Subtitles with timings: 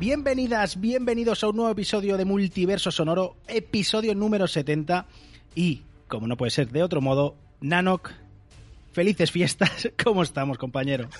[0.00, 5.04] Bienvenidas, bienvenidos a un nuevo episodio de Multiverso Sonoro, episodio número 70.
[5.54, 8.10] Y, como no puede ser de otro modo, Nanok,
[8.92, 9.90] felices fiestas.
[10.02, 11.10] ¿Cómo estamos, compañero?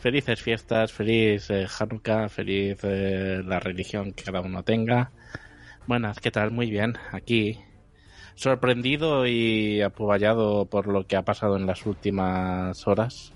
[0.00, 5.10] Felices fiestas, feliz eh, Hanukkah, feliz eh, la religión que cada uno tenga.
[5.88, 6.52] Buenas, ¿qué tal?
[6.52, 7.58] Muy bien, aquí
[8.36, 13.32] sorprendido y apuballado por lo que ha pasado en las últimas horas.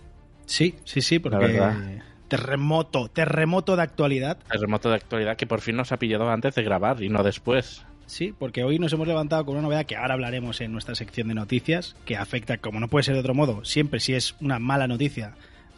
[0.47, 1.37] Sí, sí, sí, porque...
[1.37, 2.14] La verdad.
[2.29, 4.39] Terremoto, terremoto de actualidad.
[4.51, 7.85] Terremoto de actualidad que por fin nos ha pillado antes de grabar y no después.
[8.07, 11.29] Sí, porque hoy nos hemos levantado con una novedad que ahora hablaremos en nuestra sección
[11.29, 14.59] de noticias, que afecta, como no puede ser de otro modo, siempre si es una
[14.59, 15.35] mala noticia,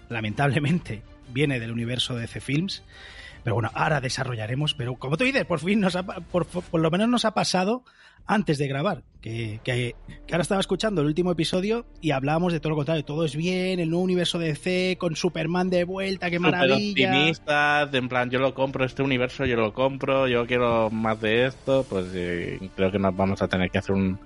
[0.09, 2.83] lamentablemente viene del universo de DC Films.
[3.45, 4.75] Pero bueno, ahora desarrollaremos.
[4.75, 7.85] Pero como tú dices, por fin nos ha, por, por lo menos nos ha pasado
[8.27, 9.03] antes de grabar.
[9.21, 9.97] Que, que,
[10.27, 13.05] que, ahora estaba escuchando el último episodio y hablábamos de todo lo contrario.
[13.05, 17.11] Todo es bien, el nuevo universo de DC con Superman de vuelta, qué maravilla.
[17.11, 21.47] optimistas, en plan, yo lo compro, este universo yo lo compro, yo quiero más de
[21.47, 21.85] esto.
[21.89, 24.19] Pues eh, creo que nos vamos a tener que hacer un,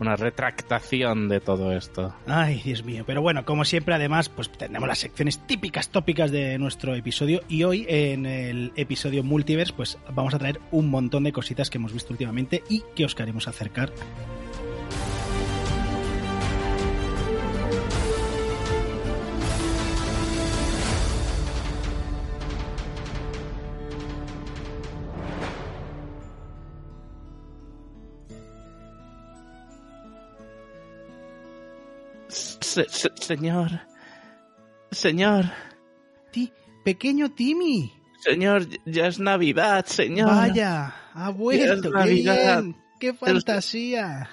[0.00, 2.14] una retractación de todo esto.
[2.26, 3.04] Ay, Dios mío.
[3.06, 7.42] Pero bueno, como siempre, además, pues tenemos las secciones típicas, tópicas de nuestro episodio.
[7.48, 11.78] Y hoy, en el episodio Multiverse, pues vamos a traer un montón de cositas que
[11.78, 13.92] hemos visto últimamente y que os queremos acercar.
[32.88, 33.70] Se, se, señor.
[34.90, 35.46] Señor.
[36.32, 36.52] Ti,
[36.84, 37.92] pequeño Timmy.
[38.20, 40.28] Señor, ya es Navidad, señor.
[40.28, 41.90] Vaya, ha vuelto.
[41.90, 44.28] Qué, bien, qué fantasía.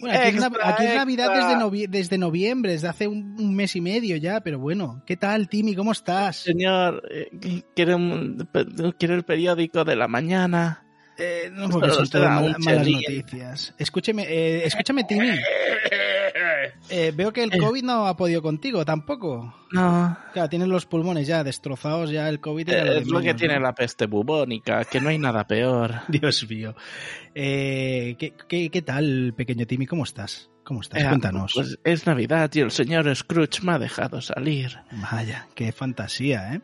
[0.00, 3.54] Bueno, aquí, extra, es, aquí es Navidad desde, novie desde, noviembre, desde hace un, un,
[3.54, 5.02] mes y medio ya, pero bueno.
[5.06, 5.74] ¿Qué tal, Timmy?
[5.74, 6.36] ¿Cómo estás?
[6.36, 8.48] Señor, eh, ¿quiere, un,
[8.98, 10.84] ¿quiere el periódico de la mañana?
[11.16, 13.74] Eh, no, porque son todas malas, malas noticias.
[13.78, 15.30] Escúcheme, eh, escúchame, Timmy.
[16.88, 19.54] Eh, veo que el COVID no ha podido contigo tampoco.
[19.72, 20.16] No.
[20.32, 22.68] Claro, tienes los pulmones ya destrozados, ya el COVID.
[22.68, 23.36] Eh, es lo que ¿no?
[23.36, 25.94] tiene la peste bubónica, que no hay nada peor.
[26.08, 26.74] Dios mío.
[27.34, 29.86] Eh, ¿qué, qué, qué, tal, pequeño Timmy?
[29.86, 30.50] ¿Cómo estás?
[30.64, 31.04] ¿Cómo estás?
[31.04, 31.52] Cuéntanos.
[31.54, 34.78] Pues es Navidad y el señor Scrooge me ha dejado salir.
[35.10, 36.60] Vaya, qué fantasía, ¿eh?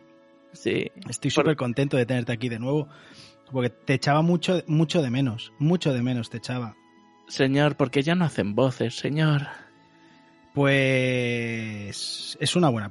[0.52, 0.90] Sí.
[1.08, 2.88] Estoy súper contento de tenerte aquí de nuevo.
[3.50, 5.52] Porque te echaba mucho, mucho de menos.
[5.58, 6.74] Mucho de menos te echaba.
[7.28, 9.42] Señor, porque ya no hacen voces, señor.
[10.52, 12.90] Pues es una buena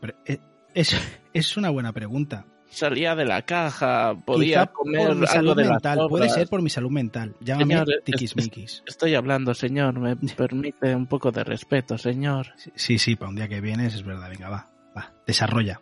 [0.74, 0.96] es,
[1.34, 2.46] es una buena pregunta.
[2.70, 6.10] Salía de la caja, podía Quizá comer por mi algo salud de las mental, sobras.
[6.10, 7.36] puede ser por mi salud mental.
[7.42, 8.84] Llámame Señor, es- tiquismiquis.
[8.88, 10.00] Estoy hablando, señor.
[10.00, 12.48] Me permite un poco de respeto, señor.
[12.76, 14.30] Sí, sí, para un día que vienes es verdad.
[14.30, 15.82] Venga, va, va, desarrolla.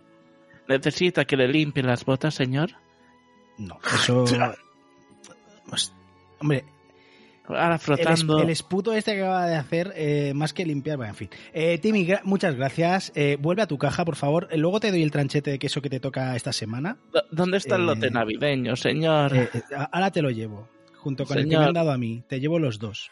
[0.68, 2.72] ¿Necesita que le limpie las botas, señor?
[3.60, 4.26] No, eso.
[5.70, 5.94] Pues,
[6.40, 6.66] hombre,
[7.50, 8.40] Ahora el, frotando.
[8.40, 11.30] el esputo este que acaba de hacer, eh, más que limpiar, bueno, en fin.
[11.54, 13.12] Eh, Timmy, gra- muchas gracias.
[13.16, 14.48] Eh, vuelve a tu caja, por favor.
[14.52, 16.98] Eh, Luego te doy el tranchete de queso que te toca esta semana.
[17.32, 19.50] ¿Dónde está el lote navideño, señor?
[19.92, 20.68] Ahora te lo llevo,
[20.98, 22.24] junto con el que me han dado a mí.
[22.28, 23.10] Te llevo los dos.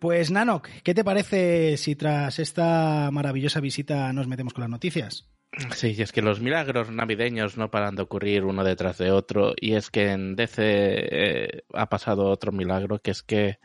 [0.00, 5.28] Pues Nanok, ¿qué te parece si tras esta maravillosa visita nos metemos con las noticias?
[5.74, 9.52] Sí, y es que los milagros navideños no paran de ocurrir uno detrás de otro.
[9.60, 13.58] Y es que en DC eh, ha pasado otro milagro, que es que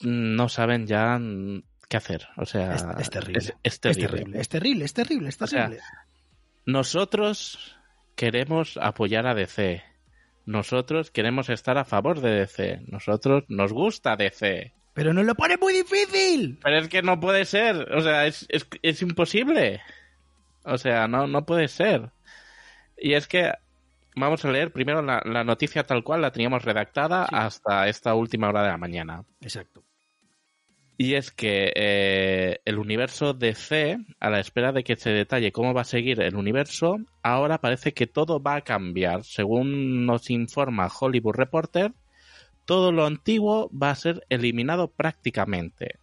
[0.00, 1.20] no saben ya
[1.88, 2.28] qué hacer.
[2.36, 3.38] O sea, Es, es terrible.
[3.38, 4.40] Es, es terrible.
[4.40, 5.84] Es terrible, es terrible, es O sea, terrible.
[6.64, 7.76] Nosotros
[8.14, 9.82] queremos apoyar a DC.
[10.44, 12.80] Nosotros queremos estar a favor de DC.
[12.88, 14.72] Nosotros nos gusta DC.
[14.94, 16.58] Pero nos lo pone muy difícil.
[16.62, 17.92] Pero es que no puede ser.
[17.94, 19.80] O sea, es, es, es imposible.
[20.64, 22.10] O sea, no, no puede ser.
[22.98, 23.52] Y es que
[24.14, 27.34] vamos a leer primero la, la noticia tal cual la teníamos redactada Sí.
[27.36, 29.24] hasta esta última hora de la mañana.
[29.40, 29.82] Exacto.
[30.98, 35.74] Y es que eh, el universo DC, a la espera de que se detalle cómo
[35.74, 39.24] va a seguir el universo, ahora parece que todo va a cambiar.
[39.24, 41.92] Según nos informa Hollywood Reporter,
[42.64, 45.96] todo lo antiguo va a ser eliminado prácticamente.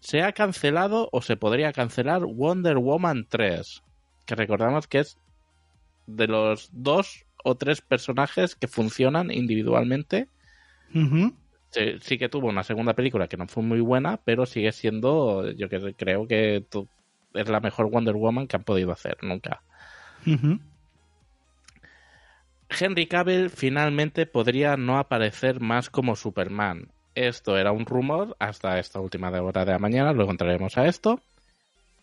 [0.00, 3.82] Se ha cancelado o se podría cancelar Wonder Woman 3,
[4.26, 5.18] que recordamos que es
[6.06, 10.28] de los dos o tres personajes que funcionan individualmente.
[11.74, 15.50] Sí, sí que tuvo una segunda película que no fue muy buena, pero sigue siendo,
[15.50, 16.64] yo que creo que
[17.34, 19.62] es la mejor Wonder Woman que han podido hacer nunca.
[22.68, 26.92] Henry Cavill finalmente podría no aparecer más como Superman.
[27.14, 31.20] Esto era un rumor hasta esta última hora de la mañana, luego entraremos a esto.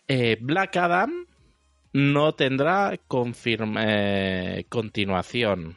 [0.08, 1.26] Eh, Black Adam
[1.92, 5.76] no tendrá eh, continuación,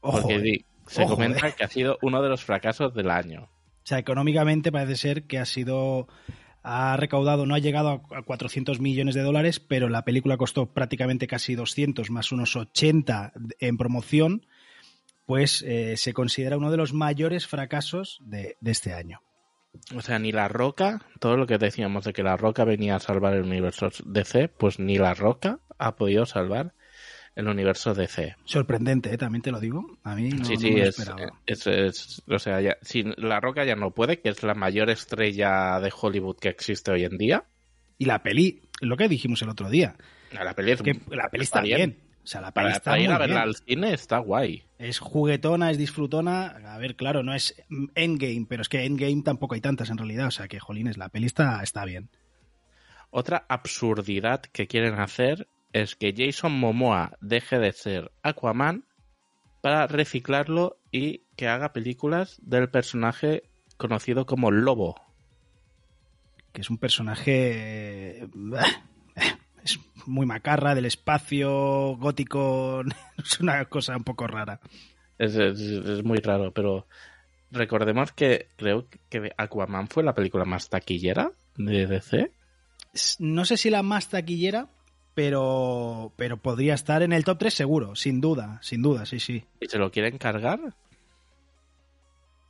[0.00, 0.64] Ojo, porque eh.
[0.90, 1.54] Se Ojo, comenta eh.
[1.56, 3.44] que ha sido uno de los fracasos del año.
[3.44, 6.08] O sea, económicamente parece ser que ha sido.
[6.62, 10.74] Ha recaudado, no ha llegado a a 400 millones de dólares, pero la película costó
[10.74, 14.46] prácticamente casi 200 más unos 80 en promoción.
[15.26, 19.20] Pues eh, se considera uno de los mayores fracasos de, de este año.
[19.96, 23.00] O sea, ni la Roca, todo lo que decíamos de que la Roca venía a
[23.00, 26.74] salvar el universo DC, pues ni la Roca ha podido salvar
[27.36, 28.36] el universo DC.
[28.44, 29.18] Sorprendente, ¿eh?
[29.18, 29.98] también te lo digo.
[30.04, 31.40] A mí no, sí, no sí, me lo es, esperaba.
[31.46, 34.90] es- es- o sea, ya, si la Roca ya no puede, que es la mayor
[34.90, 37.44] estrella de Hollywood que existe hoy en día.
[37.98, 39.96] Y la peli, lo que dijimos el otro día,
[40.32, 41.98] La peli es que la peli está bien.
[42.22, 43.48] O sea, la peli Para, está para ir muy a verla bien.
[43.48, 44.62] al cine está guay.
[44.78, 46.46] Es juguetona, es disfrutona.
[46.74, 47.54] A ver, claro, no es
[47.94, 50.26] Endgame, pero es que Endgame tampoco hay tantas en realidad.
[50.26, 52.10] O sea que, jolines, la peli está, está bien.
[53.10, 58.84] Otra absurdidad que quieren hacer es que Jason Momoa deje de ser Aquaman
[59.60, 63.42] para reciclarlo y que haga películas del personaje
[63.76, 64.94] conocido como Lobo.
[66.52, 68.22] Que es un personaje.
[68.22, 68.28] eh,
[69.62, 72.82] Es muy macarra, del espacio, gótico.
[73.18, 74.58] Es una cosa un poco rara.
[75.18, 76.86] Es, es- es muy raro, pero
[77.50, 82.32] recordemos que creo que Aquaman fue la película más taquillera de DC.
[83.18, 84.68] No sé si la más taquillera,
[85.14, 89.44] pero, pero podría estar en el top 3 seguro, sin duda, sin duda, sí, sí.
[89.60, 90.74] ¿Y se lo quieren cargar?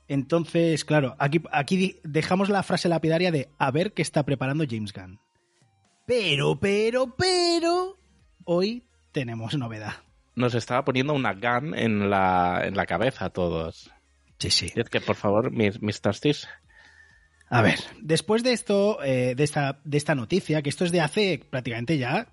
[0.09, 4.93] Entonces, claro, aquí, aquí dejamos la frase lapidaria de a ver qué está preparando James
[4.93, 5.21] Gunn.
[6.05, 7.97] Pero, pero, pero,
[8.45, 9.95] hoy tenemos novedad.
[10.35, 13.93] Nos estaba poniendo una gun en la, en la cabeza a todos.
[14.39, 14.73] Sí, sí.
[14.75, 16.49] Es que, por favor, mis Tastis,
[17.49, 21.01] A ver, después de esto, eh, de, esta, de esta noticia, que esto es de
[21.01, 22.27] hace prácticamente ya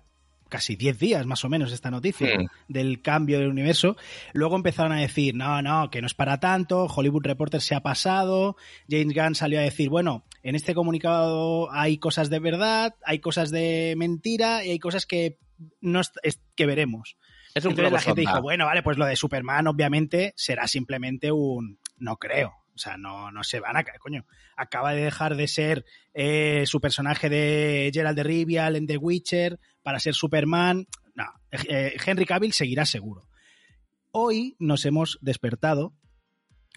[0.48, 2.46] casi 10 días más o menos esta noticia Sí.
[2.68, 3.96] del cambio del universo,
[4.32, 7.80] luego empezaron a decir, no, no, que no es para tanto, Hollywood Reporter se ha
[7.80, 8.56] pasado,
[8.88, 13.50] James Gunn salió a decir, bueno, en este comunicado hay cosas de verdad, hay cosas
[13.50, 15.38] de mentira y hay cosas que
[15.80, 17.16] no es- que veremos.
[17.54, 18.32] es un Entonces la gente sonda.
[18.32, 21.78] dijo, bueno, vale, pues lo de Superman obviamente será simplemente un...
[21.96, 22.52] No creo.
[22.78, 24.24] O sea, no, no se van a caer, coño.
[24.56, 25.84] Acaba de dejar de ser
[26.14, 30.86] eh, su personaje de Gerald de Rivia en The Witcher para ser Superman.
[31.14, 33.28] No, eh, Henry Cavill seguirá seguro.
[34.12, 35.94] Hoy nos hemos despertado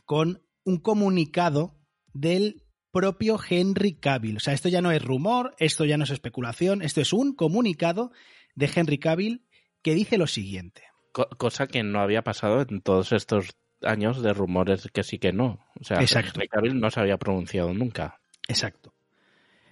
[0.05, 1.77] con un comunicado
[2.13, 4.38] del propio Henry Cavill.
[4.38, 7.36] O sea, esto ya no es rumor, esto ya no es especulación, esto es un
[7.36, 8.12] comunicado
[8.55, 9.46] de Henry Cavill
[9.81, 10.84] que dice lo siguiente.
[11.13, 13.51] Co- cosa que no había pasado en todos estos
[13.84, 15.60] años de rumores que sí que no.
[15.80, 16.40] O sea, Exacto.
[16.74, 18.20] No se había pronunciado nunca.
[18.48, 18.94] Exacto.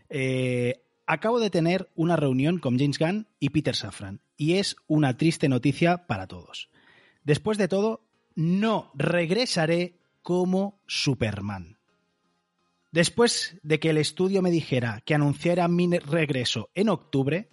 [0.10, 5.18] Eh, acabo de tener una reunión con James Gunn y Peter Safran y es una
[5.18, 6.70] triste noticia para todos.
[7.24, 8.02] Después de todo,
[8.36, 11.78] no regresaré como Superman.
[12.92, 17.50] Después de que el estudio me dijera que anunciara mi regreso en octubre,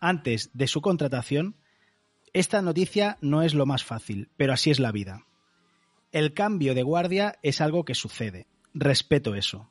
[0.00, 1.56] antes de su contratación,
[2.32, 5.25] esta noticia no es lo más fácil, pero así es la vida.
[6.16, 8.46] El cambio de guardia es algo que sucede.
[8.72, 9.68] Respeto eso.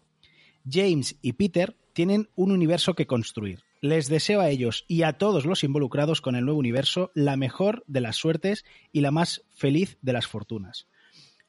[0.69, 3.63] James y Peter tienen un universo que construir.
[3.81, 7.83] Les deseo a ellos y a todos los involucrados con el nuevo universo la mejor
[7.87, 10.85] de las suertes y la más feliz de las fortunas.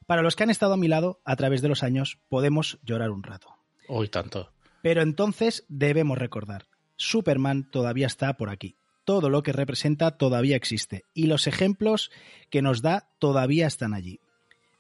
[0.07, 3.11] Para los que han estado a mi lado a través de los años, podemos llorar
[3.11, 3.49] un rato.
[3.89, 4.51] Hoy tanto.
[4.81, 8.77] Pero entonces debemos recordar, Superman todavía está por aquí.
[9.05, 12.11] Todo lo que representa todavía existe y los ejemplos
[12.49, 14.21] que nos da todavía están allí.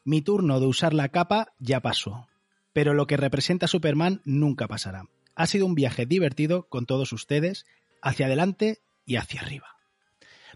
[0.06, 2.28] Mi turno de usar la capa ya pasó.
[2.72, 5.04] pero lo que representa Superman nunca pasará.
[5.34, 7.66] Ha sido un viaje divertido con todos ustedes,
[8.02, 9.66] hacia adelante y hacia arriba.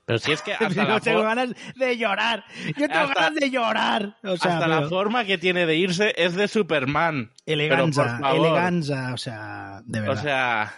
[0.05, 2.45] Pero si es que hasta, la, tengo ganas de llorar.
[2.79, 4.17] Yo tengo Hasta- ganas de llorar.
[4.23, 7.33] O sea, hasta la forma que tiene de irse es de Superman.
[7.45, 10.19] eleganza, eleganza, o sea, de verdad.
[10.19, 10.75] O sea,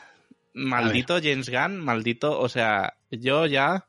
[0.54, 3.86] maldito James Gunn, maldito, o sea, yo ya...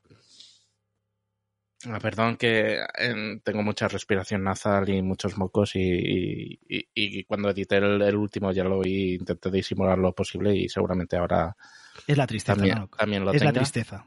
[1.85, 7.77] Ah, perdón que em, tengo mucha respiración nasal y muchos mocos y, y- cuando edité
[7.77, 11.55] el, el último ya lo vi, intenté disimular lo posible y seguramente ahora
[12.07, 12.87] es la tristeza, también, ¿no?
[12.87, 14.05] también lo Es la tristeza.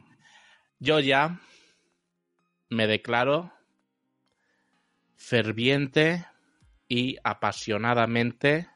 [0.79, 1.39] Yo ya
[2.71, 3.53] me declaro
[5.17, 6.25] ferviente
[6.89, 8.69] y apasionadamente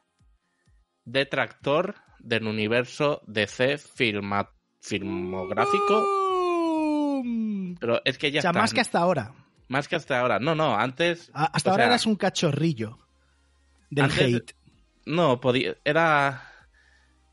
[1.05, 6.20] detractor del universo DC filma- filmográfico.
[7.81, 9.33] Pero es que ya O sea, más que hasta ahora.
[9.69, 10.39] Más que hasta ahora.
[10.39, 11.31] No, no, antes.
[11.35, 12.99] A- Hasta ahora sea, eras un cachorrillo
[13.91, 14.55] del Antes- hate.
[15.07, 15.75] No, podía.
[15.85, 16.43] Era.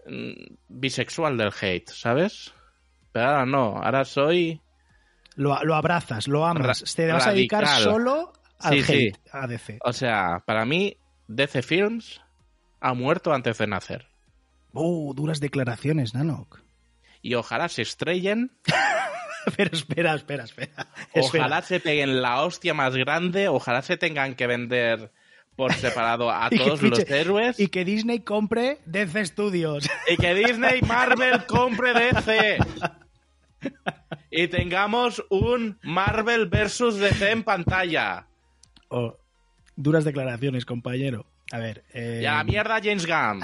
[0.05, 2.53] mm, bisexual del hate, ¿sabes?
[3.11, 3.77] Pero ahora no.
[3.77, 4.61] Ahora soy.
[5.35, 6.81] Lo, lo abrazas, lo amas.
[6.81, 8.93] Ra- Te vas a dedicar solo al Sí, sí.
[9.09, 9.79] hate, a DC.
[9.83, 12.21] O sea, para mí, DC Films
[12.79, 14.07] ha muerto antes de nacer.
[14.73, 16.59] Uh, duras declaraciones, Nanok.
[17.21, 18.51] Y ojalá se estrellen,
[19.55, 20.87] Pero espera, espera, espera.
[21.13, 21.61] ojalá Espera.
[21.61, 25.11] se peguen la hostia más grande, ojalá se tengan que vender
[25.55, 29.89] por separado a que todos los héroes Y que Disney compre DC Studios.
[30.07, 32.57] y que Disney Marvel compre DC.
[34.29, 38.27] Y tengamos un Marvel versus DC en pantalla.
[38.89, 39.17] Oh,
[39.75, 41.25] duras declaraciones, compañero.
[41.51, 41.83] A ver.
[41.93, 43.41] eh, Y a la mierda James Gunn.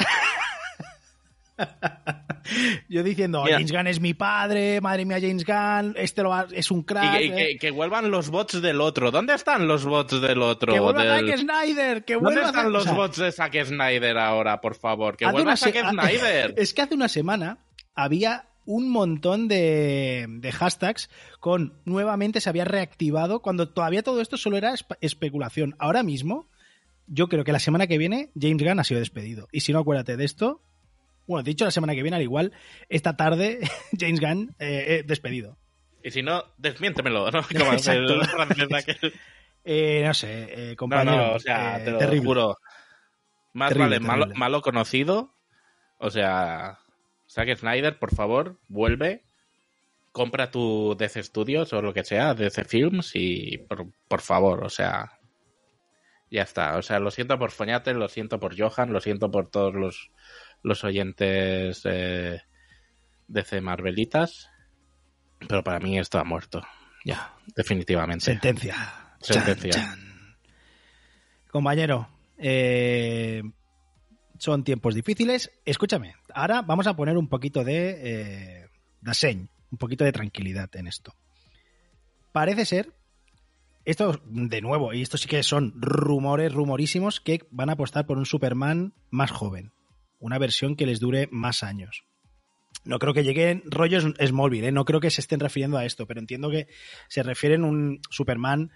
[2.89, 3.55] Yo diciendo, Mira.
[3.57, 7.17] James Gunn es mi padre, madre mía, James Gunn, este lo va- es un crack.
[7.17, 7.35] que, y eh.
[7.35, 9.11] que- que vuelvan los bots del otro.
[9.11, 10.73] ¿Dónde están los bots del otro?
[10.73, 13.65] Que vuelva Del- Zack Snyder, que ¿Dónde están Zack- los o sea, bots de Zack
[13.65, 15.15] Snyder ahora, por favor?
[15.15, 16.53] Que vuelva se- Zack Snyder.
[16.57, 17.59] Es que hace una semana
[17.95, 24.37] había un montón de, de hashtags con nuevamente se había reactivado cuando todavía todo esto
[24.37, 25.75] solo era espe- especulación.
[25.79, 26.47] Ahora mismo,
[27.07, 29.47] yo creo que la semana que viene James Gunn ha sido despedido.
[29.51, 30.61] Y si no, acuérdate de esto.
[31.27, 32.51] Bueno, dicho la semana que viene, al igual,
[32.89, 33.59] esta tarde
[33.99, 35.57] James Gunn eh, eh, despedido.
[36.03, 37.41] Y si no, desmiéntemelo, ¿no?
[37.57, 39.13] Como el francés aquel.
[39.65, 41.15] Eh, no sé, eh, No, compañero.
[41.15, 42.25] no, o sea, eh, te lo terrible.
[42.25, 42.57] juro.
[43.53, 45.33] Más Terrible, vale malo, malo conocido.
[45.99, 46.79] O sea,
[47.29, 49.23] Zack Snyder, por favor, vuelve.
[50.11, 54.69] Compra tu DC Studios o lo que sea, DC Films y por, por favor, o
[54.69, 55.17] sea,
[56.29, 56.75] ya está.
[56.77, 60.11] O sea, lo siento por Foñate, lo siento por Johan, lo siento por todos los,
[60.63, 62.41] los oyentes eh,
[63.27, 64.49] DC Marvelitas,
[65.47, 66.63] pero para mí esto ha muerto.
[67.05, 68.25] Ya, definitivamente.
[68.25, 69.15] Sentencia.
[69.19, 69.71] Sentencia.
[69.71, 70.35] Chan, chan.
[71.51, 73.43] Compañero, eh,
[74.37, 75.51] son tiempos difíciles.
[75.65, 78.67] Escúchame, ahora vamos a poner un poquito de, eh,
[79.01, 81.13] de un poquito de tranquilidad en esto.
[82.31, 82.93] Parece ser,
[83.85, 88.17] esto de nuevo, y esto sí que son rumores rumorísimos, que van a apostar por
[88.17, 89.71] un Superman más joven.
[90.23, 92.05] Una versión que les dure más años.
[92.85, 94.71] No creo que lleguen rollos Smallville, ¿eh?
[94.71, 96.67] no creo que se estén refiriendo a esto, pero entiendo que
[97.09, 98.71] se refieren a un Superman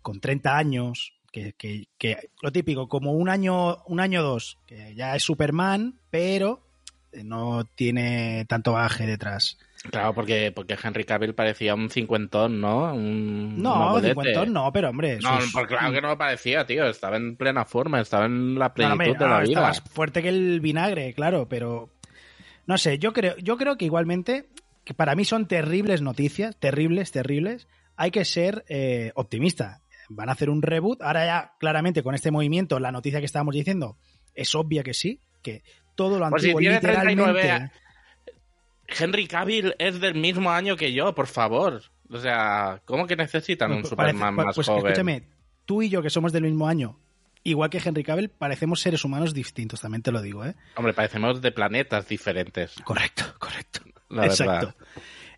[0.00, 4.94] con 30 años, que, que- que lo típico, como un año, un año dos, que
[4.94, 6.66] ya es Superman, pero
[7.24, 9.58] no tiene tanto bagaje detrás.
[9.90, 12.92] Claro, porque, porque Henry Cavill parecía un cincuentón, ¿no?
[12.94, 14.08] Un, un No, abuelete.
[14.14, 15.18] cincuentón no, pero hombre.
[15.22, 16.86] No, sus- pues claro que no lo parecía, tío.
[16.88, 19.60] Estaba en plena forma, estaba en la No, plenitud hombre, de la no, vida.
[19.62, 21.90] más fuerte que el vinagre, claro, pero
[22.66, 24.48] no sé, yo creo, yo creo que igualmente,
[24.84, 27.68] que para mí son terribles noticias, terribles, terribles.
[27.96, 29.80] Hay que ser eh, optimista.
[30.08, 31.02] Van a hacer un reboot.
[31.02, 33.96] Ahora ya, claramente, con este movimiento, la noticia que estábamos diciendo
[34.34, 35.62] es obvia que sí, que
[35.98, 37.22] todo lo Pues si antiguo tiene literalmente.
[37.24, 37.70] 39
[38.86, 41.82] Henry Cavill es del mismo año que yo, por favor.
[42.10, 44.86] O sea, ¿cómo que necesitan un Pues Superman parece- más pues joven?
[44.86, 45.22] escúchame,
[45.66, 46.98] tú y yo que somos del mismo año,
[47.42, 50.54] igual que Henry Cavill, parecemos seres humanos distintos, también te lo digo, ¿eh?
[50.76, 53.80] Hombre, parecemos de planetas diferentes, Correcto, correcto.
[54.08, 54.52] la Exacto.
[54.68, 54.74] verdad.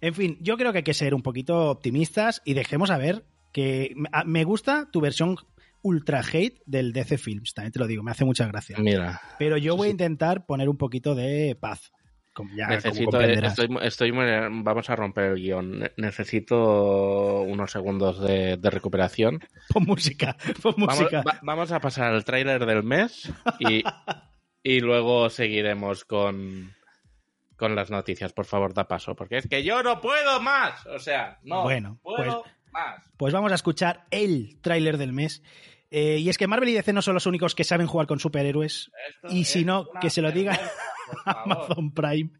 [0.02, 3.24] En fin, yo creo que hay que ser un poquito optimistas y dejemos a ver
[3.52, 3.94] que
[4.26, 5.36] me gusta tu versión
[5.82, 8.76] ultra hate del DC Films, también te lo digo, me hace mucha gracia.
[8.78, 11.92] Mira, Pero yo voy a intentar poner un poquito de paz.
[12.32, 13.58] Como ya, como necesito, comprenderás.
[13.82, 15.80] estoy, vamos a romper el guion.
[15.80, 19.40] Ne- Necesito unos segundos de, de recuperación.
[19.72, 21.22] Pon música, pon Vamos, música.
[21.26, 23.82] va- vamos a pasar al tráiler del mes y,
[24.62, 26.72] y luego seguiremos con,
[27.56, 28.32] con las noticias.
[28.32, 30.86] Por favor, da paso, porque es que yo no puedo más.
[30.86, 33.10] O sea, no Bueno, puedo más.
[33.16, 35.42] Pues vamos a escuchar el tráiler del mes
[35.90, 38.20] Eh, y es que Marvel y DC no son los únicos que saben jugar con
[38.20, 38.90] superhéroes.
[39.28, 40.58] y si no, que se lo diga
[41.24, 42.30] Amazon Prime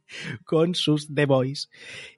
[0.45, 1.71] con sus The Boys.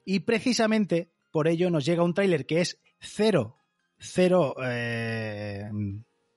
[0.05, 3.57] Y precisamente por ello nos llega un tráiler que es cero,
[3.97, 5.69] cero eh,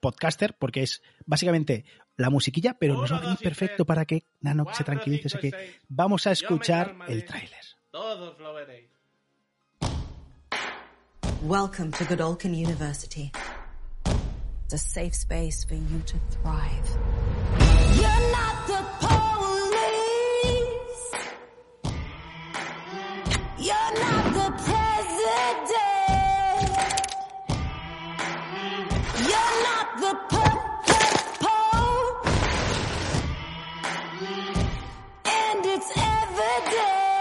[0.00, 1.84] podcaster, porque es básicamente
[2.16, 5.28] la musiquilla, pero nos va a venir perfecto para que Nano se tranquilice.
[5.28, 7.60] Así que vamos a escuchar el tráiler.
[7.90, 8.90] Todos lo veréis.
[11.42, 13.30] Welcome to Godolkin University.
[14.66, 16.98] It's a safe space for you to thrive.
[17.94, 19.94] You're not the police.
[23.58, 25.70] You're not the president.
[29.22, 31.60] You're not the po-po-po.
[35.26, 37.20] And it's evident.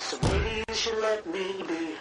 [0.00, 1.99] So maybe you should let me be.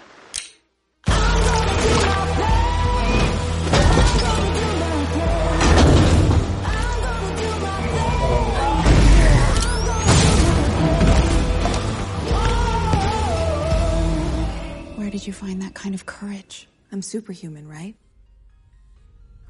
[15.19, 16.67] Did you find that kind of courage?
[16.93, 17.95] I'm superhuman, right?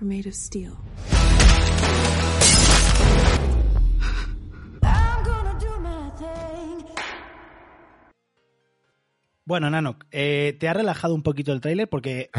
[0.01, 0.71] We're made of steel.
[4.81, 6.85] I'm gonna do my thing.
[9.45, 12.31] Bueno, Nano, eh, te ha relajado un poquito el tráiler porque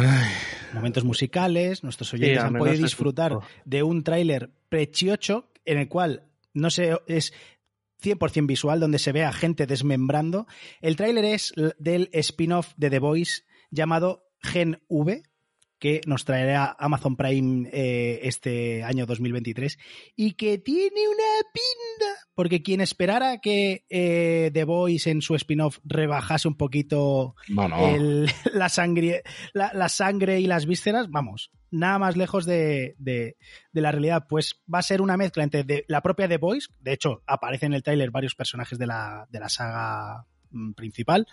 [0.74, 6.70] momentos musicales, nuestros oyentes han podido disfrutar de un tráiler precioso en el cual no
[6.70, 7.32] sé, es
[8.00, 10.46] 100% visual, donde se ve a gente desmembrando.
[10.80, 15.22] El tráiler es del spin-off de The Voice llamado Gen V,
[15.80, 19.78] que nos traerá Amazon Prime eh, este año 2023
[20.14, 25.78] y que tiene una pinta, porque quien esperara que eh, The Voice en su spin-off
[25.82, 27.34] rebajase un poquito
[27.96, 29.22] el- la, sangre,
[29.54, 33.36] la, la sangre y las vísceras, vamos, nada más lejos de, de-
[33.72, 34.26] de la realidad.
[34.28, 37.66] Pues va a ser una mezcla entre de- la propia The Voice, de hecho aparece
[37.66, 40.26] en el tráiler varios personajes de la, de la saga
[40.74, 41.26] principal,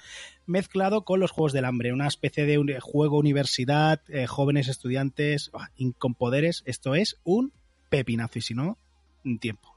[0.45, 5.51] mezclado con los Juegos del Hambre, una especie de un- juego universidad, eh, jóvenes estudiantes
[5.53, 6.63] ah, con poderes.
[6.65, 7.53] Esto es un
[7.89, 8.77] pepinazo y si no,
[9.25, 9.75] un tiempo.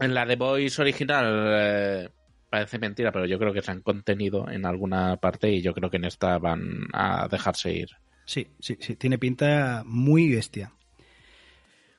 [0.00, 1.24] En la de Voice original
[1.56, 2.08] eh,
[2.50, 5.90] parece mentira, pero yo creo que se han contenido en alguna parte y yo creo
[5.90, 7.88] que en esta van a dejarse ir.
[8.24, 10.72] Sí, sí, sí, tiene pinta muy bestia.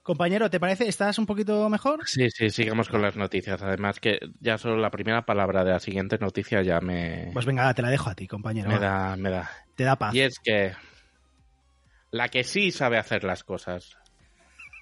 [0.09, 0.87] Compañero, ¿te parece?
[0.87, 1.99] ¿Estás un poquito mejor?
[2.07, 3.61] Sí, sí, sigamos con las noticias.
[3.61, 7.71] Además que ya solo la primera palabra de la siguiente noticia ya me, Pues venga,
[7.75, 8.69] te la dejo a ti, compañero.
[8.69, 9.51] me da, me da.
[9.75, 10.15] Te da paz.
[10.15, 10.71] Y es que
[12.09, 13.99] la que sí sabe hacer las cosas,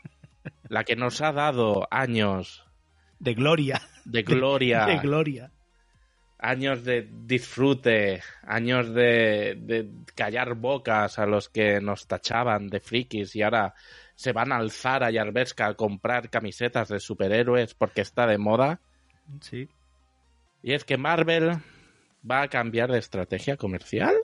[0.70, 2.64] la que nos ha dado años
[3.20, 3.82] De gloria.
[4.06, 5.52] de gloria, De gloria.
[6.40, 13.36] años de disfrute, años de, de callar bocas a los que nos tachaban de frikis
[13.36, 13.74] y ahora
[14.18, 18.82] se van a alzar a Yarberska a comprar camisetas de superhéroes porque está de moda.
[19.42, 19.70] Sí.
[20.64, 21.52] Y es que Marvel
[22.30, 24.16] va a cambiar de estrategia comercial.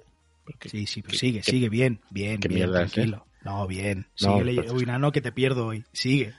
[0.46, 3.28] Porque- Sí, sí, pues ¿Qué- sigue, sigue bien, bien, qué bien, mierda es, tranquilo.
[3.44, 4.08] No, bien.
[4.22, 5.86] No, Sigue pues- Uy, no, que te pierdo hoy.
[5.94, 6.34] Sigue.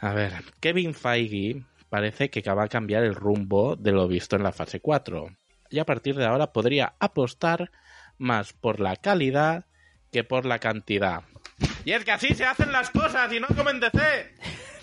[0.00, 4.44] A ver, Kevin Feige parece que va a cambiar el rumbo de lo visto en
[4.44, 5.26] la fase 4.
[5.70, 7.72] Y a partir de ahora podría apostar
[8.16, 9.66] más por la calidad
[10.12, 11.22] que por la cantidad.
[11.84, 14.00] Y es que así se hacen las cosas y no como en DC.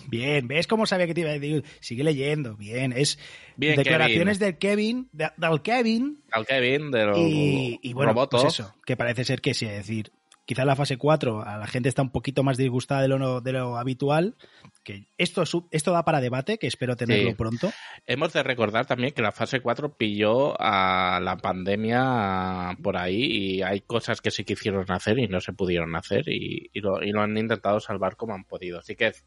[0.07, 1.63] Bien, ¿ves cómo sabía que te iba a decir?
[1.79, 2.93] Sigue leyendo, bien.
[2.93, 3.19] Es
[3.55, 8.41] Bien, declaraciones del Kevin, de- del Kevin, Al Kevin de los y, y bueno, robotos.
[8.41, 10.11] pues eso, que parece ser que sí, es decir,
[10.49, 13.53] quizá la fase 4 a la gente está un poquito más disgustada de lo, de
[13.53, 14.35] lo habitual,
[14.83, 17.35] que esto, esto da para debate, que espero tenerlo Sí.
[17.35, 17.71] pronto.
[18.07, 23.61] Hemos de recordar también que la fase 4 pilló a la pandemia por ahí y
[23.61, 27.11] hay cosas que sí quisieron hacer y no se pudieron hacer y, y lo, y
[27.11, 28.79] lo han intentado salvar como han podido.
[28.79, 29.23] Así que es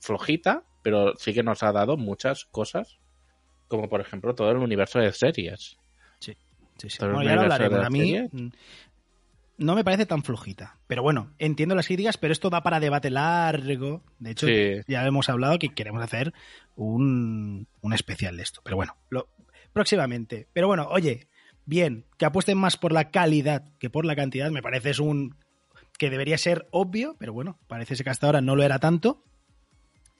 [0.00, 2.96] flojita, pero sí que nos ha dado muchas cosas,
[3.68, 5.76] como por ejemplo todo el universo de series.
[6.20, 6.34] Sí,
[6.78, 6.88] sí.
[7.02, 7.80] El Bueno, ya lo hablaremos.
[7.80, 8.16] la A mí
[9.58, 10.78] no me parece tan flojita.
[10.86, 14.02] Pero bueno, entiendo las críticas, pero esto da para debate largo.
[14.18, 14.80] De hecho, Sí.
[14.88, 16.32] ya hemos hablado que queremos hacer
[16.76, 18.60] un, un especial de esto.
[18.64, 19.28] Pero bueno, lo,
[19.72, 20.48] próximamente.
[20.52, 21.28] Pero bueno, oye,
[21.66, 25.36] bien, que apuesten más por la calidad que por la cantidad, me parece es un
[25.98, 29.22] que debería ser obvio, pero bueno, parece ser que hasta ahora no lo era tanto.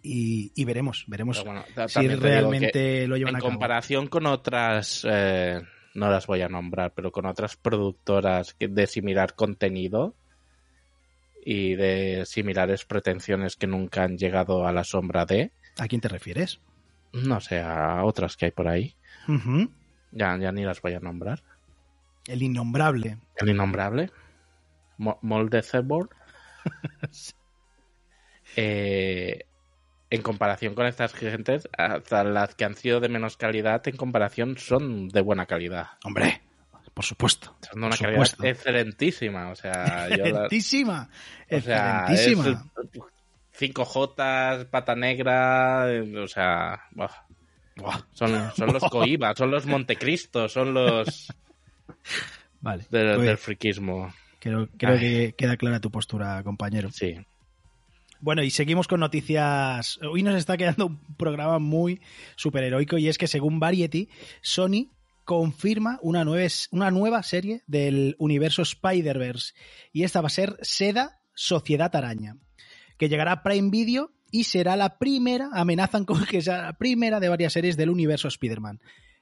[0.06, 3.50] Y, y veremos, veremos bueno, si realmente lo llevan en a cabo.
[3.52, 5.62] comparación con otras, eh,
[5.94, 10.14] no las voy a nombrar, pero con otras productoras de similar contenido
[11.46, 16.09] y de similares pretensiones que nunca han llegado a la sombra de, ¿A quién te
[16.09, 16.61] refieres?
[17.12, 18.94] no sé, a otras que hay por ahí,
[20.11, 21.42] ya, ya ni las voy a nombrar.
[22.26, 23.18] El innombrable.
[23.37, 24.11] El innombrable,
[24.98, 26.11] Mo- Molde Cyborg,
[28.57, 29.46] Eh,
[30.10, 34.56] en comparación con estas gentes, hasta las que han sido de menos calidad, en comparación
[34.58, 35.88] son de buena calidad.
[36.04, 36.42] Hombre,
[36.92, 37.56] por supuesto.
[37.70, 38.44] Son de una calidad supuesto.
[38.44, 39.50] excelentísima.
[39.50, 41.08] O sea, yo la- Excelentísima.
[41.50, 42.64] o sea, es Excelentísima.
[43.58, 45.86] 5J, pata negra,
[46.22, 47.10] o sea, buah.
[47.76, 48.00] Buah.
[48.12, 51.28] son, son los Coiba, son los Montecristo, son los
[52.60, 52.84] Vale.
[52.90, 54.12] del, del friquismo.
[54.40, 56.90] Creo, creo que queda clara tu postura, compañero.
[56.90, 57.16] Sí.
[58.24, 59.98] Bueno, y seguimos con noticias.
[60.00, 62.00] Hoy nos está quedando un programa muy
[62.37, 64.08] superheroico y es que según Variety,
[64.40, 64.88] Sony
[65.24, 69.52] confirma una nueva, una nueva serie del universo Spider-Verse
[69.92, 72.38] y esta va a ser Seda Sociedad Araña,
[72.96, 77.20] que llegará a Prime Video y será la primera, amenazan con que sea la primera
[77.20, 78.80] de varias series del universo Spider-Man.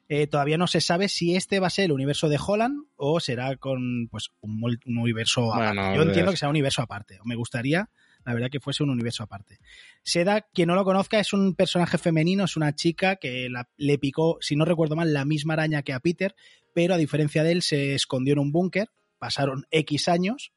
[0.08, 3.18] Eh, todavía no se sabe si este va a ser el universo de Holland o
[3.18, 5.96] será con pues un, un universo Bueno, aparte.
[5.96, 7.18] Yo entiendo que sea un universo aparte.
[7.24, 7.90] Me gustaría,
[8.24, 9.58] la verdad, que fuese un universo aparte.
[10.02, 14.38] Seda, quien no lo conozca, es un personaje femenino, es una chica que le picó,
[14.40, 16.34] si no recuerdo mal, la misma araña que a Peter,
[16.74, 20.52] pero a diferencia de él se escondió en un búnker, pasaron X años,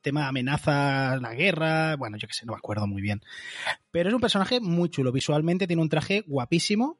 [0.00, 3.22] tema amenaza, la guerra, bueno, yo qué sé, no me acuerdo muy bien.
[3.90, 6.98] Pero es un personaje muy chulo, visualmente tiene un traje guapísimo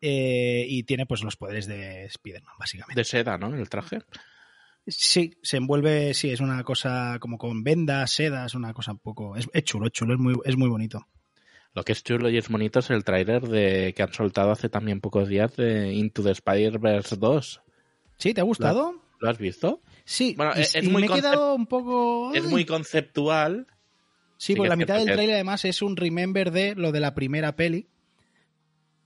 [0.00, 3.00] eh, y tiene pues los poderes de Spider-Man, básicamente.
[3.00, 3.54] De seda, ¿no?
[3.54, 4.00] El traje.
[4.88, 9.36] Sí, se envuelve, sí, es una cosa como con vendas, sedas, una cosa un poco...
[9.36, 11.06] Es, es chulo, es chulo, es muy, es muy bonito.
[11.74, 14.68] Lo que es chulo y es bonito es el tráiler de que han soltado hace
[14.68, 17.60] también pocos días de Into the Spider-Verse 2.
[18.16, 18.34] ¿Sí?
[18.34, 18.94] ¿Te ha gustado?
[19.20, 19.82] ¿Lo has visto?
[20.04, 22.32] Sí, Bueno, y, es- y muy me he quedado un poco...
[22.34, 23.66] Es muy conceptual.
[24.38, 27.14] Sí, sí que la mitad del trailer además es un remember de lo de la
[27.14, 27.88] primera peli.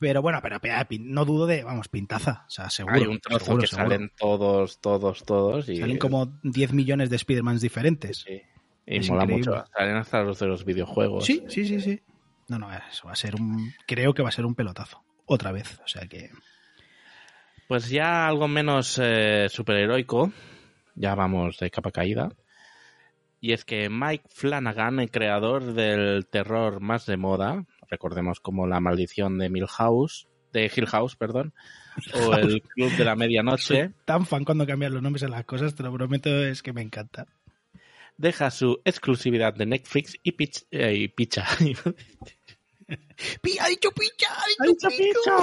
[0.03, 0.59] Pero bueno, pero,
[0.99, 2.45] no dudo de, vamos, pintaza.
[2.49, 2.97] O sea, seguro.
[2.97, 3.89] Hay un trozo seguro, que seguro.
[3.89, 5.69] salen todos, todos, todos.
[5.69, 8.25] Y, Salen como 10 millones de Spider-Mans diferentes.
[8.27, 8.43] Sí.
[8.85, 9.53] Y Es mola increíble.
[9.53, 9.65] mucho.
[9.73, 11.25] Salen hasta los de los videojuegos.
[11.25, 12.03] Sí, sí, sí, sí.
[12.49, 13.73] No, no, eso va a ser un...
[13.87, 15.05] Creo que va a ser un pelotazo.
[15.25, 15.79] Otra vez.
[15.85, 16.31] O sea que...
[17.69, 20.33] Pues ya algo menos eh, superheroico,
[20.97, 22.29] ya vamos de capa caída.
[23.41, 28.81] Y es que Mike Flanagan, el creador del terror más de moda, recordemos como La
[28.81, 31.53] maldición de Milhouse, de Hill House, perdón,
[32.15, 35.75] o El Club de la Medianoche, Tan fan cuando cambian los nombres de las cosas,
[35.75, 37.27] te lo prometo, es que me encanta.
[38.17, 41.47] deja su exclusividad de Netflix y, pich- eh, y picha.
[43.43, 43.59] ¡Pi!
[43.61, 44.29] ¡Ha dicho picha!
[44.59, 45.37] ¡Ha dicho picha!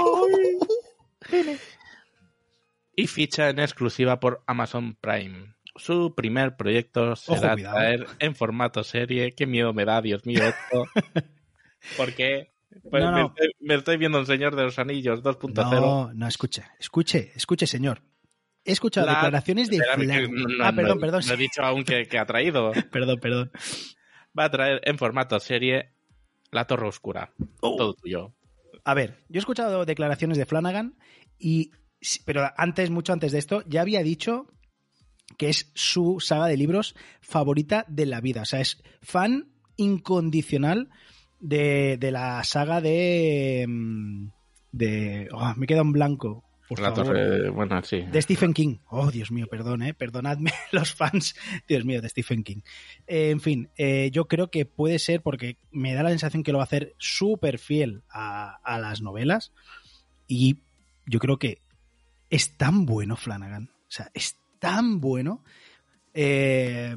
[2.95, 5.55] y ficha en exclusiva por Amazon Prime.
[5.75, 7.75] Su primer proyecto será cuidado.
[7.77, 9.31] traer en formato serie.
[9.33, 10.83] Qué miedo me da, Dios mío, esto.
[11.97, 12.51] ¿Por qué?
[12.89, 15.53] Pues No, me, estoy, me estoy viendo El Señor de los Anillos 2.0.
[15.71, 18.01] No, no, escuche, escuche, escuche, señor.
[18.63, 20.31] He escuchado La- declaraciones de Espérame, que Flanagan.
[20.33, 21.23] no- no- ah, perdón, no- perdón.
[21.27, 22.71] No he dicho aún que, que ha traído.
[22.91, 23.51] Perdón, perdón.
[24.37, 25.93] Va a traer en formato serie
[26.51, 27.33] La Torre Oscura.
[27.61, 27.75] Oh.
[27.77, 28.35] Todo tuyo.
[28.83, 30.95] A ver, yo he escuchado declaraciones de Flanagan
[31.39, 31.71] y
[32.25, 34.45] pero antes, mucho antes de esto, ya había dicho
[35.37, 38.43] que es su saga de libros favorita de la vida.
[38.43, 40.89] O sea, es fan incondicional
[41.39, 43.65] de, de la saga de.
[43.67, 44.27] mm,
[44.71, 46.43] de oh, me queda en blanco.
[46.67, 47.15] Por la favor.
[47.15, 48.01] Torre, bueno, sí.
[48.01, 48.77] De Stephen King.
[48.89, 49.95] Oh, Dios mío, perdón, eh.
[49.95, 51.35] Perdonadme los fans.
[51.67, 52.61] Dios mío, de Stephen King.
[53.07, 56.51] Eh, en fin, eh, yo creo que puede ser porque me da la sensación que
[56.51, 59.51] lo va a hacer súper fiel a, a las novelas.
[60.27, 60.59] Y
[61.07, 61.61] yo creo que
[62.29, 63.71] es tan bueno Flanagan.
[63.73, 65.43] O sea, es tan bueno.
[66.13, 66.95] Eh,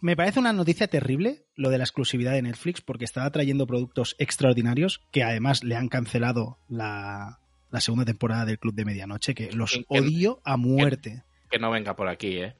[0.00, 4.16] me parece una noticia terrible lo de la exclusividad de Netflix porque estaba trayendo productos
[4.18, 7.38] extraordinarios que además le han cancelado la,
[7.70, 11.22] la segunda temporada del Club de Medianoche, que los Que- odio a muerte.
[11.50, 12.54] Que no venga por aquí, ¿eh?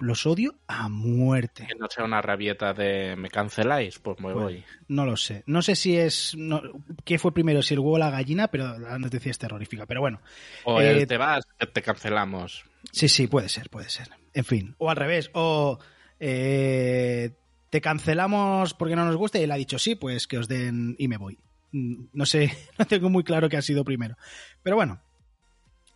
[0.00, 1.66] Los odio a muerte.
[1.68, 4.40] Que no sea una rabieta de me canceláis, pues me Bueno.
[4.40, 4.64] voy.
[4.88, 5.42] No lo sé.
[5.46, 6.34] No sé si es.
[6.34, 6.62] No,
[7.04, 8.48] ¿Qué fue primero, si el huevo o la gallina?
[8.48, 9.84] Pero la noticia es terrorífica.
[9.84, 10.20] Pero bueno,
[10.64, 12.64] O Eh, el te vas, te cancelamos.
[12.90, 14.08] sí, sí, puede ser, puede ser.
[14.32, 14.74] En fin.
[14.78, 15.30] O al revés.
[15.34, 15.78] O.
[16.20, 17.30] eh,
[17.70, 20.94] te cancelamos porque no nos gusta y él ha dicho sí, pues que os den
[20.98, 21.38] y me voy.
[21.72, 24.16] Mm, No sé, no tengo muy claro qué ha sido primero.
[24.62, 25.00] Pero bueno,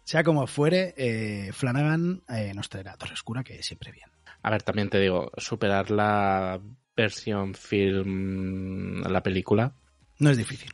[0.05, 4.09] sea como fuere, eh, Flanagan eh, nos traerá Torre Oscura, que siempre bien.
[4.43, 6.61] A ver, también te digo, superar la
[6.97, 9.75] versión film, la película,
[10.19, 10.73] No es difícil.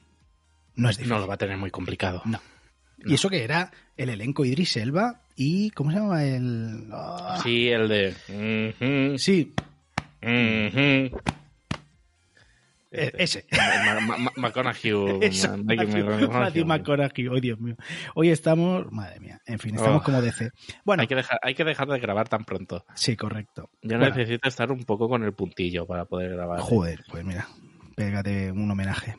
[0.75, 1.15] No es difícil.
[1.15, 2.23] no lo va a tener muy complicado.
[2.25, 2.41] No.
[3.05, 5.71] Y eso que era el elenco Idris Elba y.
[5.71, 6.25] ¿Cómo se llama?
[6.25, 6.89] El.
[6.93, 9.17] ah, Sí, el de...
[9.19, 9.53] Sí,
[10.23, 11.19] ujú.
[12.93, 13.45] Eh, ese.
[14.37, 14.93] McConaughey.
[14.93, 16.29] McConaughey.
[16.29, 17.29] Matthew McConaughey.
[17.29, 17.77] Oh, Dios mío.
[18.15, 20.05] Hoy estamos, madre mía, en fin, estamos Oh.
[20.05, 20.51] como DC.
[20.85, 22.85] Bueno, Hay que, dejar, hay que dejar de grabar tan pronto.
[22.95, 23.69] sí, correcto.
[23.83, 26.61] Yo Bueno, necesito estar un poco con el puntillo para poder grabar.
[26.61, 27.47] Joder, pues mira,
[27.97, 29.17] pégate un homenaje.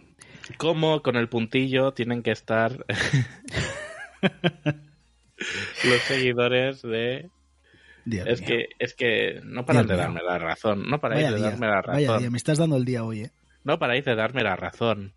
[0.58, 2.84] ¿Cómo con el puntillo tienen que estar
[5.84, 7.30] los seguidores de...
[8.06, 10.90] Dios Es que, es que no paran Dios de darme la razón.
[10.90, 12.20] No paráis vaya de día, darme la vaya razón.
[12.22, 13.32] día, me estás dando el día hoy, ¿eh?
[13.66, 15.14] No paráis de darme la razón.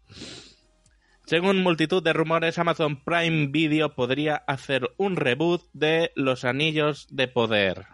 [1.24, 7.28] Según multitud de rumores, Amazon Prime Video podría hacer un reboot de Los Anillos de
[7.28, 7.86] Poder.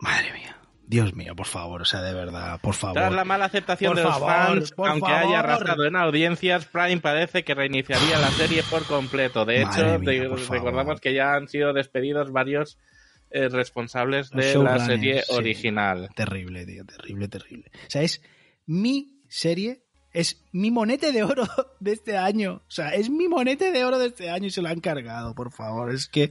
[0.00, 0.56] Madre mía.
[0.86, 2.96] Dios mío, por favor, o sea, de verdad, por favor.
[2.96, 5.26] Tras la mala aceptación Por de los favor, fans, aunque favor.
[5.26, 9.44] haya arrastrado en audiencias, Prime parece que reiniciaría la serie por completo.
[9.44, 12.78] De hecho, mía, recordamos que ya han sido despedidos varios
[13.30, 15.34] eh, responsables de la serie sí.
[15.34, 16.10] original.
[16.14, 17.70] Terrible, tío, terrible, terrible.
[17.74, 18.22] O sea, es
[18.66, 21.44] mi serie, es mi monete de oro
[21.80, 22.62] de este año.
[22.68, 25.34] O sea, es mi monete de oro de este año y se lo han cargado,
[25.34, 25.92] por favor.
[25.92, 26.30] Es que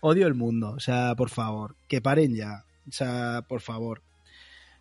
[0.00, 0.70] odio el mundo.
[0.76, 2.64] O sea, por favor, que paren ya.
[2.88, 4.02] O sea, por favor.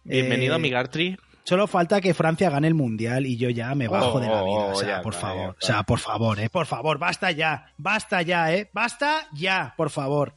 [0.03, 1.17] Bienvenido, Eh, Migartri.
[1.43, 4.43] Solo falta que Francia gane el mundial y yo ya me bajo Oh, de la
[4.43, 4.65] vida.
[4.65, 5.55] O sea, por está, favor.
[5.61, 6.49] O sea, por favor, eh.
[6.49, 7.71] Por favor, basta ya.
[7.77, 8.69] Basta ya, eh.
[8.73, 10.33] Basta ya, por favor.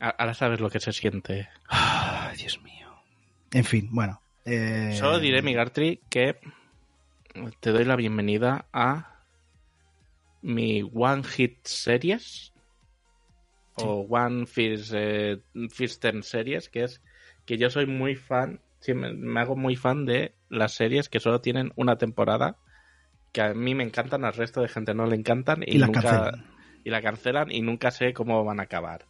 [0.00, 1.48] Ahora sabes lo que se siente.
[1.68, 2.88] Ay, Dios mío.
[3.52, 4.20] En fin, bueno.
[4.46, 6.38] eh, Solo diré, Migartri, que
[7.60, 9.20] te doy la bienvenida a
[10.40, 12.51] mi One Hit Series
[13.84, 15.38] o One First, eh,
[15.70, 17.00] First Ten Series, que es
[17.44, 18.60] que yo soy muy fan,
[18.94, 22.56] me, hago muy fan de las series que solo tienen una temporada,
[23.32, 25.88] que a mí me encantan, al resto de gente no le encantan y, Y las
[25.88, 26.46] nunca cancelan.
[26.84, 29.06] y la cancelan y nunca sé cómo van a acabar.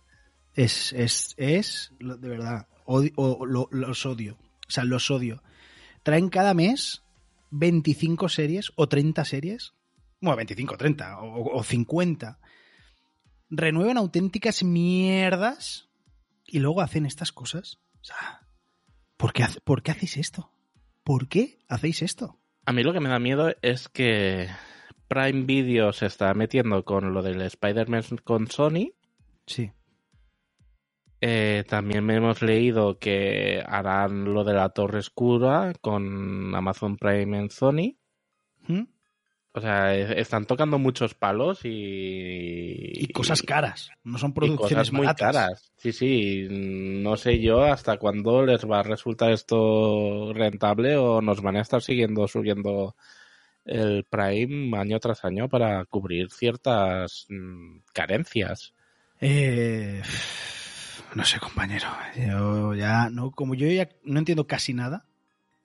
[0.54, 4.38] Es, es, es, de verdad, odio- o- lo- los odio.
[4.68, 5.42] O sea, los odio.
[6.02, 7.02] Traen cada mes
[7.50, 9.74] 25 series o 30 series.
[10.20, 12.38] Bueno, 25, 30 o, o 50.
[13.54, 15.90] Renuevan auténticas mierdas
[16.46, 17.80] y luego hacen estas cosas.
[18.00, 18.46] O sea,
[19.18, 20.50] ¿por qué, ¿por qué hacéis esto?
[21.04, 22.38] ¿Por qué hacéis esto?
[22.64, 24.48] A mí lo que me da miedo es que
[25.06, 28.94] Prime Video se está metiendo con lo del Spider-Man con Sony.
[29.46, 29.70] Sí.
[31.20, 37.50] Eh, también hemos leído que harán lo de la Torre Oscura con Amazon Prime en
[37.50, 37.98] Sony.
[38.66, 38.84] ¿Mm?
[39.54, 41.68] O sea, están tocando muchos palos y...
[41.68, 43.90] Y cosas caras.
[44.02, 45.34] No son y producciones cosas muy baratas.
[45.34, 45.72] caras.
[45.76, 46.46] Sí, sí.
[46.50, 51.60] No sé yo hasta cuándo les va a resultar esto rentable o nos van a
[51.60, 52.96] estar siguiendo subiendo
[53.66, 58.72] el Prime año tras año para cubrir ciertas mm, carencias.
[59.20, 60.02] Eh,
[61.14, 61.88] no sé, compañero.
[62.16, 65.04] Yo ya no, como yo ya no entiendo casi nada.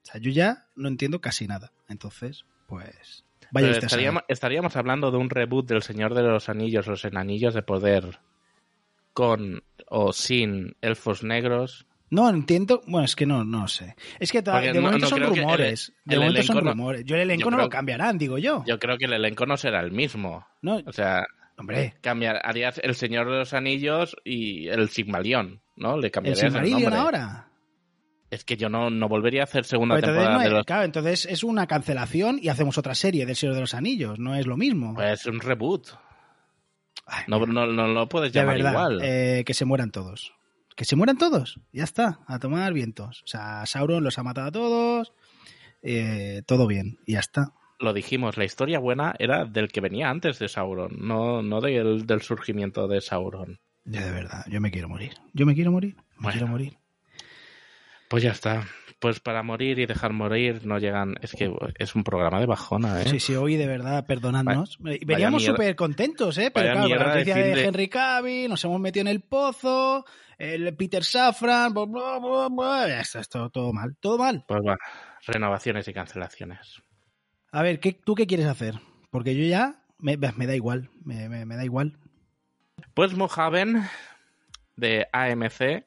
[0.04, 1.72] O sea, yo ya no entiendo casi nada.
[1.88, 3.24] Entonces, pues.
[3.52, 7.54] Vaya Pero estaríamos, estaríamos hablando de un reboot del Señor de los Anillos, los Enanillos
[7.54, 8.20] de Poder,
[9.14, 11.86] con o sin elfos negros.
[12.10, 12.82] No entiendo.
[12.88, 13.96] Bueno, es que no, no sé.
[14.20, 15.94] Es que Porque de no- momento no son el- rumores.
[16.06, 17.04] de momento son rumores.
[17.06, 18.64] Yo el elenco yo no creo lo cambiarán, digo yo.
[18.66, 20.46] Yo creo que el elenco no será el mismo.
[20.62, 21.26] No, O sea,
[21.58, 21.96] hombre.
[22.02, 25.98] cambiar, harías el Señor de los Anillos y el Sigmalión, ¿no?
[25.98, 26.96] Le El cambiarías el, nombre.
[26.96, 27.47] ahora.
[28.30, 30.66] Es que yo no, no volvería a hacer segunda temporada no es, de los...
[30.66, 34.20] claro, entonces es una cancelación y hacemos otra serie del Señor de los Anillos.
[34.20, 34.94] No es lo mismo.
[34.94, 35.88] Pues un reboot.
[37.06, 39.00] Ay, No, no, no lo puedes de llamar verdad, igual.
[39.02, 40.34] eh, que se mueran todos.
[40.76, 41.60] Que se mueran todos.
[41.72, 43.22] Ya está, a tomar vientos.
[43.24, 45.14] O sea, Sauron los ha matado a todos.
[45.82, 47.54] eh, todo bien, y ya está.
[47.80, 52.06] Lo dijimos, la historia buena era del que venía antes de Sauron, no, no del,
[52.08, 53.60] del surgimiento de Sauron.
[53.86, 55.14] Yo de verdad, yo me quiero morir.
[55.34, 55.96] Yo me quiero morir.
[55.96, 56.32] Me Bueno.
[56.32, 56.78] quiero morir.
[58.10, 58.66] Pues ya está.
[59.00, 61.16] Pues para morir y dejar morir no llegan.
[61.22, 63.06] Es que es un programa de bajona, ¿eh?
[63.08, 64.78] Sí, sí, hoy de verdad, perdonadnos.
[64.80, 66.50] Vaya- Veníamos vaya mierda- súper contentos, ¿eh?
[66.52, 70.04] Pero claro, la noticia de, de- Henry Cavill, nos hemos metido en el pozo,
[70.40, 74.46] el Peter Safran, bla, bla, bla, ya está, todo, todo mal, todo mal.
[74.48, 74.78] Pues va,
[75.28, 76.82] renovaciones y cancelaciones.
[77.52, 78.80] A ver, ¿qué, ¿tú qué quieres hacer?
[79.12, 82.00] Porque yo ya me, me da igual, me, me- me da igual.
[82.96, 83.84] Pues Mojaven
[84.76, 85.86] de AMC.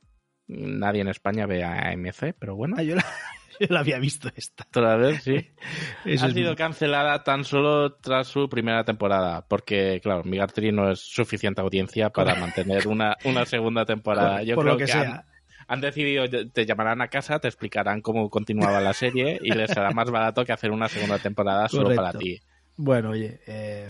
[0.53, 2.75] Nadie en España ve a AMC, pero bueno.
[2.79, 3.05] Ah, yo, la,
[3.61, 4.65] yo la había visto esta.
[4.69, 5.37] Otra vez, sí.
[6.05, 10.73] Eso ha es sido muy- cancelada tan solo tras su primera temporada, porque, claro, Migartri
[10.73, 14.43] no es suficiente audiencia para mantener una, una segunda temporada.
[14.43, 15.01] Yo por creo lo que, que, sea.
[15.03, 15.25] Han,
[15.69, 19.93] han decidido, te llamarán a casa, te explicarán cómo continuaba la serie y les será
[19.93, 22.03] más barato que hacer una segunda temporada solo Correcto.
[22.03, 22.41] para ti.
[22.77, 23.87] Bueno, oye, eh,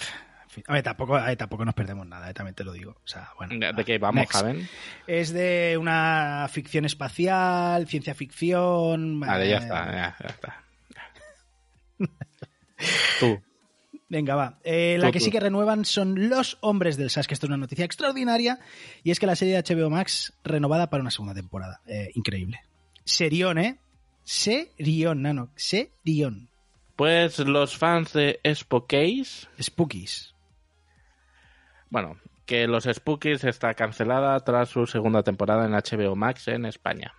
[0.50, 0.64] fin.
[0.66, 2.92] A ver, tampoco, a ver, tampoco nos perdemos nada, eh, también te lo digo.
[2.92, 3.72] O sea, bueno.
[3.72, 4.34] ¿De qué vamos, next.
[4.34, 4.68] Javen?
[5.06, 9.20] Es de una ficción espacial, ciencia ficción.
[9.20, 10.64] Vale, ya eh, está, ya, ya está.
[13.20, 13.40] Tú.
[14.10, 14.58] Venga, va.
[14.64, 15.26] Eh, la que tú.
[15.26, 18.58] sí que renuevan son Los Hombres del SAS, que esto es una noticia extraordinaria,
[19.04, 21.80] y es que la serie de HBO Max renovada para una segunda temporada.
[21.86, 22.60] Eh, increíble.
[23.04, 23.78] Serión, ¿eh?
[24.24, 25.50] Serión, nano.
[25.54, 26.48] Serión.
[26.96, 30.34] Pues los fans de Spookies, Spookies.
[31.90, 37.12] Bueno, que los Spookies está cancelada tras su segunda temporada en HBO Max en España.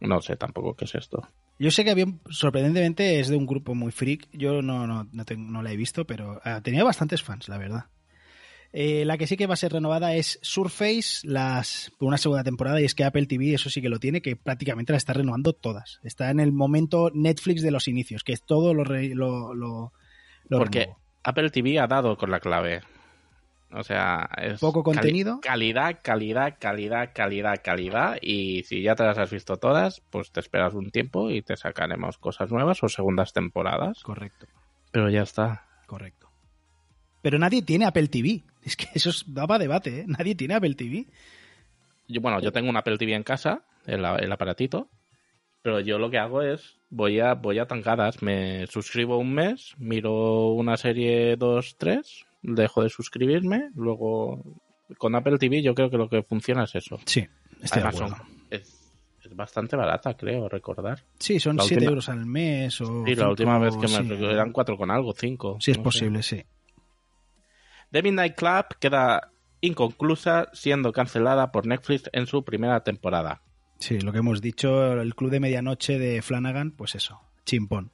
[0.00, 1.26] No sé tampoco qué es esto.
[1.58, 4.28] Yo sé que había, sorprendentemente es de un grupo muy freak.
[4.32, 7.58] Yo no, no, no, tengo- no la he visto, pero ah, tenía bastantes fans, la
[7.58, 7.84] verdad.
[8.72, 12.42] Eh, la que sí que va a ser renovada es Surface, las, por una segunda
[12.42, 15.12] temporada, y es que Apple TV, eso sí que lo tiene, que prácticamente la está
[15.12, 16.00] renovando todas.
[16.02, 19.92] Está en el momento Netflix de los inicios, que es todo lo, re- lo, lo,
[20.48, 21.00] lo Porque renuevo.
[21.22, 22.80] Apple TV ha dado con la clave.
[23.74, 25.40] O sea, es Poco cali- contenido.
[25.42, 28.18] calidad, calidad, calidad, calidad, calidad.
[28.22, 31.56] Y si ya te las has visto todas, pues te esperas un tiempo y te
[31.56, 34.00] sacaremos cosas nuevas o segundas temporadas.
[34.02, 34.46] Correcto,
[34.92, 35.66] Pero ya está.
[35.86, 36.28] correcto.
[37.22, 38.42] Pero nadie tiene Apple TV.
[38.64, 40.04] Es que eso es- daba debate, ¿eh?
[40.06, 41.06] Nadie tiene Apple TV.
[42.08, 44.88] Yo, bueno, yo tengo un Apple TV en casa, el, el aparatito.
[45.62, 48.22] Pero yo lo que hago es, voy a, voy a tancadas.
[48.22, 53.70] Me suscribo un mes, miro una serie 2, 3, dejo de suscribirme.
[53.74, 54.42] Luego,
[54.98, 56.98] con Apple TV yo creo que lo que funciona es eso.
[57.06, 57.26] Sí,
[57.62, 58.16] estoy Además, de acuerdo.
[58.24, 58.92] son- es,
[59.24, 61.02] es bastante barata, creo, recordar.
[61.18, 63.04] Sí, son la 7 última- euros al mes o...
[63.06, 63.96] Sí, la última vez que me sí.
[64.02, 65.56] recuerdo eran cuatro con algo, cinco.
[65.60, 65.84] Sí, es no sé.
[65.84, 66.44] posible, sí.
[67.90, 69.30] The Midnight Club queda
[69.60, 73.40] inconclusa, siendo cancelada por Netflix en su primera temporada.
[73.78, 77.90] Sí, lo que hemos dicho, el club de medianoche de Flanagan, pues eso, chimpón.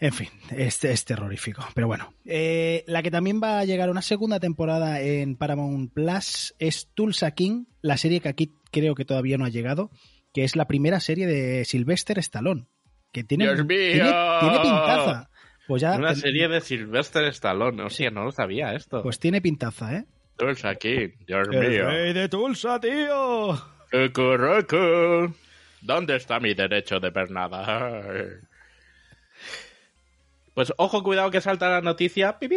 [0.00, 1.64] En fin, es terrorífico.
[1.74, 6.54] Pero bueno, Eh, la que también va a llegar una segunda temporada en Paramount Plus
[6.60, 9.90] es Tulsa King, la serie que aquí creo que todavía no ha llegado,
[10.32, 12.66] que es la primera serie de Sylvester Stallone.
[13.12, 13.66] Que tiene, ¡Dios mío!
[13.66, 15.30] tiene, tiene pintaza.
[15.66, 15.96] Pues ya.
[15.96, 17.82] Una ten- serie de Sylvester Stallone.
[17.82, 19.02] O sea, no lo sabía esto.
[19.02, 20.04] Pues tiene pintaza, ¿eh?
[20.36, 21.86] Tulsa King, Dios El mío.
[21.86, 23.54] rey de Tulsa, tío.
[23.90, 25.34] Cucurucu.
[25.80, 28.02] ¿Dónde está mi derecho de ver nada?
[30.58, 32.36] Pues ojo, cuidado que salta la noticia.
[32.40, 32.48] Yo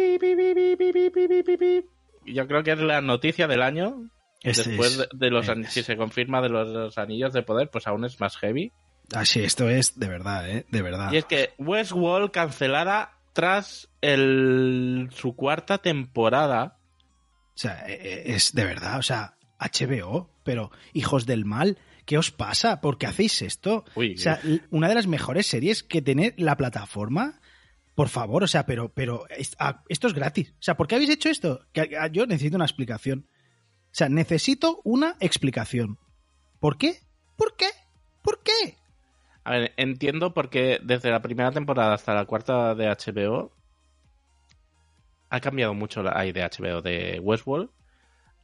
[2.48, 4.10] creo que es la noticia del año.
[4.42, 5.72] Después es, de, los es.
[5.72, 8.72] si se confirma de los, anillos de poder, pues aún es más heavy.
[9.14, 10.66] Ah, esto es de verdad, ¿eh?
[10.68, 11.12] De verdad.
[11.12, 16.78] Y es que Westworld cancelada tras su cuarta temporada.
[17.54, 22.18] O sea, e, e, es de verdad, o sea, HBO, pero hijos del mal, ¿qué
[22.18, 22.80] os pasa?
[22.80, 23.84] ¿Por qué hacéis esto?
[23.94, 27.38] O sea, una de las mejores series que tiene la plataforma
[27.94, 29.26] por favor, o sea, pero, pero
[29.58, 30.52] ah, esto es gratis.
[30.52, 31.66] O sea, ¿por qué habéis hecho esto?
[31.72, 33.26] Que, ah, yo necesito una explicación.
[33.86, 35.98] O sea, necesito una explicación.
[36.58, 37.00] ¿Por qué?
[37.36, 37.66] ¿Por qué?
[38.22, 38.78] ¿Por qué?
[39.44, 43.52] A ver, entiendo porque desde la primera temporada hasta la cuarta de HBO
[45.28, 47.70] ha cambiado mucho la ay, de HBO de Westworld.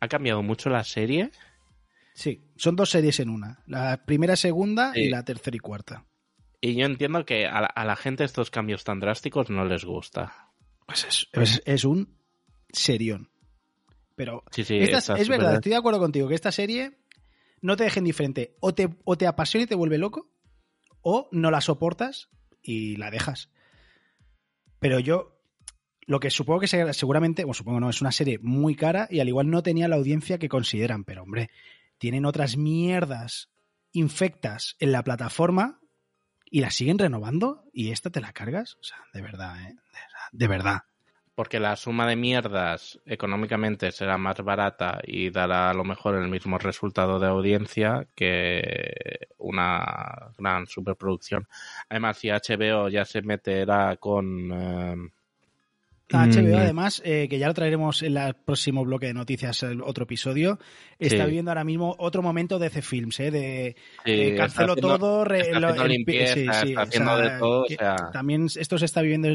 [0.00, 1.30] Ha cambiado mucho la serie.
[2.14, 3.62] Sí, son dos series en una.
[3.66, 6.04] La primera, segunda y la tercera y cuarta.
[6.60, 9.84] Y yo entiendo que a la, a la gente estos cambios tan drásticos no les
[9.84, 10.50] gusta.
[10.86, 12.16] Pues es, es, es un
[12.72, 13.30] serión.
[14.16, 16.98] Pero Sí, sí, esta- es verdad, estoy de acuerdo contigo, que esta serie
[17.60, 18.56] no te deja indiferente.
[18.60, 20.30] O te, o te apasiona y te vuelve loco,
[21.02, 22.28] o no la soportas
[22.62, 23.50] y la dejas.
[24.80, 25.40] Pero yo,
[26.06, 29.20] lo que supongo que será- seguramente, bueno, supongo no, es una serie muy cara y
[29.20, 31.50] al igual no tenía la audiencia que consideran, pero hombre,
[31.98, 33.50] tienen otras mierdas
[33.92, 35.80] infectas en la plataforma
[36.50, 38.76] y la siguen renovando y esta te la cargas.
[38.80, 39.76] O sea, de verdad, ¿eh?
[40.32, 40.82] De, verdad.
[41.34, 46.28] Porque la suma de mierdas económicamente será más barata y dará a lo mejor el
[46.28, 51.46] mismo resultado de audiencia que una gran superproducción.
[51.88, 54.52] Además, si HBO ya se meterá con...
[54.52, 55.10] eh,
[56.10, 56.60] HBO, Mm.
[56.60, 60.58] además, eh, que ya lo traeremos en el próximo bloque de noticias, el otro episodio,
[60.98, 61.24] está Sí.
[61.26, 63.30] viviendo ahora mismo otro momento de C Films, ¿eh?
[63.30, 65.18] de Sí, eh, cancelo haciendo- todo,
[67.38, 67.66] todo.
[68.12, 69.28] También esto se está viviendo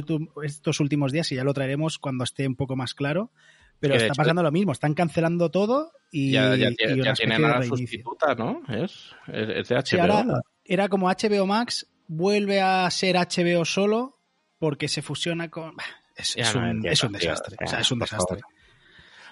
[0.43, 3.31] estos últimos días y ya lo traeremos cuando esté un poco más claro.
[3.79, 7.59] Pero está hecho- pasando lo mismo, están cancelando todo y, ya, ya, y tienen a
[7.59, 8.61] la sustituta, ¿no?
[8.69, 9.83] Es, es, es de HBO.
[9.85, 10.25] Sí, ahora
[10.63, 14.19] era como HBO Max, vuelve a ser HBO solo
[14.57, 15.75] porque se fusiona con...
[15.75, 15.83] Bah,
[16.15, 17.55] Es, Ya es no un, entiendo, es un desastre.
[17.55, 18.39] o sea, o sea, es un desastre.
[18.41, 18.53] favor.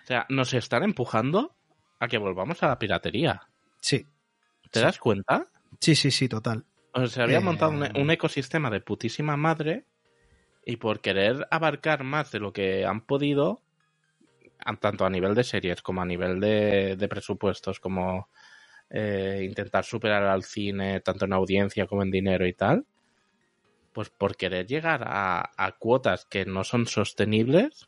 [0.03, 1.55] O sea, nos están empujando
[1.99, 3.41] a que volvamos a la piratería.
[3.79, 4.07] Sí,
[4.71, 4.85] ¿Te Sí.
[4.85, 5.47] das cuenta?
[5.79, 6.65] sí, sí, sí, total.
[6.93, 9.85] O sea, se había Eh, montado un, un ecosistema de putísima madre
[10.65, 13.61] y por querer abarcar más de lo que han podido,
[14.79, 18.29] tanto a nivel de series como a nivel de, de presupuestos, como
[18.89, 22.85] eh, intentar superar al cine tanto en audiencia como en dinero y tal,
[23.93, 27.87] pues por querer llegar a, a cuotas que no son sostenibles,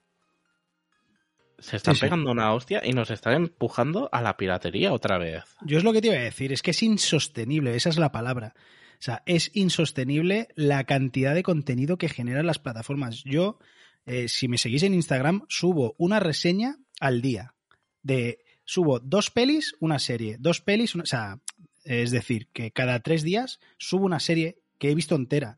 [1.60, 2.06] se están Sí, sí.
[2.06, 5.44] pegando una hostia y nos están empujando a la piratería otra vez.
[5.62, 8.12] Yo es lo que te iba a decir, es que es insostenible, esa es la
[8.12, 8.54] palabra.
[9.00, 13.24] O sea, es insostenible la cantidad de contenido que generan las plataformas.
[13.24, 13.60] Yo,
[14.06, 17.54] eh, si me seguís en Instagram, subo una reseña al día.
[18.02, 21.40] De subo dos pelis, una serie, dos pelis, una, o sea,
[21.84, 25.58] es decir, que cada tres días subo una serie que he visto entera.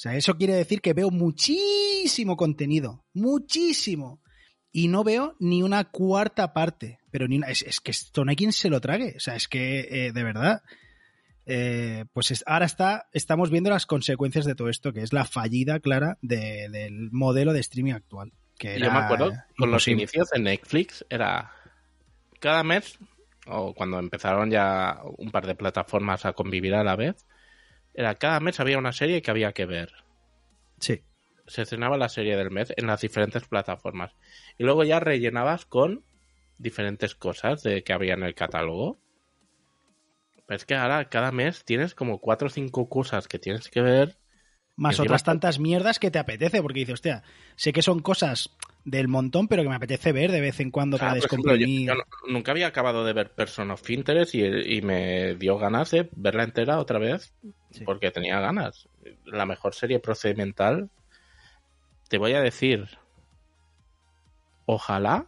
[0.00, 4.22] O sea, eso quiere decir que veo muchísimo contenido, muchísimo.
[4.72, 7.00] Y no veo ni una cuarta parte.
[7.10, 9.12] Pero ni una- es, es que esto no hay quien se lo trague.
[9.18, 10.62] O sea, es que, eh, de verdad.
[11.46, 15.24] eh, pues es- ahora está, estamos viendo las consecuencias de todo esto, que es la
[15.24, 18.32] fallida clara de- del modelo de streaming actual.
[18.56, 21.50] Que Yo me acuerdo, con los inicios de Netflix, era
[22.38, 22.98] cada mes,
[23.46, 27.26] o cuando empezaron ya un par de plataformas a convivir a la vez,
[27.94, 29.92] era cada mes había una serie que había que ver.
[30.78, 31.02] Sí.
[31.46, 34.14] Se estrenaba la serie del mes en las diferentes plataformas.
[34.56, 36.04] Y luego ya rellenabas con
[36.58, 38.98] diferentes cosas de que había en el catálogo.
[40.46, 43.80] Pero es que ahora cada mes tienes como cuatro o cinco cosas que tienes que
[43.80, 44.18] ver.
[44.76, 47.22] Más otras tantas mierdas que te apetece, porque dices, hostia,
[47.56, 50.96] sé que son cosas del montón, pero que me apetece ver de vez en cuando
[50.98, 51.66] sea, para ejemplo, yo-
[52.28, 56.44] nunca había acabado de ver Person of Interest y, y me dio ganas de verla
[56.44, 57.34] entera otra vez
[57.70, 57.84] Sí.
[57.84, 58.88] porque tenía ganas.
[59.24, 60.90] La mejor serie procedimental.
[62.08, 62.88] Te voy a decir,
[64.66, 65.26] ojalá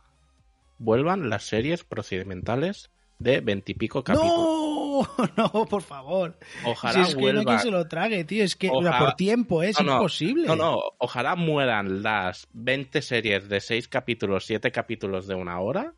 [0.78, 4.36] vuelvan las series procedimentales de veintipico capítulos.
[4.36, 4.71] ¡No!
[5.36, 6.38] No, por favor.
[6.64, 8.44] Ojalá si es que no quien se lo trague, tío.
[8.44, 10.46] Es que Ojalá- por tiempo es No, imposible.
[10.46, 15.94] No, no, ojalá mueran las 20 series de 6 capítulos, 7 capítulos de una hora.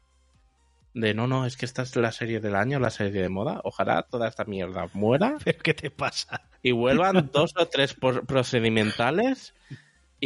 [0.95, 3.61] De no, no, es que esta es la serie del año, la serie de moda.
[3.65, 6.43] Ojalá toda esta mierda muera ¿Pero qué te pasa?
[6.63, 9.55] y vuelvan dos o tres procedimentales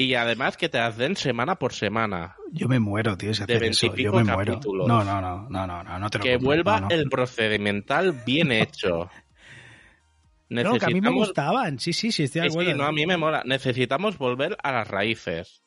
[0.00, 2.36] y además que te las den semana por semana.
[2.52, 3.92] Yo me muero, tío, si De eso.
[3.96, 4.60] Yo me muero.
[4.64, 9.10] No, no, no, no, no, no, no te lo Que vuelva el procedimental bien hecho.
[10.50, 11.78] No, que a mí me gustaban.
[11.78, 12.78] Sí, sí, sí, estoy de Sí, sí, acuerdo.
[12.78, 13.42] no, a mí me mola.
[13.44, 15.62] Necesitamos volver a las raíces.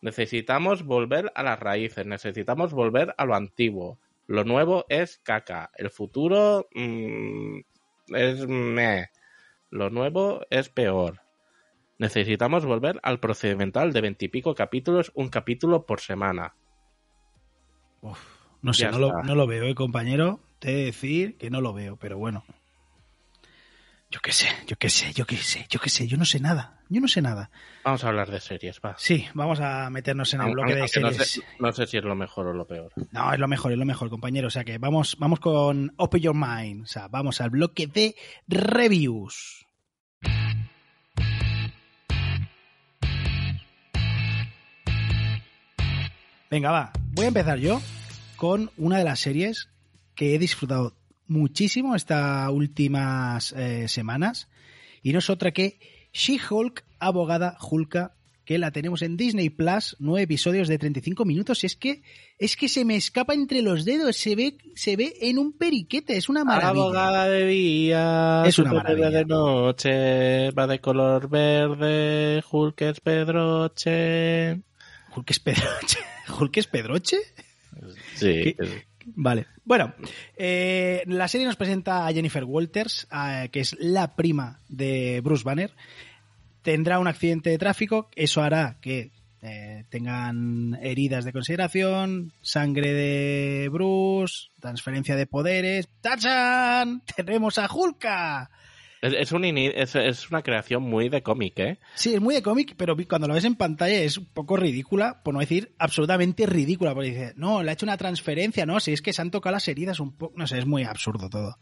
[0.00, 2.06] Necesitamos volver a las raíces.
[2.06, 3.98] Necesitamos volver a lo antiguo.
[4.26, 5.70] Lo nuevo es caca.
[5.76, 7.58] El futuro mm,
[8.14, 9.10] es me.
[9.68, 11.20] Lo nuevo es peor.
[11.98, 16.54] Necesitamos volver al procedimental de veintipico capítulos, un capítulo por semana.
[18.62, 19.22] No sé, no lo, está.
[19.22, 20.40] no lo veo, ¿eh, compañero.
[20.58, 22.44] Te he de decir que no lo veo, pero bueno.
[24.10, 26.38] Yo qué sé, yo qué sé, yo qué sé, yo qué sé, yo no sé
[26.38, 26.80] nada.
[26.88, 27.50] Yo no sé nada.
[27.84, 28.94] Vamos a hablar de series, va.
[28.98, 31.30] Sí, vamos a meternos en el bloque de Aunque no series.
[31.30, 32.92] sé, no sé si es lo mejor o lo peor.
[33.10, 34.46] No, es lo mejor, es lo mejor, compañero.
[34.46, 36.84] O sea que vamos, vamos con Open Your Mind.
[36.84, 38.14] O sea, vamos al bloque de
[38.46, 39.65] reviews.
[46.50, 46.92] Venga, va.
[47.12, 47.80] Voy a empezar yo
[48.36, 49.68] con una de las series
[50.14, 50.94] que he disfrutado
[51.26, 54.48] muchísimo estas últimas eh, semanas.
[55.02, 55.78] Y no es otra que
[56.12, 58.12] She-Hulk, abogada Hulka,
[58.44, 61.64] que la tenemos en Disney Plus, nueve episodios de 35 minutos.
[61.64, 62.02] Y es que,
[62.38, 66.16] es que se me escapa entre los dedos, se ve, se ve en un periquete,
[66.16, 66.84] es una maravilla.
[66.84, 69.10] Abogada de día, Es una maravilla.
[69.10, 74.60] de noche, va de color verde, Hulk es Pedroche.
[75.16, 75.98] Hulk es Pedroche.
[76.38, 77.16] ¿Hulk es Pedroche?
[78.14, 78.56] Sí, ¿Qué?
[79.14, 79.46] Vale.
[79.64, 79.94] Bueno,
[80.36, 85.44] eh, la serie nos presenta a Jennifer Walters, eh, que es la prima de Bruce
[85.44, 85.72] Banner.
[86.62, 89.12] Tendrá un accidente de tráfico, eso hará que
[89.42, 95.88] eh, tengan heridas de consideración, sangre de Bruce, transferencia de poderes.
[96.00, 97.02] ¡Tachan!
[97.16, 98.50] ¡Tenemos a Hulka!
[99.14, 101.78] Es, un es, es una creación muy de cómic, ¿eh?
[101.94, 105.22] Sí, es muy de cómic, pero cuando lo ves en pantalla es un poco ridícula,
[105.22, 108.92] por no decir absolutamente ridícula, porque dice, no, le ha hecho una transferencia, no, si
[108.92, 111.58] es que se han tocado las heridas un poco, no sé, es muy absurdo todo.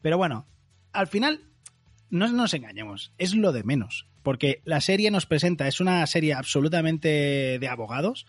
[0.00, 0.46] Pero bueno,
[0.92, 1.40] al final,
[2.10, 6.34] no nos engañemos, es lo de menos, porque la serie nos presenta, es una serie
[6.34, 8.26] absolutamente de abogados,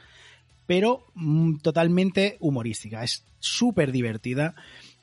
[0.65, 4.55] pero mm, totalmente humorística, es súper divertida.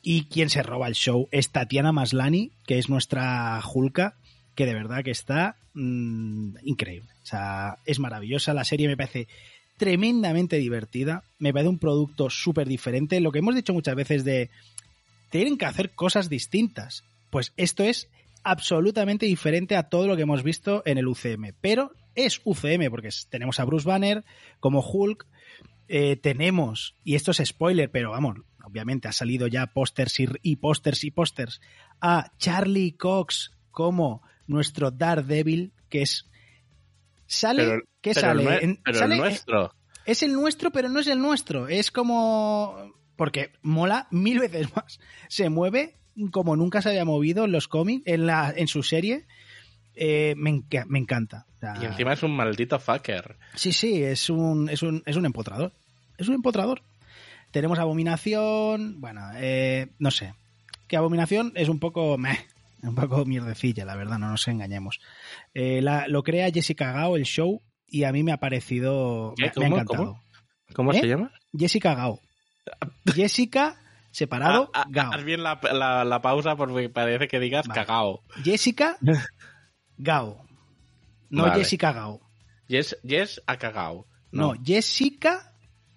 [0.02, 4.14] Y quien se roba el show es Tatiana Maslani, que es nuestra Julka,
[4.54, 7.10] que de verdad que está mm, increíble.
[7.22, 8.54] O sea, es maravillosa.
[8.54, 9.28] La serie me parece
[9.76, 11.22] tremendamente divertida.
[11.38, 13.20] Me parece un producto súper diferente.
[13.20, 14.50] Lo que hemos dicho muchas veces de
[15.30, 17.04] tienen que hacer cosas distintas.
[17.30, 18.08] Pues esto es
[18.42, 21.52] absolutamente diferente a todo lo que hemos visto en el UCM.
[21.60, 24.24] Pero es UCM porque tenemos a Bruce Banner
[24.60, 25.26] como Hulk.
[25.88, 30.56] eh, tenemos, y esto es spoiler, pero vamos, obviamente ha salido ya pósters y, y
[30.56, 31.60] pósters y pósters,
[32.00, 36.26] a Charlie Cox como nuestro Daredevil, que es...
[37.26, 37.64] Sale...
[37.64, 38.42] Pero, ¿Qué pero sale?
[38.42, 39.74] el nue- En- pero sale- el nuestro.
[40.06, 41.68] Es el nuestro, pero no es el nuestro.
[41.68, 42.92] Es como...
[43.16, 44.98] Porque mola mil veces más.
[45.28, 45.96] Se mueve
[46.32, 49.26] como nunca se había movido en los cómics, en, la, en su serie.
[49.94, 51.46] Eh, me, enca- me encanta.
[51.56, 53.36] O sea, Y encima es un maldito fucker.
[53.54, 55.74] Sí, sí, es un, es un, es un empotrador.
[56.16, 56.82] Es un empotrador.
[57.50, 59.00] Tenemos Abominación.
[59.00, 60.34] Bueno, eh, no sé.
[60.88, 62.16] Que Abominación es un poco.
[62.18, 62.38] Meh,
[62.82, 65.00] un poco mierdecilla, la verdad, no nos engañemos.
[65.54, 69.34] Eh, la- lo crea Jessica Gao, el show, y a mí me ha parecido.
[69.38, 70.04] Me, me ha encantado.
[70.04, 70.22] ¿Cómo?
[70.74, 71.00] ¿Cómo ¿Eh?
[71.00, 71.32] se llama?
[71.56, 72.20] Jessica Gao.
[73.14, 73.76] Jessica,
[74.12, 75.12] separado, Ah, ah, Gao.
[75.12, 77.80] Haz bien la, la- la pausa porque parece que digas Vale.
[77.80, 78.22] cagao.
[78.44, 78.96] Jessica
[79.98, 80.44] Gao.
[81.30, 81.56] No Vale.
[81.56, 82.20] Jessica Gao.
[82.68, 84.06] Yes, yes ha cagao.
[84.32, 85.52] No, Jessica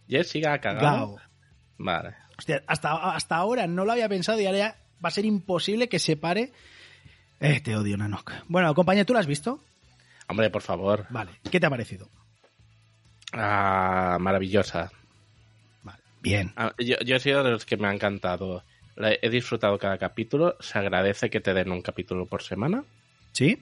[0.08, 0.82] Jessica ha cagao.
[0.82, 1.18] Gao.
[1.84, 2.16] Vale.
[2.38, 5.90] Hostia, hasta, hasta ahora no lo había pensado y ahora ya va a ser imposible
[5.90, 6.52] que se pare.
[7.40, 8.32] Eh, te odio, Nanok.
[8.48, 9.60] Bueno, compañero, ¿tú lo has visto?
[10.28, 11.06] Hombre, por favor.
[11.10, 11.32] Vale.
[11.52, 12.08] ¿Qué te ha parecido?
[13.34, 14.92] Ah, maravillosa.
[15.84, 16.00] Vale.
[16.22, 16.54] Bien.
[16.56, 18.64] Ah, Yo, yo he sido de los que me ha encantado.
[18.96, 20.56] He disfrutado cada capítulo.
[20.60, 22.84] Se agradece que te den un capítulo por semana.
[23.34, 23.62] ¿Sí?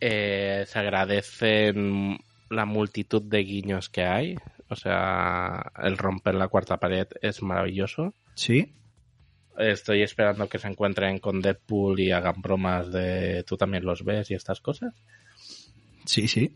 [0.00, 2.18] Eh, se agradecen
[2.50, 4.36] la multitud de guiños que hay.
[4.70, 8.14] O sea, el romper la cuarta pared es maravilloso.
[8.34, 8.72] Sí.
[9.58, 14.30] Estoy esperando que se encuentren con Deadpool y hagan bromas de tú también los ves
[14.30, 14.94] y estas cosas.
[16.06, 16.54] Sí, sí.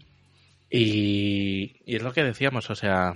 [0.70, 3.14] Y, y es lo que decíamos, o sea,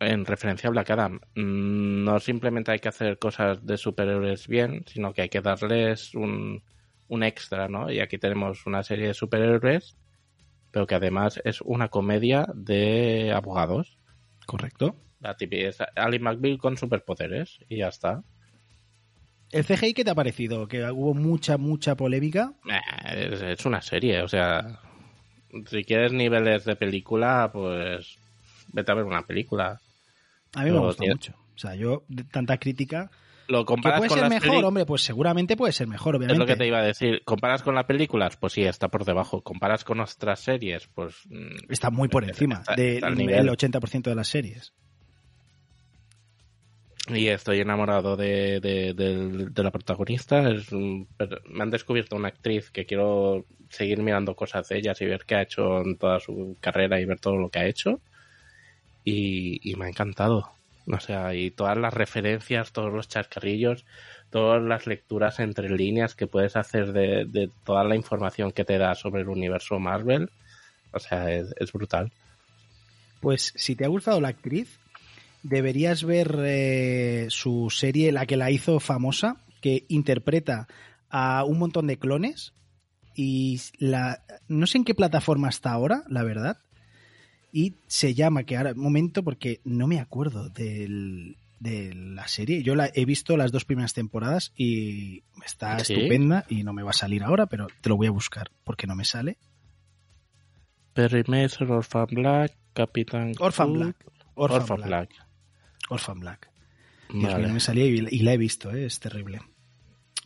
[0.00, 4.84] en referencia a Black Adam, mm, no simplemente hay que hacer cosas de superhéroes bien,
[4.86, 6.62] sino que hay que darles un,
[7.08, 7.90] un extra, ¿no?
[7.90, 9.98] Y aquí tenemos una serie de superhéroes,
[10.70, 13.98] pero que además es una comedia de abogados.
[14.50, 14.96] Correcto.
[15.20, 18.24] La típica es Ali McBeal con superpoderes y ya está.
[19.52, 20.66] ¿El CGI qué te ha parecido?
[20.66, 22.54] Que hubo mucha, mucha polémica.
[22.68, 24.80] Eh, Es, una serie, o sea,
[25.66, 28.18] si quieres niveles de película, pues
[28.72, 29.80] vete a ver una película.
[30.54, 31.32] A mí me Pero tiene- mucho.
[31.54, 33.08] O sea, yo, de tanta crítica.
[33.50, 34.50] Lo ¿Que comparas puede con ser las mejor?
[34.56, 36.38] peli- Hombre, pues seguramente puede ser mejor, Es obviamente.
[36.38, 37.22] lo que te iba a decir.
[37.24, 38.36] ¿Comparas con las películas?
[38.36, 39.42] Pues sí, está por debajo.
[39.42, 40.86] ¿Comparas con otras series?
[40.94, 43.48] Pues mm, Está muy por encima Está- del al nivel.
[43.48, 44.72] 80% de las series.
[47.08, 50.48] Y estoy enamorado de, de, de la protagonista.
[50.50, 51.06] Es me
[51.62, 55.42] han descubierto una actriz que quiero seguir mirando cosas de ellas y ver qué ha
[55.42, 58.00] hecho en toda su carrera y ver todo lo que ha hecho.
[59.02, 60.52] Y, y me ha encantado.
[60.86, 63.84] O sea, y todas las referencias, todos los chascarrillos,
[64.30, 68.94] todas las lecturas entre líneas que puedes hacer de, toda la información que te da
[68.94, 70.30] sobre el universo Marvel.
[70.92, 72.12] O sea, es, es brutal.
[73.20, 74.78] Pues si te ha gustado la actriz,
[75.42, 80.66] deberías ver eh, su serie, la que la hizo famosa, que interpreta
[81.10, 82.54] a un montón de clones.
[83.14, 86.58] Y la, no sé en qué plataforma está ahora, la verdad.
[87.52, 92.62] Y se llama, que ahora, un momento, porque no me acuerdo del- de la serie.
[92.62, 95.92] Yo la he visto las dos primeras temporadas y está ¿Sí?
[95.92, 98.86] estupenda y no me va a salir ahora, pero te lo voy a buscar porque
[98.86, 99.36] no me sale.
[100.94, 103.96] Perry Mason, Orphan Black, Capitán Orphan Black.
[104.34, 104.88] Orphan, Orphan Black.
[105.10, 105.26] Black.
[105.90, 106.50] Orphan Black.
[107.10, 107.38] Dios Vale.
[107.38, 108.86] mío, no me salía y, y la he visto, ¿eh?
[108.86, 109.40] es terrible.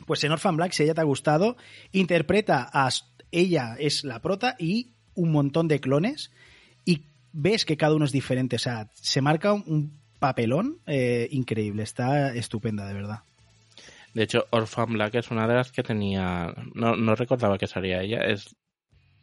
[0.06, 1.56] Pues en Orphan Black, si ella te ha gustado,
[1.92, 2.88] interpreta a
[3.30, 6.30] ella es la prota y un montón de clones
[6.84, 11.82] y ves que cada uno es diferente, o sea, se marca un, papelón eh, increíble,
[11.82, 13.18] está estupenda de verdad.
[14.14, 16.54] De hecho, Orphan Black es una de las que tenía.
[16.72, 18.20] No, no recordaba que salía ella.
[18.20, 18.54] Es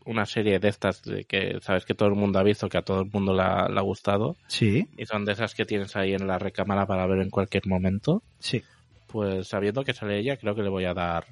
[0.06, 2.82] una serie de estas de que sabes que todo el mundo ha visto, que a
[2.84, 4.36] todo el mundo la- le ha gustado.
[4.48, 7.66] Sí, Y son de esas que tienes ahí en la recámara para ver en cualquier
[7.66, 8.22] momento.
[8.40, 8.62] sí.
[9.08, 11.26] Pues sabiendo que sale ella, creo que le voy a dar.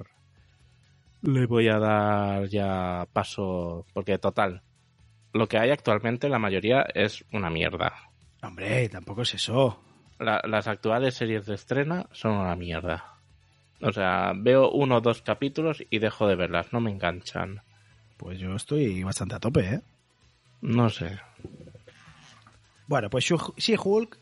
[1.22, 3.86] Le voy a dar ya paso.
[3.94, 4.62] Porque, total.
[5.34, 7.94] Lo que hay actualmente, la mayoría es una mierda.
[8.42, 9.80] Hombre, tampoco es eso.
[10.20, 13.16] La- las actuales series de estrena son una mierda.
[13.82, 17.62] O sea, veo uno o dos capítulos y dejo de verlas, no me enganchan.
[18.18, 19.82] Pues yo estoy bastante a tope, ¿eh?
[20.62, 21.18] No sé.
[22.88, 24.18] Bueno, pues She- She-Hulk,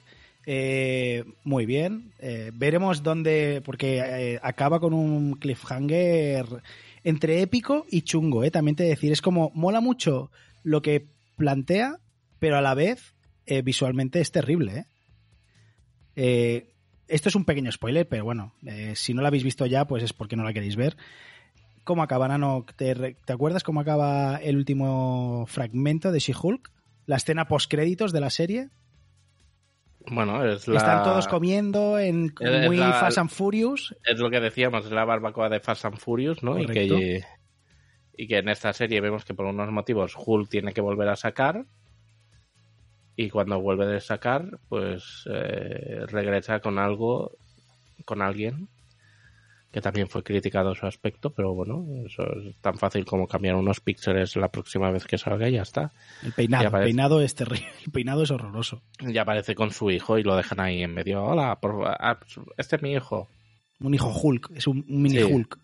[0.45, 2.11] eh, muy bien.
[2.19, 6.45] Eh, veremos dónde, porque eh, acaba con un cliffhanger
[7.03, 8.51] entre épico y chungo, ¿eh?
[8.51, 10.29] También te decir, es como, mola mucho
[10.67, 11.07] lo que
[11.37, 11.97] plantea,
[12.39, 13.15] pero a la vez
[13.45, 14.85] eh, visualmente es terrible, ¿eh?
[16.17, 16.73] Eh,
[17.07, 20.03] esto es un pequeño spoiler, pero bueno, eh, si no lo habéis visto ya, pues
[20.03, 20.97] es porque no la queréis ver.
[21.85, 22.65] ¿Cómo acaba, Nano?
[22.75, 26.69] ¿Te, acuerdas cómo acaba el último fragmento de She-Hulk?
[27.05, 28.69] La escena post-créditos de la serie.
[30.11, 30.79] Bueno, es la...
[30.79, 33.95] Están todos comiendo en Es muy la- Fast and Furious.
[34.03, 36.59] Es lo que decíamos, es la barbacoa de Fast and Furious, ¿no?
[36.59, 36.97] Y Correcto.
[36.97, 37.23] que,
[38.17, 41.15] y que en esta serie vemos que por unos motivos Hulk tiene que volver a
[41.15, 41.65] sacar
[43.15, 47.31] y cuando vuelve a sacar pues eh, regresa con algo
[48.05, 48.67] con alguien
[49.71, 53.79] que también fue criticado su aspecto pero bueno eso es tan fácil como cambiar unos
[53.81, 55.91] píxeles la próxima vez que salga y ya está
[56.23, 57.67] El peinado, el peinado es terrible.
[57.85, 58.81] El peinado es horroroso.
[58.99, 61.87] ya aparece con su hijo y lo dejan ahí en medio hola por,
[62.57, 63.27] este es mi hijo
[63.79, 65.23] Un hijo Hulk, es un, un mini Sí.
[65.23, 65.59] Hulk.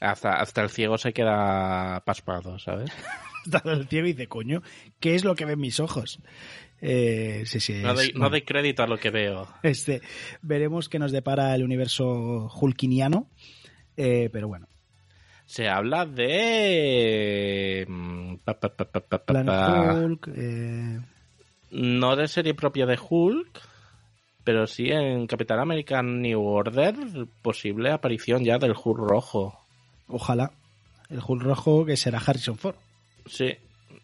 [0.00, 2.90] Hasta, hasta el ciego se queda pasmado ¿sabes?
[3.44, 4.62] Está el ciego y dice, coño,
[5.00, 6.20] ¿qué es lo que ven mis ojos?
[6.80, 7.80] Eh, sí, sí.
[7.82, 10.00] no doy, no doy crédito a lo que veo Este,
[10.42, 13.28] veremos qué nos depara el universo hulkiniano.
[13.96, 14.68] Eh, pero bueno,
[15.44, 17.84] Se habla de.
[17.88, 19.94] mm, pa, pa, pa, pa.
[19.94, 20.28] Hulk.
[20.36, 21.00] eh,
[21.72, 23.60] No de serie propia de Hulk,
[24.44, 26.94] pero sí en Capitán American New Order,
[27.42, 29.64] posible aparición ya del Hulk rojo.
[30.08, 30.50] Ojalá.
[31.10, 32.76] El Hulk rojo que será Harrison Ford.
[33.26, 33.54] Sí,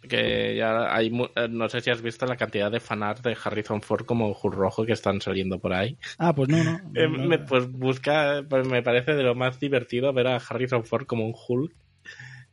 [0.08, 1.08] que ya hay.
[1.36, 4.54] eh, No sé si has visto la cantidad de fanart de Harrison Ford como Hulk
[4.54, 5.98] rojo que están saliendo por ahí.
[6.18, 6.80] Ah, pues no, no.
[6.94, 11.06] Eh, no, pues busca, pues me parece de lo más divertido ver a Harrison Ford
[11.06, 11.72] como un Hulk.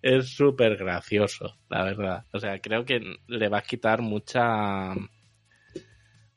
[0.02, 2.26] Es súper gracioso, la verdad.
[2.34, 4.94] O sea, creo que le va a quitar mucha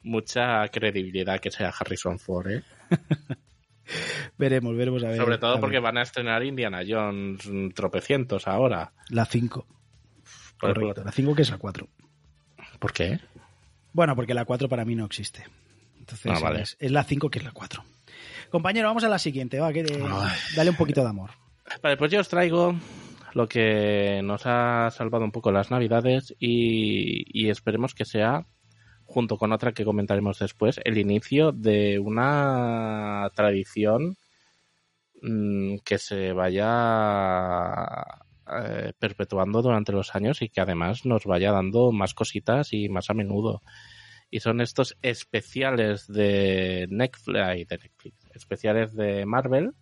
[0.03, 2.63] mucha credibilidad que sea Harrison Ford, ¿eh?
[4.39, 5.17] Veremos, veremos a ver.
[5.19, 5.61] Sobre todo ver.
[5.61, 8.93] porque van a estrenar Indiana Jones tropecientos ahora.
[9.11, 9.67] La 5.
[10.61, 11.89] Por- Correcto, la 5 que es la 4.
[12.79, 13.21] ¿Por qué?
[13.93, 15.45] Bueno, porque la 4 para mí no existe.
[15.99, 16.63] Entonces Ah, vale.
[16.63, 17.83] es, es la 5 que es la 4.
[18.51, 19.59] Compañero, vamos a la siguiente.
[19.61, 19.83] Va, que
[20.57, 21.31] dale un poquito de amor.
[21.83, 22.75] Vale, pues yo os traigo
[23.33, 28.47] lo que nos ha salvado un poco las navidades y, y esperemos que sea,
[29.05, 34.17] junto con otra que comentaremos después, el inicio de una tradición
[35.23, 38.05] mm, que se vaya
[38.47, 43.11] eh, perpetuando durante los años y que además nos vaya dando más cositas y más
[43.11, 43.63] a menudo.
[44.31, 49.73] Y son estos especiales de Netflix, de Netflix, especiales de Marvel,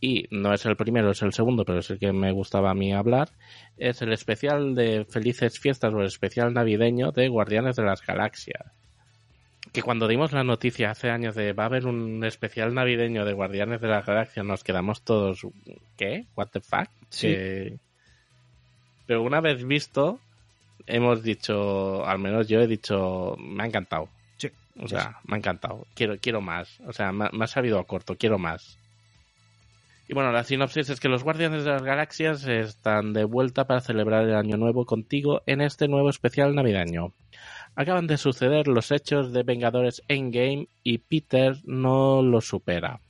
[0.00, 2.74] y no es el primero, es el segundo, pero es el que me gustaba a
[2.74, 3.28] mí hablar,
[3.76, 8.72] es el especial de Felices Fiestas o el especial navideño de Guardianes de las Galaxias.
[9.72, 13.34] Que cuando dimos la noticia hace años de va a haber un especial navideño de
[13.34, 15.46] Guardianes de las Galaxias, nos quedamos todos,
[15.96, 16.26] ¿qué?
[16.34, 16.88] ¿What the fuck?
[17.10, 17.36] Sí.
[19.06, 20.18] Pero una vez visto,
[20.86, 24.08] hemos dicho, al menos yo he dicho, me ha encantado.
[24.38, 24.48] Sí,
[24.78, 25.86] O sí, sea, me ha encantado.
[25.94, 26.80] Quiero, quiero más.
[26.86, 28.16] O sea, me, me ha sabido a corto.
[28.16, 28.79] Quiero más.
[30.10, 33.80] Y bueno, la sinopsis es que los Guardianes de las Galaxias están de vuelta para
[33.80, 37.14] celebrar el Año Nuevo contigo en este nuevo especial navideño.
[37.76, 43.00] Acaban de suceder los hechos de Vengadores Endgame y Peter no lo supera.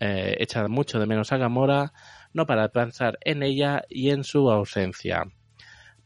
[0.00, 1.92] Eh, echa mucho de menos a Gamora,
[2.32, 5.24] no para pensar en ella y en su ausencia.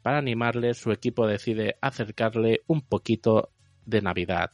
[0.03, 3.51] Para animarle, su equipo decide acercarle un poquito
[3.87, 4.51] de Navidad.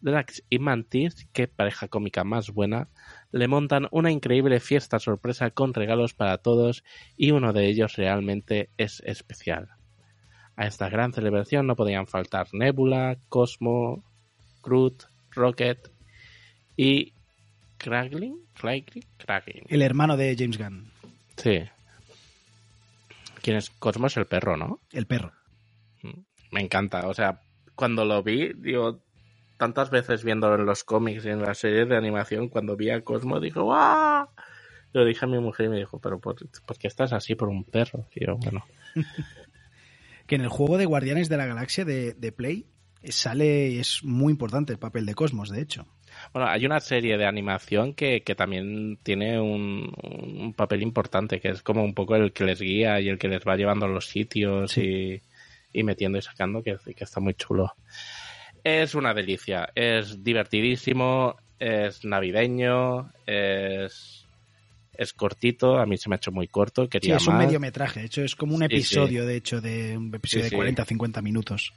[0.00, 2.88] Drax y Mantis, qué pareja cómica más buena,
[3.30, 6.84] le montan una increíble fiesta sorpresa con regalos para todos
[7.16, 9.68] y uno de ellos realmente es especial.
[10.56, 14.02] A esta gran celebración no podían faltar Nebula, Cosmo,
[14.62, 15.90] Groot, Rocket
[16.76, 17.12] y
[17.76, 18.40] Kraglin.
[19.68, 20.90] El hermano de James Gunn,
[21.36, 21.62] Sí.
[23.42, 23.70] ¿Quién es?
[23.70, 24.80] Cosmo es el perro, ¿no?
[24.92, 25.32] el perro.
[26.50, 27.06] Me encanta.
[27.06, 27.40] O sea,
[27.74, 29.00] cuando lo vi, digo,
[29.58, 33.02] tantas veces viéndolo en los cómics y en las series de animación, cuando vi a
[33.02, 34.28] Cosmo, dijo, ¡guau!
[34.92, 37.48] Lo dije a mi mujer y me dijo, ¿pero por, por qué estás así por
[37.48, 38.06] un perro?
[38.14, 38.64] Y yo, bueno,
[40.26, 42.66] Que en el juego de Guardianes de la Galaxia de, de Play
[43.02, 45.86] eh, sale es muy importante el papel de Cosmos, de hecho.
[46.34, 51.48] Bueno, hay una serie de animación que, que también tiene un, un papel importante, que
[51.48, 53.88] es como un poco el que les guía y el que les va llevando a
[53.88, 55.22] los sitios y,
[55.72, 57.72] y metiendo y sacando, que, que está muy chulo.
[58.68, 64.26] Es una delicia, es divertidísimo, es navideño, es,
[64.92, 67.46] es cortito, a mí se me ha hecho muy corto, Sí, quería es un más.
[67.46, 70.50] mediometraje, de hecho es como un Sí, episodio, de hecho, de un episodio Sí, de
[70.50, 70.56] sí.
[70.56, 71.72] 40 50 minutos.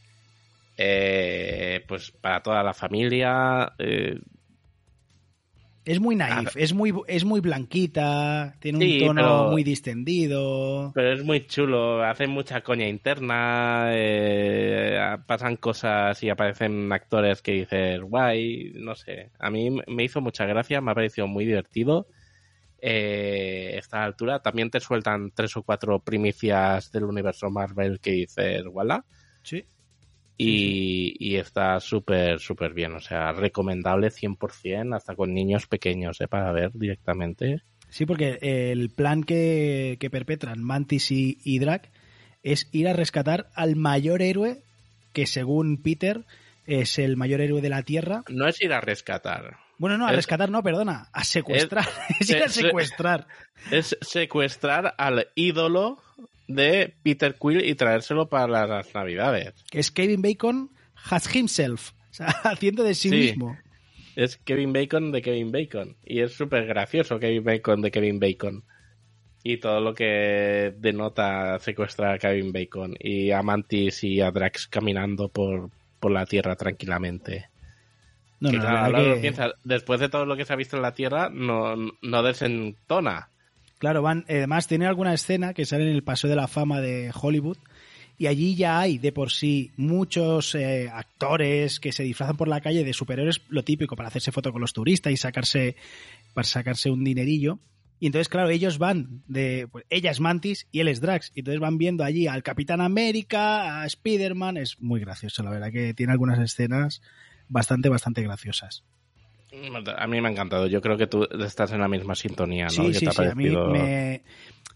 [0.78, 4.20] Eh, pues para toda la familia, eh,
[5.84, 10.92] Es muy naif, es muy, es muy blanquita, tiene un tono pero- muy distendido.
[10.94, 17.54] Pero es muy chulo, hacen mucha coña interna, eh, pasan cosas y aparecen actores que
[17.54, 19.32] dices, guay, no sé.
[19.40, 22.08] A mí me hizo mucha gracia, me ha parecido muy divertido.
[22.84, 24.42] Eh, está a la altura.
[24.42, 29.06] También te sueltan tres o cuatro primicias del universo Marvel que dices, voilà.
[29.44, 29.66] Sí.
[30.38, 32.94] Y, y está súper, súper bien.
[32.94, 36.28] O sea, recomendable 100%, hasta con niños pequeños, ¿eh?
[36.28, 37.62] Para ver directamente.
[37.90, 38.40] Sí, porque
[38.72, 41.92] el plan que, que perpetran Mantis y, y Drac
[42.44, 44.64] es ir a rescatar al mayor héroe
[45.14, 46.26] que según Peter
[46.66, 48.24] es el mayor héroe de la Tierra.
[48.30, 49.58] No es ir a rescatar.
[49.78, 51.86] Bueno, no, a Es- rescatar no, perdona, a secuestrar.
[52.20, 53.28] Es, ir a es- secuestrar.
[53.72, 56.00] Es secuestrar al ídolo
[56.56, 59.54] de Peter Quill y traérselo para las navidades.
[59.70, 60.70] Que es Kevin Bacon
[61.10, 61.92] has himself.
[62.12, 63.16] O sea, haciendo de sí, Sí.
[63.16, 63.58] mismo.
[64.16, 65.96] Es Kevin Bacon de Kevin Bacon.
[66.06, 68.64] Y es súper gracioso Kevin Bacon de Kevin Bacon.
[69.44, 72.96] Y todo lo que denota secuestrar a Kevin Bacon.
[73.00, 77.48] Y a Mantis y a Drax caminando por, por la Tierra tranquilamente.
[78.42, 79.34] No, que no, claro, que-
[79.64, 83.30] después de todo lo que se ha visto en la Tierra, no, no desentona.
[83.82, 87.12] Claro, van, además tiene alguna escena que sale en el Paseo de la Fama de
[87.20, 87.58] Hollywood
[88.16, 92.62] y allí ya hay de por sí muchos eh, actores que se disfrazan por la
[92.62, 95.76] calle de superhéroes, lo típico para hacerse foto con los turistas y sacarse
[96.36, 97.58] para sacarse un dinerillo.
[98.00, 101.40] Y entonces, claro, ellos van de pues, ella es Mantis y él es Drax, y
[101.40, 105.96] entonces van viendo allí al Capitán América, a Spider-Man, es muy gracioso, la verdad que
[105.96, 107.02] tiene algunas escenas
[107.48, 108.84] bastante bastante graciosas.
[109.98, 110.68] A mí me ha encantado.
[110.68, 112.70] Yo creo que tú estás en la misma sintonía, ¿no?
[112.72, 113.24] Sí, ¿Qué sí, te sí.
[113.24, 114.24] A mí me...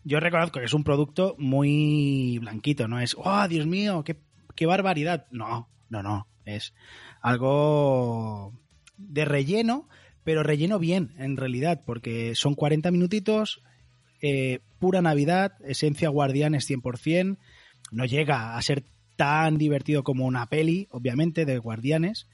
[0.03, 4.17] Yo reconozco que es un producto muy blanquito, no es, oh, Dios mío, qué,
[4.55, 5.25] qué barbaridad.
[5.31, 6.27] No, no, no.
[6.45, 6.75] Es
[7.21, 8.53] algo
[8.97, 9.89] de relleno,
[10.23, 13.63] pero relleno bien, en realidad, porque son 40 minutitos,
[14.21, 17.37] eh, pura Navidad, esencia Guardianes 100%.
[17.91, 18.83] No llega a ser
[19.15, 22.27] tan divertido como una peli, obviamente, de Guardianes.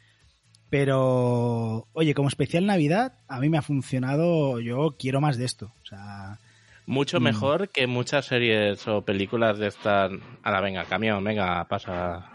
[0.72, 4.60] Pero, oye, como especial Navidad, a mí me ha funcionado.
[4.62, 5.74] Yo quiero más de esto.
[5.84, 6.40] O sea,
[6.88, 7.24] Mucho Mm.
[7.24, 10.12] mejor que muchas series o películas de estas.
[10.42, 12.32] Ahora, venga, camión, venga, pasa.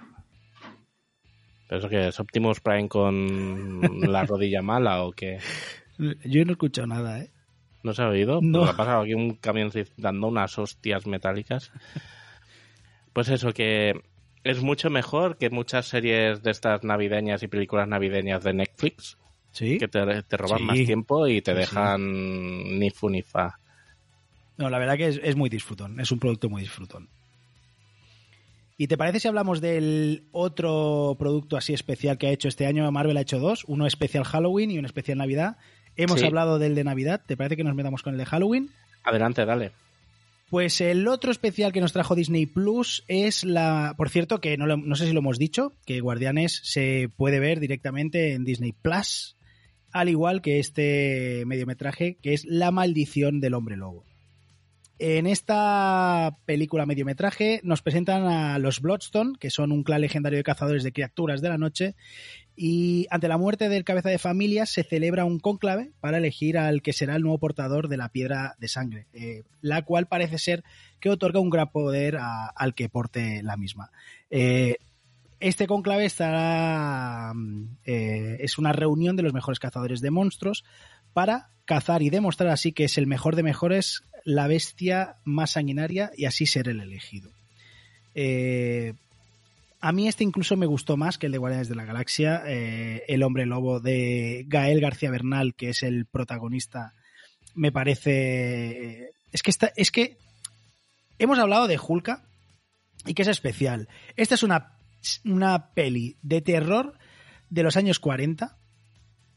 [1.69, 5.39] ¿Pero eso que es Optimus Prime con la rodilla mala o qué?
[5.99, 7.31] yo no he escuchado nada, ¿eh?
[7.83, 8.41] ¿No se ha oído?
[8.43, 8.61] No.
[8.61, 11.73] Pues ha pasado aquí un camión dando unas hostias metálicas.
[13.13, 13.95] Pues eso, que
[14.51, 19.17] es mucho mejor que muchas series de estas navideñas y películas navideñas de Netflix,
[19.53, 19.79] Sí.
[19.79, 20.65] que te, te roban Sí.
[20.65, 21.59] más tiempo y te sí.
[21.59, 23.59] dejan ni fu ni fa.
[24.59, 26.01] No, la verdad que es, es muy disfrutón.
[26.01, 27.09] Es un producto muy disfrutón.
[28.79, 32.91] ¿Y te parece si hablamos del otro producto así especial que ha hecho este año?
[32.93, 35.57] Marvel ha hecho dos, uno especial Halloween y uno especial Navidad.
[35.97, 36.27] Hemos Sí.
[36.27, 37.23] hablado del de Navidad.
[37.27, 38.71] ¿Te parece que nos metamos con el de Halloween?
[39.03, 39.73] Adelante, dale.
[40.49, 43.95] Pues el otro especial que nos trajo Disney Plus es la.
[43.97, 47.41] Por cierto, que no, lo- no sé si lo hemos dicho, que Guardianes se puede
[47.41, 49.37] ver directamente en Disney Plus,
[49.91, 54.05] al igual que este mediometraje, que es La maldición del hombre lobo.
[54.99, 60.43] En esta película mediometraje nos presentan a los Bloodstone, que son un clan legendario de
[60.43, 61.97] cazadores de criaturas de la noche,
[62.57, 66.81] y ante la muerte del cabeza de familia se celebra un cónclave para elegir al
[66.81, 70.65] que será el nuevo portador de la piedra de sangre, eh, la cual parece ser
[70.99, 73.91] que otorga un gran poder al que porte la misma.
[74.31, 74.77] Eh,
[75.41, 80.65] este cónclave estará mm, eh, es una reunión de los mejores cazadores de monstruos
[81.13, 86.11] para cazar y demostrar así que es el mejor de mejores, la bestia más sanguinaria
[86.17, 87.31] y así ser el elegido.
[88.17, 88.93] Eh,
[89.81, 93.05] a mí este incluso me gustó más que el de Guardianes de la Galaxia, eh,
[93.07, 96.93] el hombre lobo de Gael García Bernal, que es el protagonista,
[97.55, 99.13] me parece...
[99.31, 100.19] Es que, esta, es que
[101.21, 102.25] hemos hablado de Hulka
[103.07, 103.89] y que es especial.
[104.17, 104.73] Esta es una,
[105.25, 106.99] una peli de terror
[107.49, 108.57] de los años 40,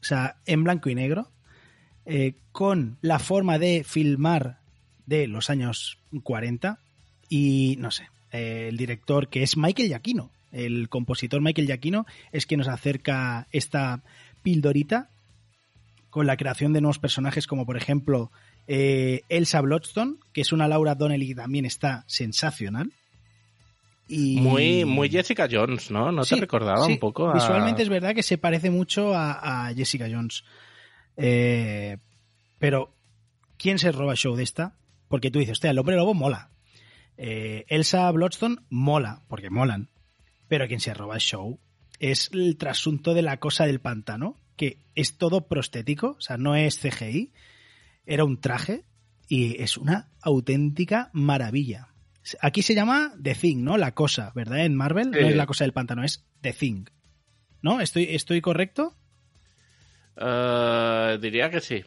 [0.00, 1.30] o sea, en blanco y negro,
[2.06, 4.59] eh, con la forma de filmar
[5.10, 6.78] de los años 40
[7.28, 12.46] y no sé, eh, el director que es Michael Giacchino, el compositor Michael Giacchino es
[12.46, 14.02] quien nos acerca esta
[14.42, 15.10] pildorita
[16.10, 18.30] con la creación de nuevos personajes como por ejemplo
[18.68, 22.92] eh, Elsa Bloodstone, que es una Laura Donnelly que también está sensacional.
[24.06, 24.40] Y...
[24.40, 26.12] Muy, muy Jessica Jones, ¿no?
[26.12, 27.34] ¿No Sí, te recordaba sí, un poco a...
[27.34, 30.44] Visualmente es verdad que se parece mucho a, a Jessica Jones.
[31.16, 31.96] Eh,
[32.58, 32.92] pero,
[33.56, 34.74] ¿quién se roba el show de esta?
[35.10, 36.50] Porque tú dices, hostia, el hombre lobo mola.
[37.16, 39.90] Eh, Elsa Bloodstone mola, porque molan.
[40.46, 41.58] Pero quien se roba el show
[41.98, 46.54] es el trasunto de la cosa del pantano, que es todo prostético, o sea, no
[46.54, 47.32] es CGI,
[48.06, 48.84] era un traje
[49.26, 51.88] y es una auténtica maravilla.
[52.40, 53.76] Aquí se llama The Thing, ¿no?
[53.78, 54.64] La cosa, ¿verdad?
[54.64, 55.20] En Marvel Sí.
[55.20, 56.84] no es la cosa del pantano, es The Thing.
[57.62, 57.80] ¿No?
[57.80, 58.94] ¿Estoy, estoy correcto?
[60.16, 61.82] Eh, diría que sí.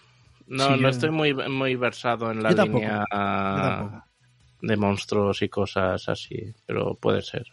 [0.48, 4.04] No, Sí, no estoy muy, muy versado en la Yo tampoco, línea yo
[4.62, 7.46] de monstruos y cosas así, pero puede ser.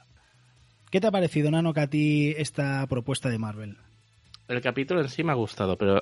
[0.90, 3.76] ¿Qué te ha parecido, Nano, que a ti esta propuesta de Marvel?
[4.48, 6.00] El capítulo en sí me ha gustado, pero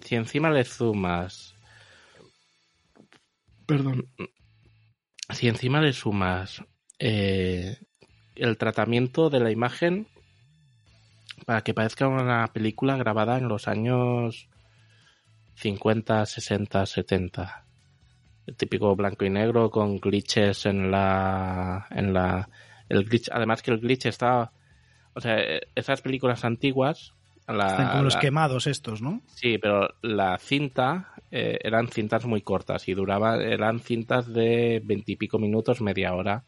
[0.00, 1.54] si encima le sumas
[3.66, 4.08] Perdón.
[5.30, 6.62] Si encima le sumas
[6.98, 7.78] eh,
[8.34, 10.06] el tratamiento de la imagen
[11.46, 14.48] para que parezca una película grabada en los años
[15.54, 17.64] 50, 60, 70.
[18.46, 22.48] El típico blanco y negro con glitches en la en la
[22.88, 24.52] el glitch, además que el glitch está
[25.14, 27.14] o sea, eh, esas películas antiguas
[27.48, 29.20] la, Están como los quemados estos, ¿no?
[29.26, 35.38] Sí, pero la cinta eh, eran cintas muy cortas y duraba, eran cintas de veintipico
[35.38, 36.44] minutos, media hora.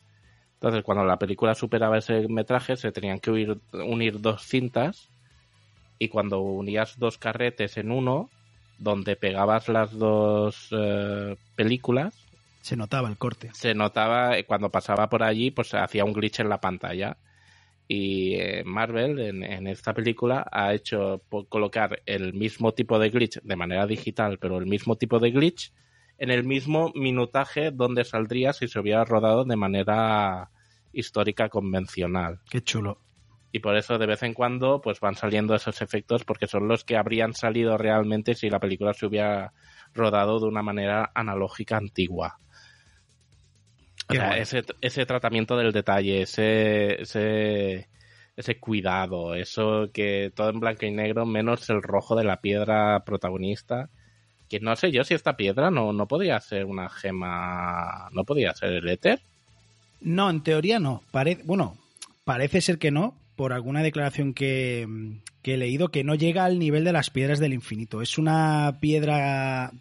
[0.55, 5.11] Entonces, cuando la película superaba ese metraje, se tenían que unir, unir dos cintas
[5.99, 8.31] y cuando unías dos carretes en uno,
[8.79, 12.15] donde pegabas las dos eh, películas,
[12.63, 13.51] Se notaba el corte.
[13.55, 17.17] se notaba eh, cuando pasaba por allí, pues hacía un glitch en la pantalla.
[17.87, 23.11] Y eh, Marvel en, en esta película ha hecho po- colocar el mismo tipo de
[23.11, 25.71] glitch de manera digital, pero el mismo tipo de glitch
[26.17, 30.49] en el mismo minutaje donde saldría si se hubiera rodado de manera
[30.93, 32.39] histórica convencional.
[32.49, 32.99] Qué chulo.
[33.55, 36.83] Y por eso de vez en cuando pues van saliendo esos efectos porque son los
[36.83, 39.53] que habrían salido realmente si la película se hubiera
[39.95, 42.41] rodado de una manera analógica antigua.
[44.09, 47.89] O sea, ese, ese tratamiento del detalle, ese, ese,
[48.37, 53.05] ese cuidado, eso que todo en blanco y negro, menos el rojo de la piedra
[53.05, 53.89] protagonista.
[54.51, 58.53] Que no sé yo si esta piedra no, no podía ser una gema, no podía
[58.53, 59.21] ser el éter.
[60.01, 61.03] No, en teoría no.
[61.13, 61.79] Pare- bueno,
[62.25, 64.87] parece ser que no, por alguna declaración que,
[65.43, 68.03] que he leído, que no llega al nivel de las piedras del infinito.
[68.03, 69.73] Es una piedra.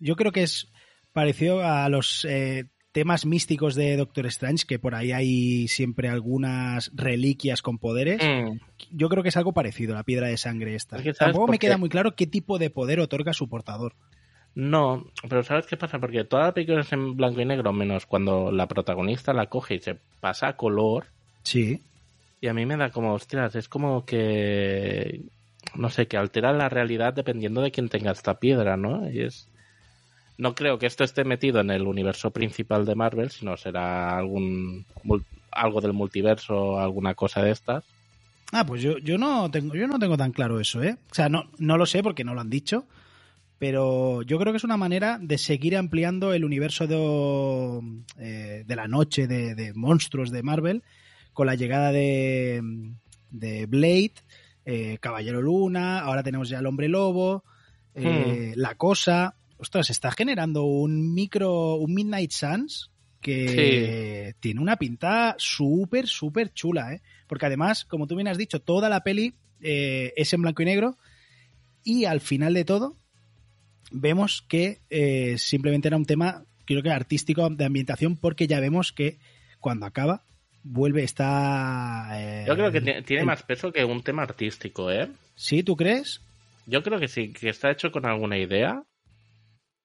[0.00, 0.68] Yo creo que es
[1.12, 6.90] parecido a los eh, temas místicos de Doctor Strange, que por ahí hay siempre algunas
[6.94, 8.22] reliquias con poderes.
[8.22, 8.58] Mm.
[8.90, 10.96] Yo creo que es algo parecido, la piedra de sangre esta.
[10.96, 11.66] Es que, ¿sabes Tampoco me qué?
[11.66, 13.94] queda muy claro qué tipo de poder otorga su portador.
[14.54, 15.98] No, pero ¿sabes qué pasa?
[15.98, 19.74] Porque toda la película es en blanco y negro, menos cuando la protagonista la coge
[19.74, 21.08] y se pasa a color.
[21.42, 21.82] Sí.
[22.40, 25.22] Y a mí me da como, hostias, es como que.
[25.74, 29.10] No sé, que altera la realidad dependiendo de quién tenga esta piedra, ¿no?
[29.10, 29.48] Y es.
[30.38, 34.84] No creo que esto esté metido en el universo principal de Marvel, sino será algún.
[35.50, 37.84] algo del multiverso, alguna cosa de estas.
[38.52, 40.96] Ah, pues yo, yo no tengo, yo no tengo tan claro eso, ¿eh?
[41.10, 42.86] O sea, no, no lo sé porque no lo han dicho.
[43.58, 47.80] Pero yo creo que es una manera de seguir ampliando el universo de,
[48.18, 50.82] eh, de la noche de, de monstruos de Marvel
[51.36, 52.62] con la llegada de,
[53.30, 54.14] de Blade,
[54.64, 57.44] eh, Caballero Luna, ahora tenemos ya el Hombre Lobo,
[57.94, 59.36] eh, La Cosa.
[59.58, 66.54] Ostras, se está generando un micro, un Midnight Suns que tiene una pinta súper, súper
[66.54, 67.02] chula, ¿eh?
[67.26, 70.64] Porque además, como tú bien has dicho, toda la peli eh, es en blanco y
[70.64, 70.96] negro
[71.84, 72.96] y al final de todo
[73.90, 78.92] vemos que eh, simplemente era un tema, creo que artístico de ambientación, porque ya vemos
[78.92, 79.18] que
[79.60, 80.25] cuando acaba
[80.68, 82.08] vuelve está.
[82.14, 85.08] eh, Yo creo que tiene, tiene el- más peso que un tema artístico, ¿eh?
[85.34, 85.62] ¿Sí?
[85.62, 86.20] ¿Tú crees?
[86.66, 88.82] Yo creo que sí, que está hecho con alguna idea.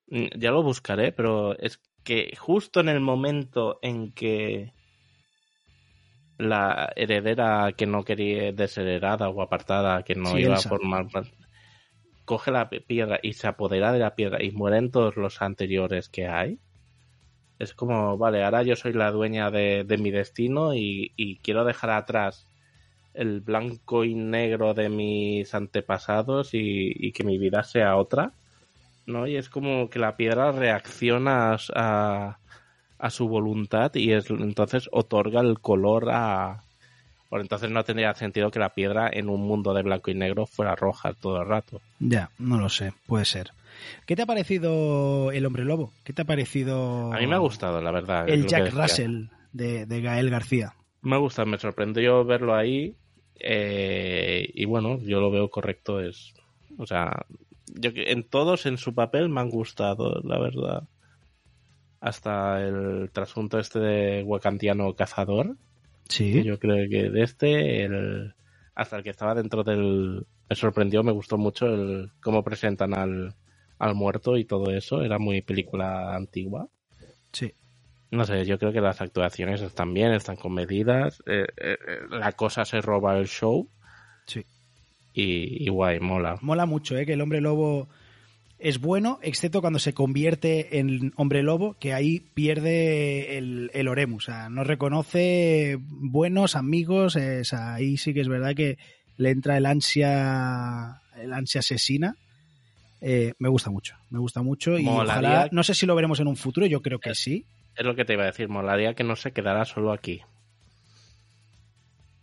[0.07, 4.71] Mm, Ya lo buscaré, pero es que justo en el momento en que
[6.37, 10.67] la heredera que no quería desheredada o apartada, que no Sí, iba Elsa.
[10.69, 11.05] a formar
[12.25, 16.09] coge la pi- piedra y se apodera de la piedra y mueren todos los anteriores
[16.09, 16.59] que hay.
[17.61, 21.63] Es como, vale, ahora yo soy la dueña de, de mi destino y, y quiero
[21.63, 22.47] dejar atrás
[23.13, 28.31] el blanco y negro de mis antepasados y, y que mi vida sea otra,
[29.05, 29.27] ¿no?
[29.27, 32.37] Y es como que la piedra reacciona a,
[32.97, 36.63] a, su voluntad y es, entonces otorga el color a...
[37.29, 40.47] Por entonces no tendría sentido que la piedra en un mundo de blanco y negro
[40.47, 41.79] fuera roja todo el rato.
[41.99, 43.51] Ya, no lo sé, puede ser.
[44.05, 45.91] ¿Qué te ha parecido El Hombre Lobo?
[46.03, 48.29] ¿Qué te ha parecido A mí me ha gustado, la verdad.
[48.29, 48.73] el Jack.
[48.73, 50.73] Russell de, de Gael García?
[51.01, 52.95] Me gusta, me sorprendió verlo ahí.
[53.39, 55.99] eh, y bueno, yo lo veo correcto.
[55.99, 56.33] Es,
[56.77, 57.25] o sea,
[57.73, 60.83] yo en todos en su papel me han gustado, la verdad.
[61.99, 65.55] Hasta el trasunto este de Wakandiano cazador.
[66.09, 66.43] Sí.
[66.43, 68.33] Yo creo que de este, el,
[68.73, 70.25] hasta el que estaba dentro del.
[70.49, 73.35] Me sorprendió, me gustó mucho el cómo presentan al,
[73.81, 75.01] al muerto y todo eso.
[75.01, 76.67] Era muy película antigua.
[77.33, 77.51] Sí.
[78.11, 81.21] No sé, yo creo que las actuaciones están bien, están comedidas.
[81.25, 83.69] eh, eh, eh, la cosa se roba el show.
[84.27, 84.45] Sí.
[85.13, 86.37] Y, y guay, mola.
[86.41, 87.05] Mola mucho, ¿eh?
[87.05, 87.89] Que el hombre lobo
[88.59, 94.17] es bueno, excepto cuando se convierte en hombre lobo, que ahí pierde el, el oremu.
[94.17, 97.15] O sea, no reconoce buenos amigos.
[97.15, 98.77] eh, o sea, ahí sí que es verdad que
[99.17, 102.15] le entra el ansia, el ansia asesina.
[103.01, 106.19] Eh, me gusta mucho, me gusta mucho y Molaría- ojalá, no sé si lo veremos
[106.19, 107.45] en un futuro, yo creo que sí.
[107.75, 110.21] Es lo que te iba a decir, molaría que no se quedara solo aquí.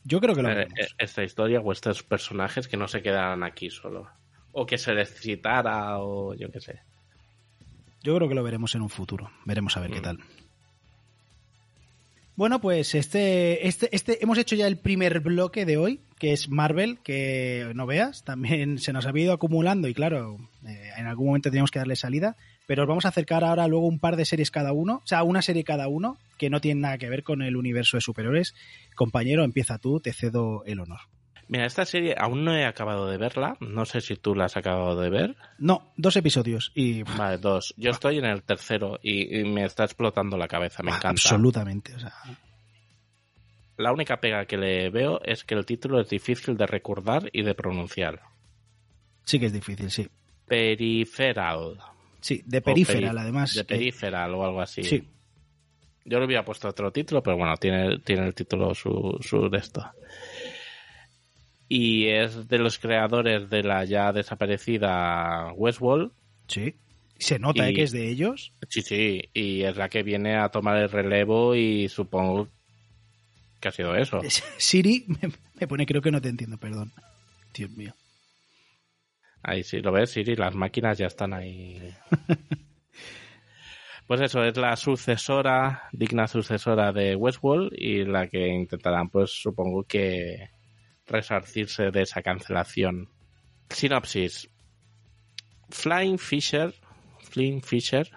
[0.05, 0.79] Yo creo que lo Eh, veremos.
[0.79, 4.09] eh, Esta historia o estos personajes que no se quedaran aquí solo.
[4.53, 6.81] O que se les citara o yo qué sé.
[8.03, 9.31] Yo creo que lo veremos en un futuro.
[9.45, 10.03] Veremos a ver qué Mm.
[10.03, 10.19] tal.
[12.39, 16.49] Bueno, pues este, este, este, hemos hecho ya el primer bloque de hoy, que es
[16.49, 21.27] Marvel, que no veas, también se nos ha ido acumulando y claro, eh, en algún
[21.27, 22.37] momento teníamos que darle salida,
[22.69, 25.25] pero os vamos a acercar ahora luego un par de series cada uno, o sea,
[25.25, 28.55] una serie cada uno, que no tiene nada que ver con el universo de superhéroes.
[28.95, 31.01] Compañero, empieza tú, te cedo el honor.
[31.49, 33.57] Mira, esta serie aún no he acabado de verla.
[33.61, 35.37] No sé si tú la has acabado de ver.
[35.59, 37.73] No, dos episodios y Vale, dos.
[37.79, 40.83] Yo estoy en el tercero y, y me está explotando la cabeza.
[40.83, 41.09] Me encanta.
[41.09, 42.13] absolutamente, o sea,
[43.79, 47.43] La única pega que le veo es que el título es difícil de recordar y
[47.43, 48.21] de pronunciar.
[49.25, 50.07] sí que es difícil, sí.
[50.47, 51.79] Periferal.
[52.21, 53.55] Sí, de periferal, peri- además.
[53.55, 54.83] De eh, periferal o algo así.
[54.83, 55.03] sí.
[56.05, 59.59] Yo le hubiera puesto otro título, pero bueno, tiene, tiene el título su, su de
[59.59, 59.85] esto.
[61.69, 66.13] Y es de los creadores de la ya desaparecida Westworld.
[66.47, 66.75] Sí.
[67.19, 68.53] Se nota Y- eh, que es de ellos.
[68.69, 72.49] Sí, sí, y es la que viene a tomar el relevo y supongo
[73.61, 74.23] que ha sido eso.
[74.23, 76.93] Es- Siri me, me pone, creo que no te entiendo, perdón.
[77.53, 77.93] Dios mío.
[79.43, 81.93] Ahí sí, lo ves, Siri, las máquinas ya están ahí.
[84.07, 89.85] Pues eso, es la sucesora, digna sucesora de Westworld y la que intentarán, pues supongo
[89.85, 90.49] que
[91.09, 93.09] resarcirse de esa cancelación.
[93.71, 94.49] Sinopsis.
[95.71, 96.75] Flying Fisher,
[97.21, 98.11] Flying Fisher,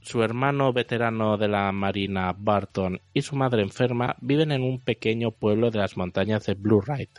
[0.00, 5.30] su hermano veterano de la marina Barton y su madre enferma viven en un pequeño
[5.30, 7.10] pueblo de las montañas de Blue Ride.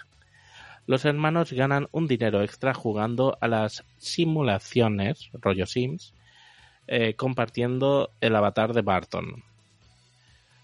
[0.87, 6.15] Los hermanos ganan un dinero extra jugando a las simulaciones, rollo Sims,
[6.87, 9.43] eh, compartiendo el avatar de Barton,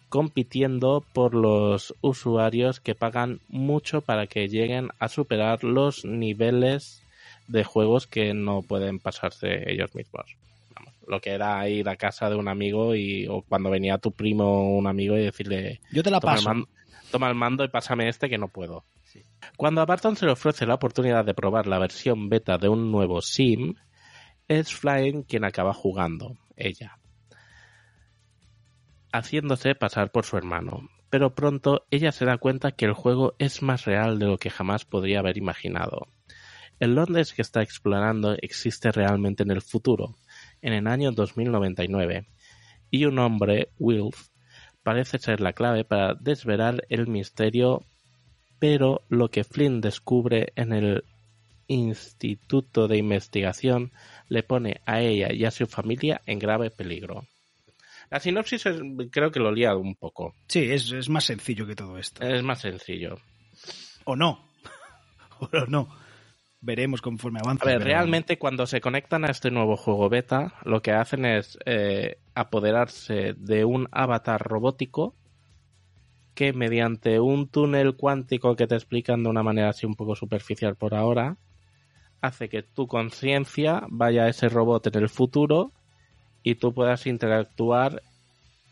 [0.09, 7.01] compitiendo por los usuarios que pagan mucho para que lleguen a superar los niveles
[7.47, 10.35] de juegos que no pueden pasarse ellos mismos.
[10.75, 14.11] Vamos, lo que era ir a casa de un amigo y o cuando venía tu
[14.11, 16.49] primo o un amigo y decirle Yo te la toma el, paso.
[16.49, 16.65] man-
[17.11, 18.83] toma el mando y pásame este que no puedo.
[19.55, 22.91] Cuando a Barton se le ofrece la oportunidad de probar la versión beta de un
[22.91, 23.75] nuevo sim,
[24.47, 26.96] es Flying quien acaba jugando, ella,
[29.17, 30.89] haciéndose pasar por su hermano.
[31.09, 34.49] Pero pronto ella se da cuenta que el juego es más real de lo que
[34.49, 36.07] jamás podría haber imaginado.
[36.79, 40.15] El Londres que está explorando existe realmente en el futuro,
[40.61, 42.27] en el año 2099,
[42.91, 44.27] y un hombre, Wilf,
[44.83, 47.83] parece ser la clave para desvelar el misterio,
[48.59, 51.03] pero lo que Flynn descubre en el
[51.67, 53.91] Instituto de Investigación
[54.29, 57.25] le pone a ella y a su familia en grave peligro.
[58.09, 58.81] La sinopsis es-
[59.11, 60.33] creo que lo lía un poco.
[60.47, 62.25] Sí, es, es más sencillo que todo esto.
[62.25, 63.17] Es más sencillo.
[64.05, 64.45] O no.
[65.39, 65.89] o no.
[66.59, 67.63] Veremos conforme avance.
[67.63, 71.57] A ver, realmente cuando se conectan a este nuevo juego beta, lo que hacen es
[71.65, 75.15] eh, apoderarse de un avatar robótico
[76.33, 80.75] que mediante un túnel cuántico que te explican de una manera así un poco superficial
[80.75, 81.37] por ahora,
[82.21, 85.71] hace que tu conciencia vaya a ese robot en el futuro
[86.47, 88.01] y tú puedas interactuar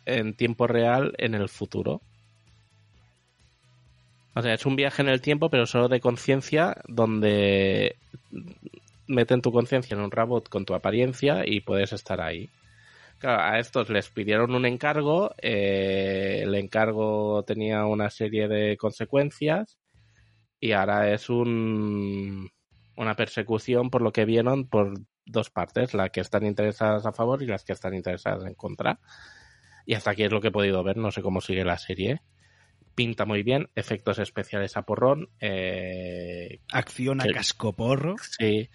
[0.06, 2.02] en tiempo real en el futuro.
[4.34, 7.98] O sea, es un viaje en el tiempo, pero solo de conciencia, donde
[9.08, 12.50] meten tu conciencia en un robot con tu apariencia y puedes estar ahí.
[13.20, 19.78] Claro, a estos les pidieron un encargo, eh, el encargo tenía una serie de consecuencias
[20.62, 22.50] y ahora es un,
[22.96, 24.94] una persecución por lo que vieron por
[25.26, 29.00] dos partes, las que están interesadas a favor y las que están interesadas en contra.
[29.86, 32.22] Y hasta aquí es lo que he podido ver, no sé cómo sigue la serie.
[32.96, 35.30] Pinta muy bien, efectos especiales a porrón.
[35.40, 38.16] Eh, Acción a cascoporro.
[38.22, 38.70] sí.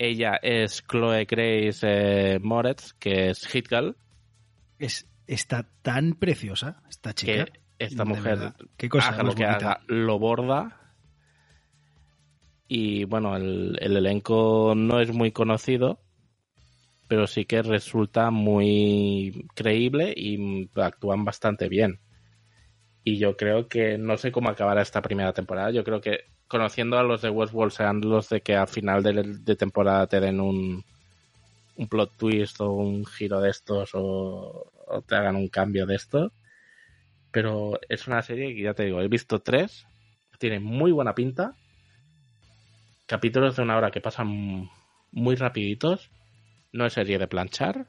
[0.00, 3.96] Ella es Chloe Grace eh, Moretz, que es Hit Girl,
[4.78, 7.46] Es, está tan preciosa esta chica.
[7.46, 8.56] que esta mujer verdad.
[8.76, 10.77] Qué cosa haga lo que haga, lo borda.
[12.68, 16.00] Y bueno, el, el elenco no es muy conocido,
[17.08, 22.00] pero sí que resulta muy creíble y actúan bastante bien.
[23.02, 25.70] Y yo creo que no sé cómo acabará esta primera temporada.
[25.70, 29.38] Yo creo que conociendo a los de Westworld sean los de que al final de,
[29.40, 30.84] de temporada te den un,
[31.76, 35.94] un plot twist o un giro de estos o, o te hagan un cambio de
[35.94, 36.32] esto.
[37.30, 39.86] Pero es una serie que ya te digo, he visto tres,
[40.38, 41.56] tiene muy buena pinta.
[43.08, 44.70] Capítulos de una hora que pasan
[45.10, 46.10] muy rapiditos.
[46.72, 47.86] No es serie de planchar.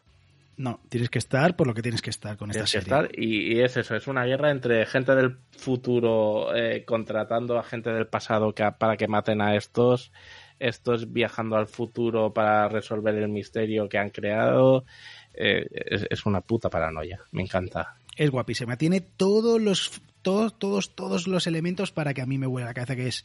[0.56, 3.06] No, tienes que estar por lo que tienes que estar con esta Tienes que serie.
[3.06, 7.64] estar, y, y es eso, es una guerra entre gente del futuro eh, contratando a
[7.64, 10.12] gente del pasado que, para que maten a estos,
[10.60, 14.86] estos viajando al futuro para resolver el misterio que han creado.
[15.34, 17.96] Eh, es, es una puta paranoia, me encanta.
[18.18, 18.76] Es guapísima.
[18.78, 22.74] Tiene todos los todos, todos, todos los elementos para que a mí me vuele la
[22.74, 23.24] cabeza, que es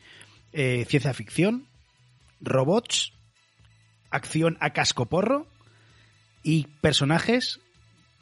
[0.52, 1.66] eh, ciencia ficción,
[2.40, 3.12] robots,
[4.10, 5.46] acción a cascoporro
[6.42, 7.60] y personajes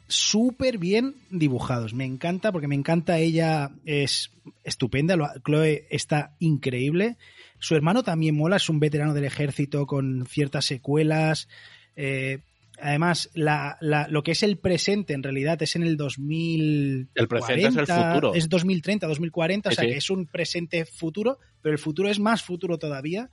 [0.07, 1.93] súper bien dibujados.
[1.93, 4.31] Me encanta porque me encanta ella, es
[4.63, 7.17] estupenda, lo- Chloe está increíble.
[7.59, 11.47] Su hermano también mola, es un veterano del ejército con ciertas secuelas.
[11.95, 12.39] Eh,
[12.81, 17.09] además, la, la- lo que es el presente en realidad es en el 2000.
[17.15, 18.35] El presente es el futuro.
[18.35, 19.91] Es 2030, 2040, Sí, o sea sí.
[19.91, 23.29] que es un presente futuro, pero el futuro es más futuro todavía.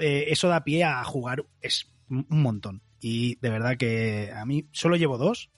[0.00, 2.82] Eh, eso da pie a jugar es un montón.
[3.00, 5.50] Y de verdad que a mí solo llevo dos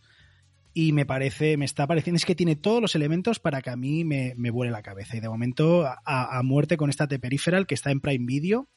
[0.74, 3.76] y me parece, me está pareciendo, es que tiene todos los elementos para que a
[3.76, 5.16] mí me, me vuele la cabeza.
[5.16, 8.68] Y de momento a, a muerte con esta The Peripheral que está en Prime Video.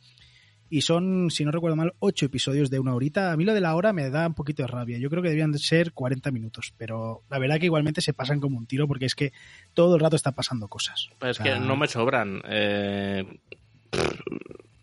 [0.67, 3.31] Y son, si no recuerdo mal, ocho episodios de una horita.
[3.31, 4.97] A mí lo de la hora me da un poquito de rabia.
[4.97, 6.73] Yo creo que debían de ser 40 minutos.
[6.75, 9.31] Pero la verdad que igualmente se pasan como un tiro porque es que
[9.73, 11.09] todo el rato está pasando cosas.
[11.21, 12.41] Es O sea, que no me sobran.
[12.49, 13.39] Eh,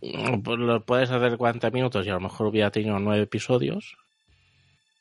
[0.03, 3.97] lo puedes hacer 40 minutos y a lo mejor hubiera tenido nueve episodios.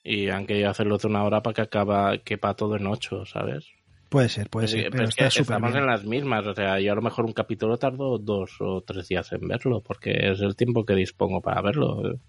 [0.03, 3.67] Y han querido hacerlo de una hora para que acaba, quepa todo en ocho, ¿sabes?
[4.09, 4.89] Puede ser, puede ser.
[4.91, 5.83] Pero es que súper estamos bien.
[5.83, 6.45] en las mismas.
[6.45, 9.81] O sea, yo a lo mejor un capítulo tardo dos o tres días en verlo,
[9.81, 12.19] porque es el tiempo que dispongo para verlo.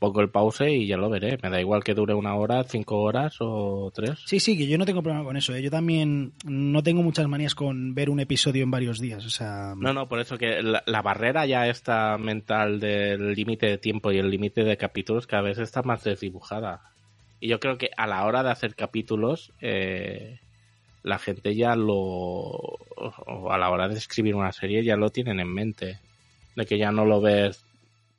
[0.00, 1.38] Pongo el pause y ya lo veré.
[1.42, 4.18] Me da igual que dure una hora, cinco horas o tres.
[4.24, 5.54] Sí, sí, que yo no tengo problema con eso.
[5.54, 5.62] ¿eh?
[5.62, 9.24] Yo también no tengo muchas manías con ver un episodio en varios días.
[9.26, 13.66] O sea, No, no, por eso que la, la barrera ya está mental del límite
[13.66, 16.80] de tiempo y el límite de capítulos cada vez está más desdibujada.
[17.38, 20.40] Y yo creo que a la hora de hacer capítulos, eh,
[21.02, 21.94] la gente ya lo.
[21.94, 25.98] o a la hora de escribir una serie ya lo tienen en mente.
[26.56, 27.64] De que ya no lo ves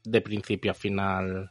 [0.03, 1.49] de principio a final.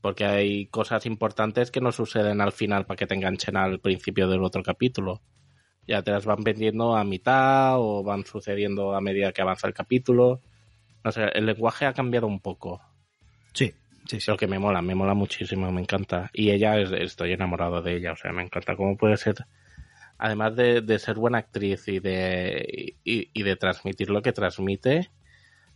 [0.00, 4.28] Porque hay cosas importantes que no suceden al final para que te enganchen al principio
[4.28, 5.20] del otro capítulo
[5.86, 9.74] ya te las van vendiendo a mitad o van sucediendo a medida que avanza el
[9.74, 10.40] capítulo.
[11.02, 12.80] No sé, el lenguaje ha cambiado un poco.
[13.52, 13.72] sí,
[14.06, 14.30] sí, sí.
[14.30, 16.30] Lo que me mola, me mola muchísimo, me encanta.
[16.32, 19.34] Y ella, es- estoy enamorado de ella, o sea, me encanta cómo puede ser,
[20.18, 25.10] además de, de ser buena actriz y de, y, y de transmitir lo que transmite,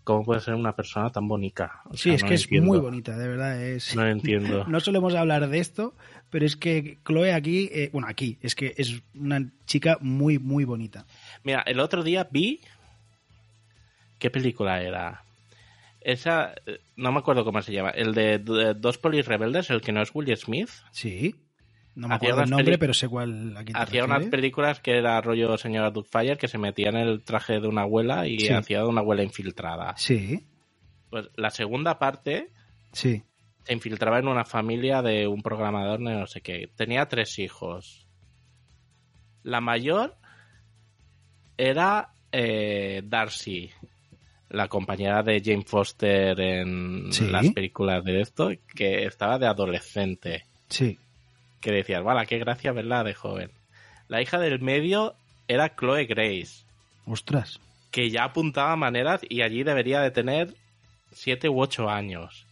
[0.05, 1.81] cómo puede ser una persona tan bonita.
[1.87, 2.67] O Sí, sea, es no que es entiendo.
[2.69, 3.63] muy bonita, de verdad.
[3.63, 3.97] Es...
[3.97, 4.65] No entiendo.
[4.69, 5.95] No solemos hablar de esto,
[6.31, 10.65] pero es que Chloe aquí, eh, bueno, aquí, es que es una chica muy, muy
[10.65, 11.07] bonita.
[11.43, 12.61] Mira, el otro día vi.
[14.19, 15.25] ¿Qué película era?
[16.01, 16.55] Esa.
[16.67, 17.91] eh, No me acuerdo cómo se llama.
[17.91, 20.71] El de, de Dos Polis Rebeldes, el que no es Will Smith.
[20.93, 21.35] Sí.
[21.97, 23.57] No me acuerdo el nombre, pero sé cuál.
[23.75, 27.69] Hacía unas películas que era rollo señora Doubtfire, que se metía en el traje de
[27.69, 28.53] una abuela y Sí.
[28.53, 29.95] hacía de una abuela infiltrada.
[29.97, 30.45] Sí,
[31.11, 32.51] Pues la segunda parte
[32.93, 33.23] sí.
[33.63, 36.69] se infiltraba en una familia de un programador de no sé qué.
[36.75, 38.09] Tenía tres hijos.
[39.45, 40.17] La mayor
[41.57, 43.71] era eh, Darcy,
[44.51, 47.29] la compañera de Jane Foster en Sí.
[47.29, 50.45] las películas de esto, que estaba de adolescente.
[50.69, 50.99] Sí.
[51.65, 53.51] Que decías, vale, qué gracia verla de joven.
[54.09, 55.15] La hija del medio
[55.49, 56.67] era Chloe Grace,
[57.07, 57.59] Ostras.
[57.91, 60.55] que ya apuntaba maneras y allí debería de tener
[61.11, 62.47] siete u ocho años.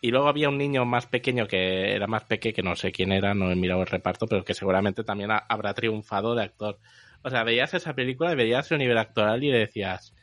[0.00, 3.10] Y luego había un niño más pequeño que era más pequeño, que no sé quién
[3.10, 6.78] era, no he mirado el reparto, pero que seguramente también ha- habrá triunfado de actor.
[7.22, 10.14] O sea, veías esa película y veías el nivel actoral y decías,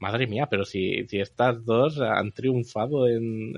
[0.00, 3.52] madre mía, pero si, si estas dos han triunfado en,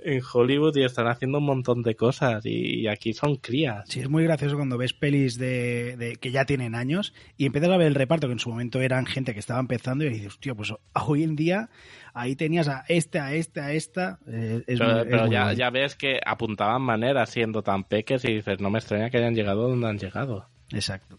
[0.00, 3.88] en Hollywood y están haciendo un montón de cosas y, aquí son crías.
[3.88, 7.70] Sí, es muy gracioso cuando ves pelis de, de- que ya tienen años y empiezas
[7.70, 10.28] a ver el reparto, que en su momento eran gente que estaba empezando y dices,
[10.28, 10.72] hostia, pues
[11.06, 11.68] hoy en día
[12.14, 14.18] ahí tenías a este, a este, a esta.
[14.26, 18.60] eh, es pero muy- pero ya ves que apuntaban maneras siendo tan peques y dices,
[18.60, 20.48] no me extraña que hayan llegado donde han llegado.
[20.72, 21.18] Exacto.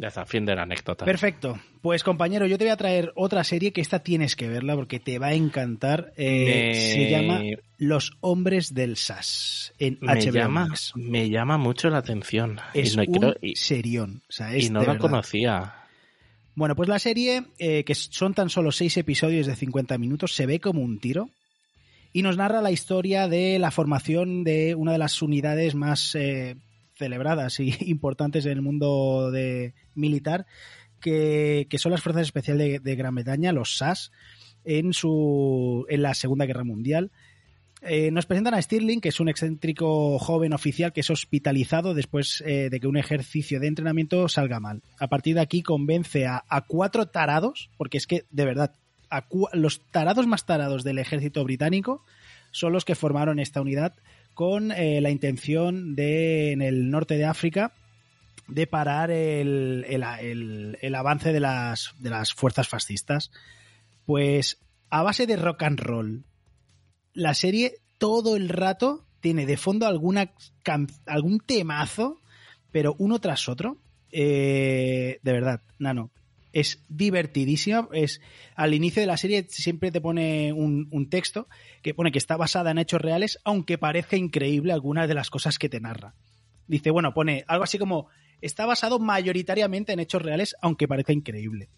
[0.00, 1.04] Ya está, fin de la anécdota.
[1.04, 1.58] Perfecto.
[1.82, 5.00] Pues compañero, yo te voy a traer otra serie que esta tienes que verla porque
[5.00, 6.12] te va a encantar.
[6.16, 7.40] Eh, Me- Se llama
[7.78, 10.92] Los Hombres del SAS en me HBO llama, Max.
[10.94, 12.60] me llama mucho la atención.
[12.74, 14.22] Es y no, un creo- y- serión.
[14.28, 15.74] O sea, y no la conocía.
[16.54, 20.46] Bueno, pues la serie, eh, que son tan solo seis episodios de 50 minutos, se
[20.46, 21.30] ve como un tiro
[22.12, 26.56] y nos narra la historia de la formación de una de las unidades más eh,
[26.98, 30.46] celebradas y importantes en el mundo de militar,
[31.00, 34.10] que, que son las Fuerzas Especiales de, Gran Bretaña, los SAS.
[34.64, 37.10] en, su, en la Segunda Guerra Mundial.
[37.80, 42.42] Eh, nos presentan a Stirling, que es un excéntrico joven oficial que es hospitalizado después
[42.44, 44.82] eh, de que un ejercicio de entrenamiento salga mal.
[44.98, 48.74] A partir de aquí convence a, a cuatro tarados, porque es que, de verdad,
[49.10, 52.04] a los tarados más tarados del ejército británico
[52.50, 53.94] son los que formaron esta unidad
[54.38, 57.72] con eh, la intención de, en el norte de África,
[58.46, 63.32] de parar el, el- el- avance de las, de las fuerzas fascistas.
[64.06, 64.58] Pues
[64.90, 66.24] a base de rock and roll,
[67.14, 70.30] la serie todo el rato tiene de fondo alguna
[71.06, 72.20] algún temazo,
[72.70, 73.76] pero uno tras otro.
[74.12, 76.12] Eh, de verdad, Nano,
[76.52, 77.88] es divertidísima.
[77.92, 78.20] Es,
[78.54, 81.48] al inicio de la serie siempre te pone un, un texto
[81.82, 85.58] que pone que está basada en hechos reales, aunque parezca increíble algunas de las cosas
[85.58, 86.14] que te narra.
[86.66, 88.08] Dice, bueno, pone algo así como,
[88.40, 91.68] está basado mayoritariamente en hechos reales, aunque parezca increíble.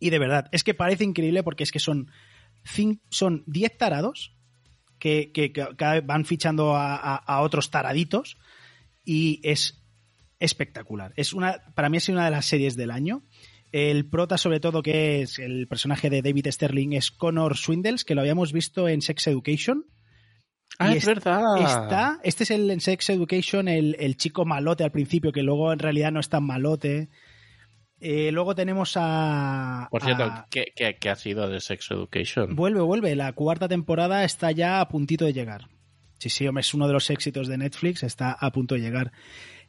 [0.00, 2.10] Y de verdad, es que parece increíble porque es que son,
[2.64, 4.34] cin- son 10 tarados
[4.98, 5.52] que, que-
[6.04, 8.38] van fichando a, a- a otros taraditos
[9.04, 9.82] y es
[10.40, 11.12] espectacular.
[11.16, 13.22] Es una, para mí es una de las series del año.
[13.72, 18.14] El prota, sobre todo, que es el personaje de David Sterling, es Connor Swindles, que
[18.14, 19.84] lo habíamos visto en Sex Education.
[20.78, 21.40] Ah, Y es verdad.
[21.58, 25.72] Está, este es el en Sex Education, el, el chico malote al principio, que luego
[25.72, 27.08] en realidad no es tan malote.
[28.00, 29.88] Eh, luego tenemos a.
[29.90, 32.54] Por cierto, a- ¿qué, qué, qué ha sido de Sex Education?
[32.54, 33.16] Vuelve, vuelve.
[33.16, 35.68] La cuarta temporada está ya a puntito de llegar.
[36.20, 39.12] Sí, sí, hombre, es uno de los éxitos de Netflix, está a punto de llegar.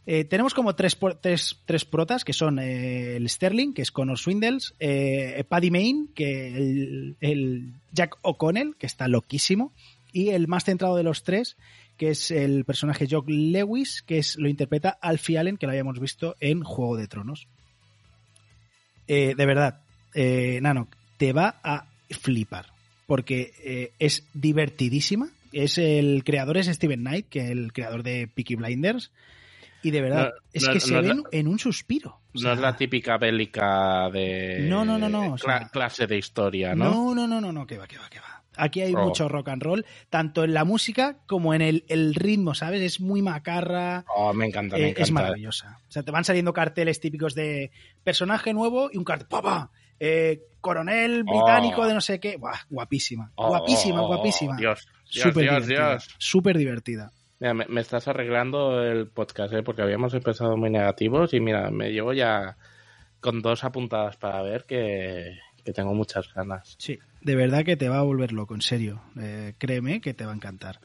[0.05, 4.17] Eh, tenemos como tres, tres, tres protas, que son eh, el Sterling, que es Connor
[4.17, 9.71] Swindles, eh, Paddy Main, que el, el Jack O'Connell, que está loquísimo,
[10.11, 11.57] y el más centrado de los tres,
[11.97, 15.99] que es el personaje Jock Lewis, que es, lo interpreta Alfie Allen, que lo habíamos
[15.99, 17.47] visto en Juego de Tronos.
[19.05, 19.81] De verdad,
[20.61, 22.67] Nano, te va a flipar.
[23.05, 25.29] Porque es divertidísima.
[25.51, 29.11] Es el creador es Steven Knight, que es el creador de Peaky Blinders.
[29.81, 32.09] Y de verdad, No, es no, que se no ven en un suspiro.
[32.11, 35.69] O No sea, es la típica bélica de No, no, no, no, o cla- sea-
[35.69, 36.91] clase de historia, ¿no?
[36.91, 38.25] No, no, no, no, no, que va, que va, que va.
[38.57, 39.05] Aquí hay Oh.
[39.05, 42.81] mucho rock and roll, tanto en la música como en el, el ritmo, ¿sabes?
[42.81, 44.03] Es muy macarra.
[44.13, 45.01] Oh, me encanta, me Eh, encanta.
[45.03, 45.79] es maravillosa.
[45.87, 47.71] O sea, te van saliendo carteles típicos de
[48.03, 49.71] personaje nuevo y un cartel, ¡papa!
[50.01, 51.87] Eh, coronel británico Oh.
[51.87, 52.35] de no sé qué.
[52.37, 53.31] Buah, guapísima.
[53.35, 54.57] Oh, guapísima, guapísima.
[54.57, 55.89] Dios, Dios, Súper Dios, divertida.
[55.91, 56.09] Dios.
[56.17, 57.11] Súper divertida.
[57.39, 59.63] Mira, me, me estás arreglando el podcast, ¿eh?
[59.63, 62.57] porque habíamos empezado muy negativos y mira, me llevo ya
[63.19, 66.75] con dos apuntadas para ver que, que tengo muchas ganas.
[66.77, 69.01] Sí, de verdad que te va a volver loco, en serio.
[69.19, 70.79] Eh, créeme que te va a encantar.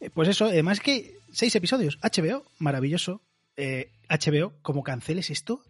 [0.00, 3.22] Eh, pues eso, además que seis episodios, HBO, maravilloso.
[3.56, 5.62] Eh, HBO, como canceles esto,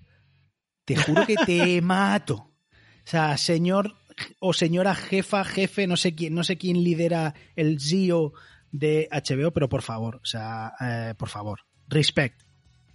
[0.84, 2.34] te juro que te mato.
[2.34, 3.94] O sea, señor
[4.40, 8.32] o señora jefa, jefe, no sé quién, no sé quién lidera el CEO
[8.78, 12.40] de HBO, pero por favor, o sea, eh, por favor, respect.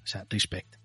[0.03, 0.75] O sea, respect.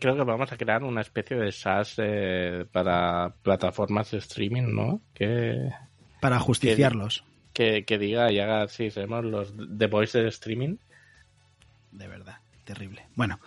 [0.00, 5.00] Creo que vamos a crear una especie de SaaS eh, para plataformas de streaming, ¿no?
[5.14, 5.70] Que,
[6.20, 7.22] Para justiciarlos,
[7.52, 10.76] que, que diga y haga, sí, seremos los The Voice del streaming.
[11.92, 13.06] de verdad, terrible.
[13.14, 13.38] Bueno,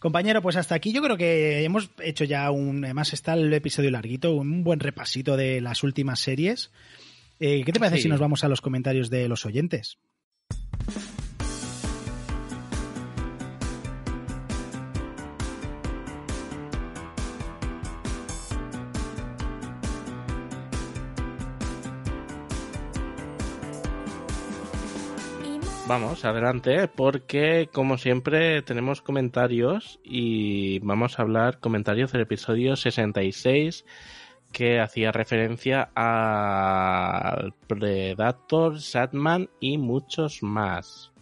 [0.00, 3.90] compañero, pues hasta aquí yo creo que hemos hecho ya un, además está el episodio
[3.92, 6.72] larguito, un buen repasito de las últimas series.
[7.40, 8.02] Eh, ¿Qué te parece Sí.
[8.02, 9.98] si nos vamos a los comentarios de los oyentes?
[25.88, 33.86] Vamos, adelante, porque como siempre tenemos comentarios y vamos a hablar comentarios del episodio 66
[34.52, 41.12] que hacía referencia al Predator, Satman y muchos más.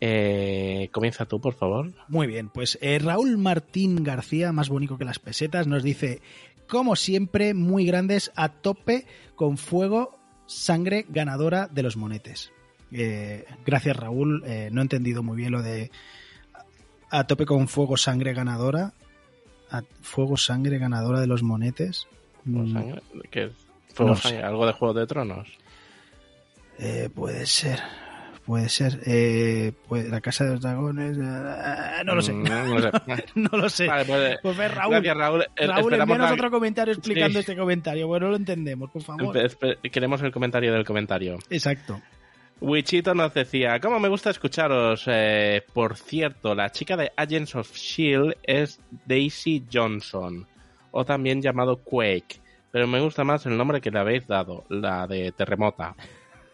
[0.00, 1.92] Eh, comienza tú, por favor.
[2.08, 6.20] Muy bien, pues eh, Raúl Martín García, más bonito que las pesetas, nos dice,
[6.66, 9.06] como siempre, muy grandes, a tope,
[9.36, 12.52] con fuego, sangre ganadora de los monetes.
[12.90, 15.90] Eh, gracias Raúl, eh, no he entendido muy bien lo de
[17.10, 18.94] a tope con fuego, sangre ganadora.
[19.70, 22.06] A fuego, sangre ganadora de los monetes.
[22.44, 22.92] Mm,
[23.30, 23.50] ¿qué
[23.98, 25.48] No sangre, ¿Algo de Juego de Tronos?
[26.78, 27.78] eh, puede ser,
[28.44, 29.00] puede ser.
[29.06, 31.16] Eh, pues, la Casa de los Dragones.
[31.18, 32.32] eh, no lo sé.
[32.32, 32.90] Mm, No, lo sé.
[33.34, 33.86] no lo sé.
[33.86, 35.42] Vale, pues, Pues ve, Raúl, Gracias, Raúl.
[35.56, 37.38] Eh, Raúl, envíanos la- otro comentario explicando Sí.
[37.40, 38.06] este comentario.
[38.08, 39.36] Bueno, lo entendemos, por favor.
[39.90, 41.38] Queremos el comentario del comentario.
[41.50, 42.00] Exacto.
[42.60, 45.02] Wichito nos decía, ¿cómo me gusta escucharos?
[45.08, 48.36] Eh, por cierto, la chica de Agents of S.H.I.E.L.D.
[48.44, 50.46] Es Daisy Johnson,
[50.92, 52.40] o también llamado Quake.
[52.70, 55.94] Pero me gusta más el nombre que le habéis dado, la de Terremota.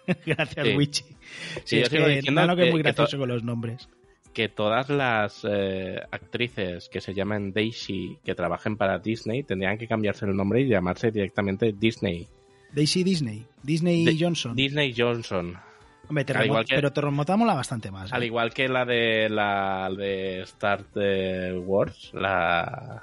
[0.26, 0.74] Gracias, Sí.
[0.76, 1.02] Wichi.
[1.04, 1.16] Sí,
[1.64, 3.88] Sí, es que diciendo que es muy que gracioso con los nombres.
[4.32, 9.86] Que todas las eh, actrices que se llaman Daisy, que trabajen para Disney, tendrían que
[9.86, 12.26] cambiarse el nombre y llamarse directamente Disney.
[12.72, 13.46] Daisy Disney.
[13.62, 14.54] Disney De- Johnson.
[14.54, 15.56] Disney Johnson.
[16.08, 18.10] Hombre, que- pero Terremota mola bastante más.
[18.10, 18.14] ¿eh?
[18.14, 23.02] Al igual que la de la de Star eh, Wars, la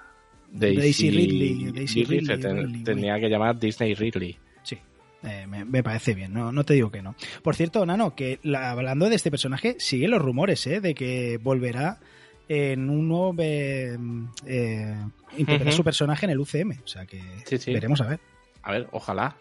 [0.60, 4.38] Daisy Ridley, Daisy se Ridley, Ridley, tenía que llamar Disney Ridley.
[4.64, 4.77] Sí,
[5.23, 7.15] eh, me, me parece bien, no, no te digo que no.
[7.44, 10.82] Por cierto, Nano, que la- hablando de este personaje, siguen los rumores ¿eh?
[10.82, 11.99] de que volverá
[12.48, 13.36] en un nuevo...
[13.40, 13.98] eh,
[14.45, 14.95] eh,
[15.38, 16.72] interpretar su personaje en el UCM.
[16.84, 17.73] O sea que Sí, sí.
[17.73, 18.19] veremos a ver.
[18.64, 19.36] A ver, ojalá.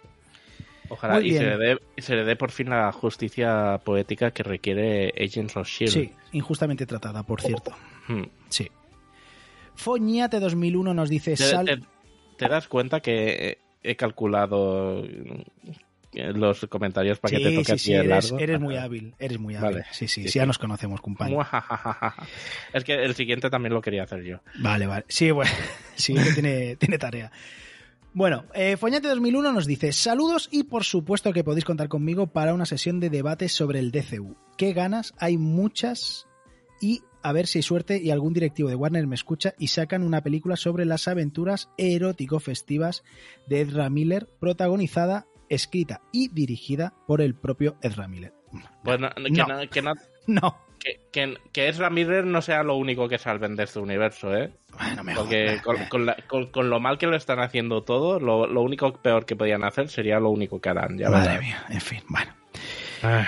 [0.88, 4.42] Ojalá y se, le dé, y se le dé por fin la justicia poética que
[4.42, 5.92] requiere Agents of Shield.
[5.92, 7.72] Sí, injustamente tratada, por cierto.
[8.08, 8.24] Hmm.
[8.50, 8.68] Sí.
[9.74, 11.32] Foñate 2001 nos dice...
[11.32, 11.66] ¿Te, Sal...
[11.66, 11.80] te-
[12.36, 17.74] te das cuenta que he calculado eh, los comentarios para que te toque sí, a
[17.74, 18.38] ti sí, el eres, largo?
[18.38, 19.72] eres muy hábil, eres muy hábil.
[19.72, 19.86] Vale.
[19.92, 21.46] Sí, sí, Sí, ya nos conocemos, compañero.
[22.72, 24.38] Es que el siguiente también lo quería hacer yo.
[24.58, 25.04] Vale, vale.
[25.08, 25.50] Sí, bueno,
[25.94, 27.30] sí, que tiene, tiene tarea.
[28.12, 32.54] Bueno, eh, Foñate 2001 nos dice, saludos y por supuesto que podéis contar conmigo para
[32.54, 34.36] una sesión de debate sobre el DCU.
[34.56, 35.14] ¿Qué ganas?
[35.18, 36.28] Hay muchas
[36.80, 40.02] y a ver si hay suerte y algún directivo de Warner me escucha y sacan
[40.04, 43.02] una película sobre las aventuras erótico-festivas
[43.48, 48.32] de Ezra Miller, protagonizada, escrita y dirigida por el propio Ezra Miller.
[48.84, 49.46] Bueno, que No.
[49.46, 49.94] no, que, no-
[50.26, 54.34] No, que, que, que Ezra Miller no sea lo único que salven de este universo,
[54.34, 54.52] ¿eh?
[54.78, 55.62] bueno, me Porque jodas.
[55.62, 58.92] con, con la- con- con lo mal que lo están haciendo todo, lo, lo único
[58.94, 60.96] peor que podían hacer sería lo único que harán.
[60.98, 61.42] Ya Madre verás.
[61.42, 62.32] mía, en fin, bueno.
[63.02, 63.24] Ay.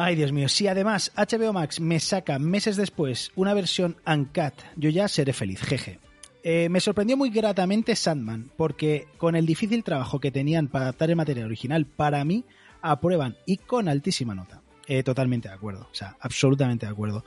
[0.00, 0.48] Ay, Dios mío.
[0.48, 5.60] Si además HBO Max me saca meses después una versión uncut, yo ya seré feliz,
[5.60, 5.98] jeje.
[6.44, 11.10] Eh, me sorprendió muy gratamente Sandman, porque con el difícil trabajo que tenían para adaptar
[11.10, 12.44] el material original, para mí
[12.80, 14.62] aprueban y con altísima nota.
[14.86, 17.24] Eh, totalmente de acuerdo, o sea, absolutamente de acuerdo.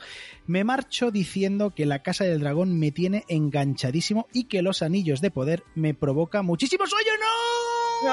[0.47, 5.19] Me marcho diciendo que la Casa del Dragón me tiene enganchadísimo y que los anillos
[5.19, 7.11] de poder me provoca muchísimo sueño.
[7.19, 7.80] ¡No!
[8.03, 8.11] ¡No!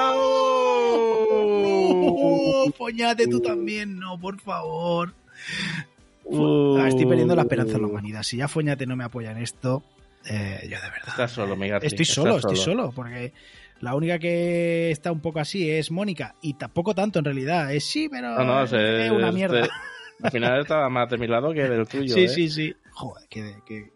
[2.77, 5.13] Foñate tú también, no, por favor.
[6.31, 8.23] Ah, estoy perdiendo la esperanza en la humanidad.
[8.23, 9.83] Si ya Foñate no me apoya en esto,
[10.29, 11.07] eh, yo de verdad.
[11.07, 11.79] Estás solo, Miguel.
[11.81, 13.33] Estoy solo, estoy solo, porque
[13.81, 17.73] la única que está un poco así es Mónica, y tampoco tanto en realidad.
[17.73, 18.71] Es sí, pero No, no, es
[19.11, 19.61] una mierda.
[19.61, 19.73] este-
[20.21, 22.13] al final estaba más de mi lado que del tuyo.
[22.15, 22.29] sí, ¿eh?
[22.29, 22.75] sí, sí.
[22.91, 23.91] Joder, que, que-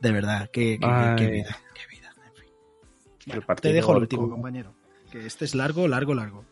[0.00, 1.56] de verdad, que vida, qué vida.
[2.26, 2.50] En fin.
[3.48, 4.74] El Te dejo el último, compañero.
[5.10, 6.44] Que este es largo, largo, largo.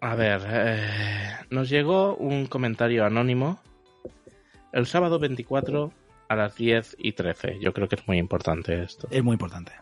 [0.00, 3.60] A ver, eh, nos llegó un comentario anónimo
[4.72, 5.92] el sábado 24
[6.28, 7.58] a las 10 y 13.
[7.60, 9.08] Yo creo que es muy importante esto.
[9.10, 9.72] Es muy importante.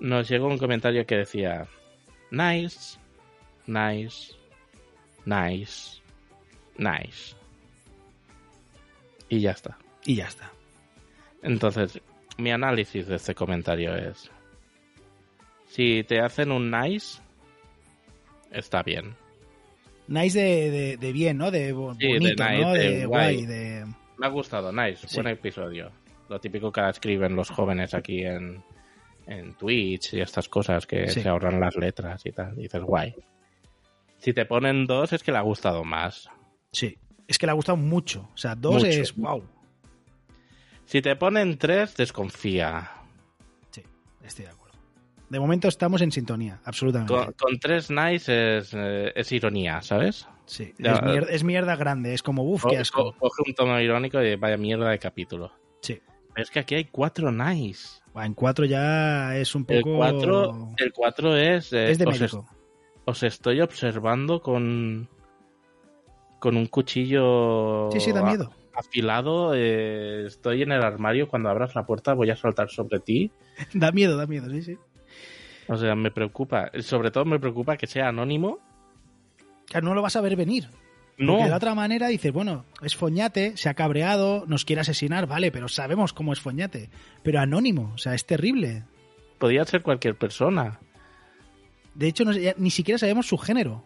[0.00, 1.66] Nos llegó un comentario que decía:
[2.30, 2.98] Nice,
[3.66, 4.34] nice,
[5.24, 6.00] nice,
[6.76, 7.36] nice.
[9.28, 9.78] Y ya está.
[10.04, 10.50] Y ya está.
[11.42, 12.00] Entonces,
[12.36, 14.30] mi análisis de este comentario es:
[15.68, 17.20] si te hacen un nice,
[18.50, 19.14] está bien.
[20.08, 21.50] Nice de, de, de bien, ¿no?
[21.50, 22.72] De bo- Sí, de bonito, nice, ¿no?
[22.72, 23.46] de guay, guay.
[23.46, 23.86] de...
[24.16, 25.16] Me ha gustado, nice, Sí.
[25.16, 25.90] buen episodio.
[26.28, 28.62] Lo típico que escriben los jóvenes aquí en,
[29.26, 31.20] en Twitch y estas cosas que Sí.
[31.22, 32.56] se ahorran las letras y tal.
[32.56, 33.14] Dices, guay.
[34.18, 36.28] Si te ponen dos es que le ha gustado más.
[36.72, 36.98] Sí.
[37.28, 38.28] Es que le ha gustado mucho.
[38.32, 38.86] O sea, dos Mucho.
[38.86, 39.44] es wow.
[40.86, 42.90] Si te ponen tres, desconfía.
[43.70, 43.82] Sí,
[44.24, 44.67] estoy de acuerdo.
[45.28, 47.12] De momento estamos en sintonía, absolutamente.
[47.14, 50.26] Con, con tres nice es, eh, es ironía, ¿sabes?
[50.46, 53.12] Sí, Ya, es, mierda, es mierda grande, es como, Co- qué asco.
[53.12, 55.52] co- Coge un tono irónico y vaya mierda de capítulo.
[55.82, 56.00] Sí.
[56.34, 58.00] Pero es que aquí hay cuatro nice.
[58.14, 59.96] En cuatro ya es un El poco...
[59.96, 61.72] cuatro, el cuatro es...
[61.72, 62.20] eh, es de os
[63.04, 65.08] os estoy observando con
[66.38, 68.52] con un cuchillo Sí, sí, da miedo.
[68.74, 73.32] afilado eh, estoy en el armario cuando abras la puerta voy a saltar sobre ti
[73.74, 74.78] Da miedo, da miedo, sí, sí.
[75.68, 78.58] O sea me preocupa sobre todo me preocupa que sea anónimo
[79.66, 80.68] Claro, no lo vas a ver venir.
[81.18, 85.26] no Porque de otra manera dices, bueno, es Foñate, se ha cabreado, nos quiere asesinar,
[85.26, 86.88] vale, pero sabemos cómo es Foñate.
[87.22, 88.84] Pero anónimo, o sea, es terrible.
[89.38, 90.80] podría ser cualquier persona
[91.94, 93.84] De hecho, no ni siquiera sabemos su género.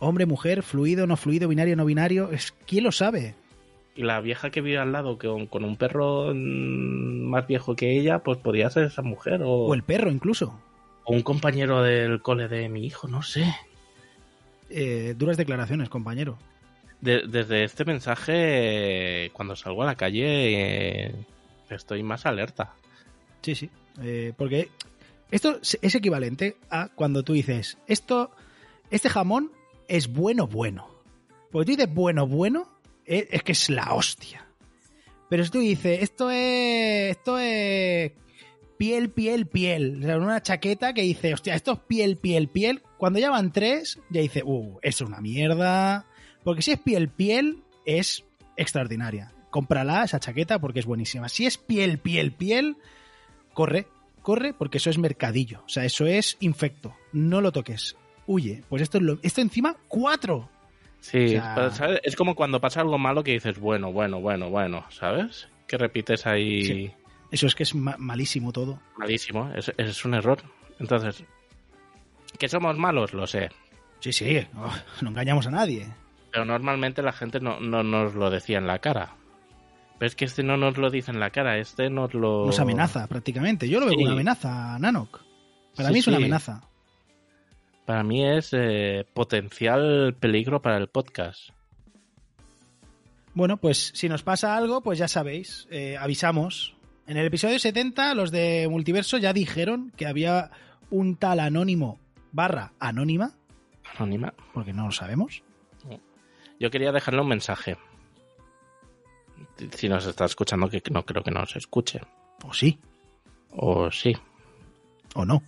[0.00, 2.30] Hombre, mujer, fluido, no fluido, binario, no binario.
[2.30, 3.34] Es, ¿Quién lo sabe?
[3.98, 7.98] Y la vieja que vive al lado con, con un perro mm, más viejo que
[7.98, 10.58] ella pues podría ser esa mujer o, O el perro, incluso.
[11.04, 13.44] o un compañero del cole de mi hijo no sé
[14.70, 16.38] Eh, duras declaraciones, compañero.
[17.00, 21.14] De- desde este mensaje, cuando salgo a la calle, eh,
[21.70, 22.74] estoy más alerta.
[23.42, 23.70] Sí, sí.
[24.02, 24.68] Eh, porque
[25.30, 28.30] Esto es equivalente a cuando tú dices, esto,
[28.90, 29.50] este jamón
[29.86, 30.88] es bueno, bueno.
[31.50, 32.68] Porque tú dices bueno, bueno,
[33.08, 34.46] es, que es la hostia.
[35.28, 38.12] Pero tú dices, esto es, esto es
[38.78, 40.00] piel, piel, piel.
[40.02, 42.82] O sea, una chaqueta que dice, hostia, esto es piel, piel, piel.
[42.96, 46.06] Cuando ya van tres, ya dice, uh, eso es una mierda.
[46.44, 48.24] Porque si es piel, piel, es
[48.56, 49.32] extraordinaria.
[49.50, 51.28] Cómprala, esa chaqueta, porque es buenísima.
[51.28, 52.76] Si es piel, piel, piel,
[53.52, 53.86] corre,
[54.22, 55.62] corre, porque eso es mercadillo.
[55.66, 56.94] O sea, eso es infecto.
[57.12, 57.96] No lo toques.
[58.26, 58.62] Huye.
[58.68, 60.50] Pues esto es lo, esto encima, cuatro.
[61.00, 62.00] Sí, O sea- pero, ¿sabes?
[62.02, 65.48] es como cuando pasa algo malo que dices, bueno, bueno, bueno, bueno, ¿sabes?
[65.66, 66.90] Que repites ahí Sí.
[67.30, 68.80] Eso es que es ma- malísimo todo.
[68.96, 70.38] malísimo, es, es un error.
[70.80, 71.22] Entonces,
[72.38, 73.12] ¿que somos malos?
[73.12, 73.50] Lo sé.
[74.00, 74.46] Sí, sí,
[75.02, 75.86] no engañamos a nadie.
[76.32, 79.14] Pero normalmente la gente no, no nos lo decía en la cara.
[79.98, 82.46] Pero es que este no nos lo dice en la cara, este nos lo...
[82.46, 83.68] Nos amenaza prácticamente.
[83.68, 84.04] Yo lo veo como Sí.
[84.04, 85.20] una amenaza, Nanok.
[85.74, 86.62] Para Sí, mí es una amenaza.
[87.88, 91.48] Para mí es eh, potencial peligro para el podcast.
[93.32, 96.76] Bueno, pues si nos pasa algo, pues ya sabéis, eh, avisamos.
[97.06, 100.50] En el episodio 70, los de Multiverso ya dijeron que había
[100.90, 101.98] un tal anónimo
[102.30, 103.32] barra anónima,
[103.96, 104.34] Anónima.
[104.52, 105.42] porque no lo sabemos.
[106.60, 107.78] Yo quería dejarle un mensaje.
[109.70, 112.02] Si nos está escuchando, que no creo que nos escuche.
[112.44, 112.78] O sí,
[113.52, 114.14] O sí,
[115.14, 115.42] o no.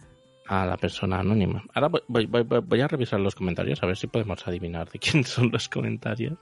[0.52, 1.62] A la persona anónima.
[1.74, 4.98] Ahora voy, voy- voy- voy- a revisar los comentarios a ver si podemos adivinar de
[4.98, 6.36] quién son los comentarios.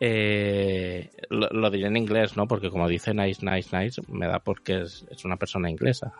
[0.00, 2.46] Eh, lo, lo diré en inglés, ¿no?
[2.48, 6.12] Porque como dice nice, nice, nice, me da porque es, es una persona inglesa.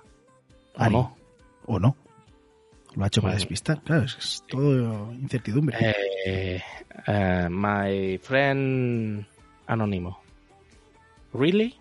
[0.78, 1.16] ¿O no?
[1.66, 1.96] O no.
[2.94, 3.80] Lo ha hecho para despistar.
[3.82, 5.78] Claro, es, es todo incertidumbre.
[6.26, 6.60] Eh,
[7.06, 9.26] eh, my friend
[9.66, 10.20] anónimo.
[11.32, 11.74] Really?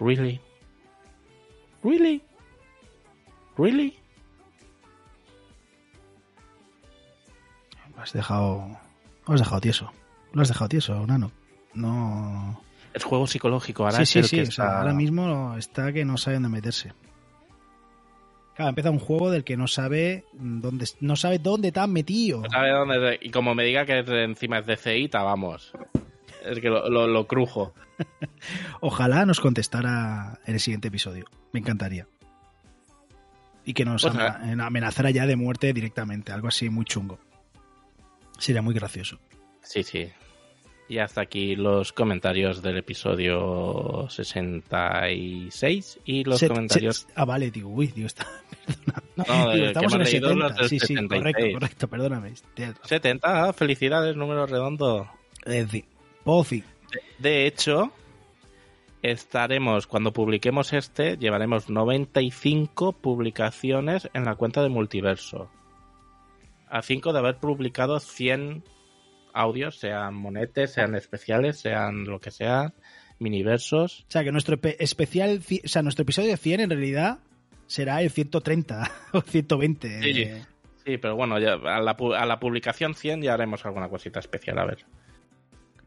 [0.00, 0.40] Really?
[1.82, 2.22] Really?
[3.56, 3.94] Really?
[7.96, 8.68] Lo has dejado.
[9.26, 9.92] Lo has dejado tieso.
[10.32, 11.30] Lo has dejado tieso, Nano.
[11.74, 12.60] No.
[12.92, 13.84] Es juego psicológico.
[13.84, 14.36] Ahora sí, sí, sí.
[14.36, 16.92] que o sea, está- ahora mismo está que no sabe dónde meterse.
[18.54, 22.40] Claro, empieza un juego del que no sabe dónde, no sabe dónde te han metido.
[22.42, 25.72] No sabe dónde- y como me diga que encima es de CITA, vamos.
[26.44, 27.74] Es que lo, lo- lo crujo.
[28.80, 31.26] Ojalá nos contestara en el siguiente episodio.
[31.52, 32.06] Me encantaría.
[33.64, 36.32] Y que nos amenazara ya de muerte directamente.
[36.32, 37.18] Algo así muy chungo.
[38.38, 39.18] Sería muy gracioso.
[39.62, 40.08] Sí, sí.
[40.86, 46.96] Y hasta aquí los comentarios del episodio 66 y los Se- comentarios...
[46.98, 48.26] se- ah, vale, digo, uy, digo, está,
[49.16, 50.48] No, digo, estamos en el leído 70.
[50.48, 51.22] los del Sí, sí, 76.
[51.22, 52.32] correcto, correcto, perdóname.
[52.54, 52.88] Tienes razón.
[52.88, 55.08] 70, ah, felicidades, número redondo.
[55.46, 55.84] Es decir,
[56.22, 56.62] Pozi.
[57.18, 57.92] De hecho,
[59.12, 65.50] estaremos, cuando publiquemos este, llevaremos 95 publicaciones en la cuenta de Multiverso.
[66.68, 68.64] A 5 de haber publicado 100
[69.34, 72.72] audios, sean monetes, sean especiales, sean lo que sea,
[73.18, 74.00] miniversos.
[74.08, 77.18] O sea, que nuestro especial, ci- o sea, nuestro episodio 100 en realidad
[77.66, 80.02] será el 130 o 120.
[80.02, 80.30] Sí.
[80.86, 84.58] Sí, pero bueno, ya a, la, a la publicación 100 ya haremos alguna cosita especial,
[84.58, 84.84] a ver.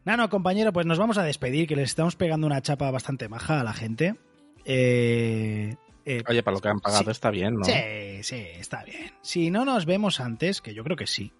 [0.08, 3.60] Nano, compañero, pues nos vamos a despedir, que les estamos pegando una chapa bastante maja
[3.60, 4.14] a la gente.
[4.64, 5.76] Eh,
[6.06, 7.10] eh, Oye, para lo que han pagado Sí.
[7.10, 7.64] está bien, ¿no?
[7.66, 9.12] Sí, sí, está bien.
[9.20, 11.34] Si no nos vemos antes, que yo creo que sí,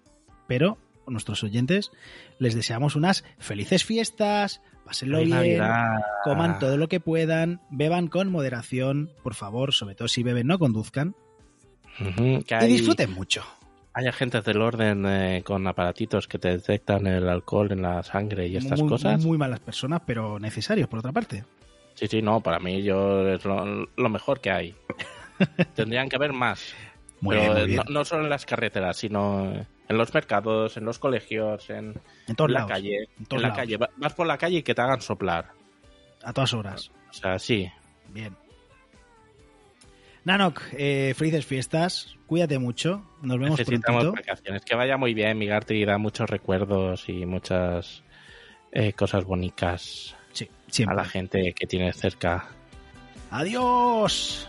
[0.47, 0.77] pero
[1.07, 1.89] a nuestros oyentes
[2.37, 6.03] les deseamos unas felices fiestas, pásenlo bien, Navidad.
[6.23, 10.59] coman todo lo que puedan, beban con moderación, por favor, sobre todo si beben no
[10.59, 11.15] conduzcan,
[11.97, 13.43] que y disfruten mucho.
[13.93, 18.47] Hay agentes del orden eh, con aparatitos que te detectan el alcohol en la sangre
[18.47, 19.23] y estas muy, cosas.
[19.25, 21.43] Muy malas personas, pero necesarios, por otra parte.
[21.95, 24.75] Sí, sí, no, para mí yo es lo, lo mejor que hay.
[25.75, 26.73] Tendrían que haber más.
[27.21, 27.81] Muy pero bien, muy bien.
[27.87, 32.35] No, no solo en las carreteras, sino en los mercados, en los colegios, en, En
[32.35, 32.95] todos en la calle.
[33.17, 33.57] En en la lados.
[33.57, 33.77] calle.
[33.77, 35.49] Va- Vas por la calle y que te hagan soplar.
[36.23, 36.91] A todas horas.
[37.09, 37.69] O sea, sí.
[38.09, 38.33] Bien.
[40.25, 42.15] Nanok, eh, felices fiestas.
[42.27, 43.03] Cuídate mucho.
[43.21, 44.29] Nos vemos Necesitamos prontito.
[44.29, 44.63] vacaciones.
[44.65, 48.03] Que vaya muy bien, Migarte, y da muchos recuerdos y muchas
[48.71, 52.47] eh, cosas bonitas Sí, a la gente que tienes cerca.
[53.31, 54.47] Adiós.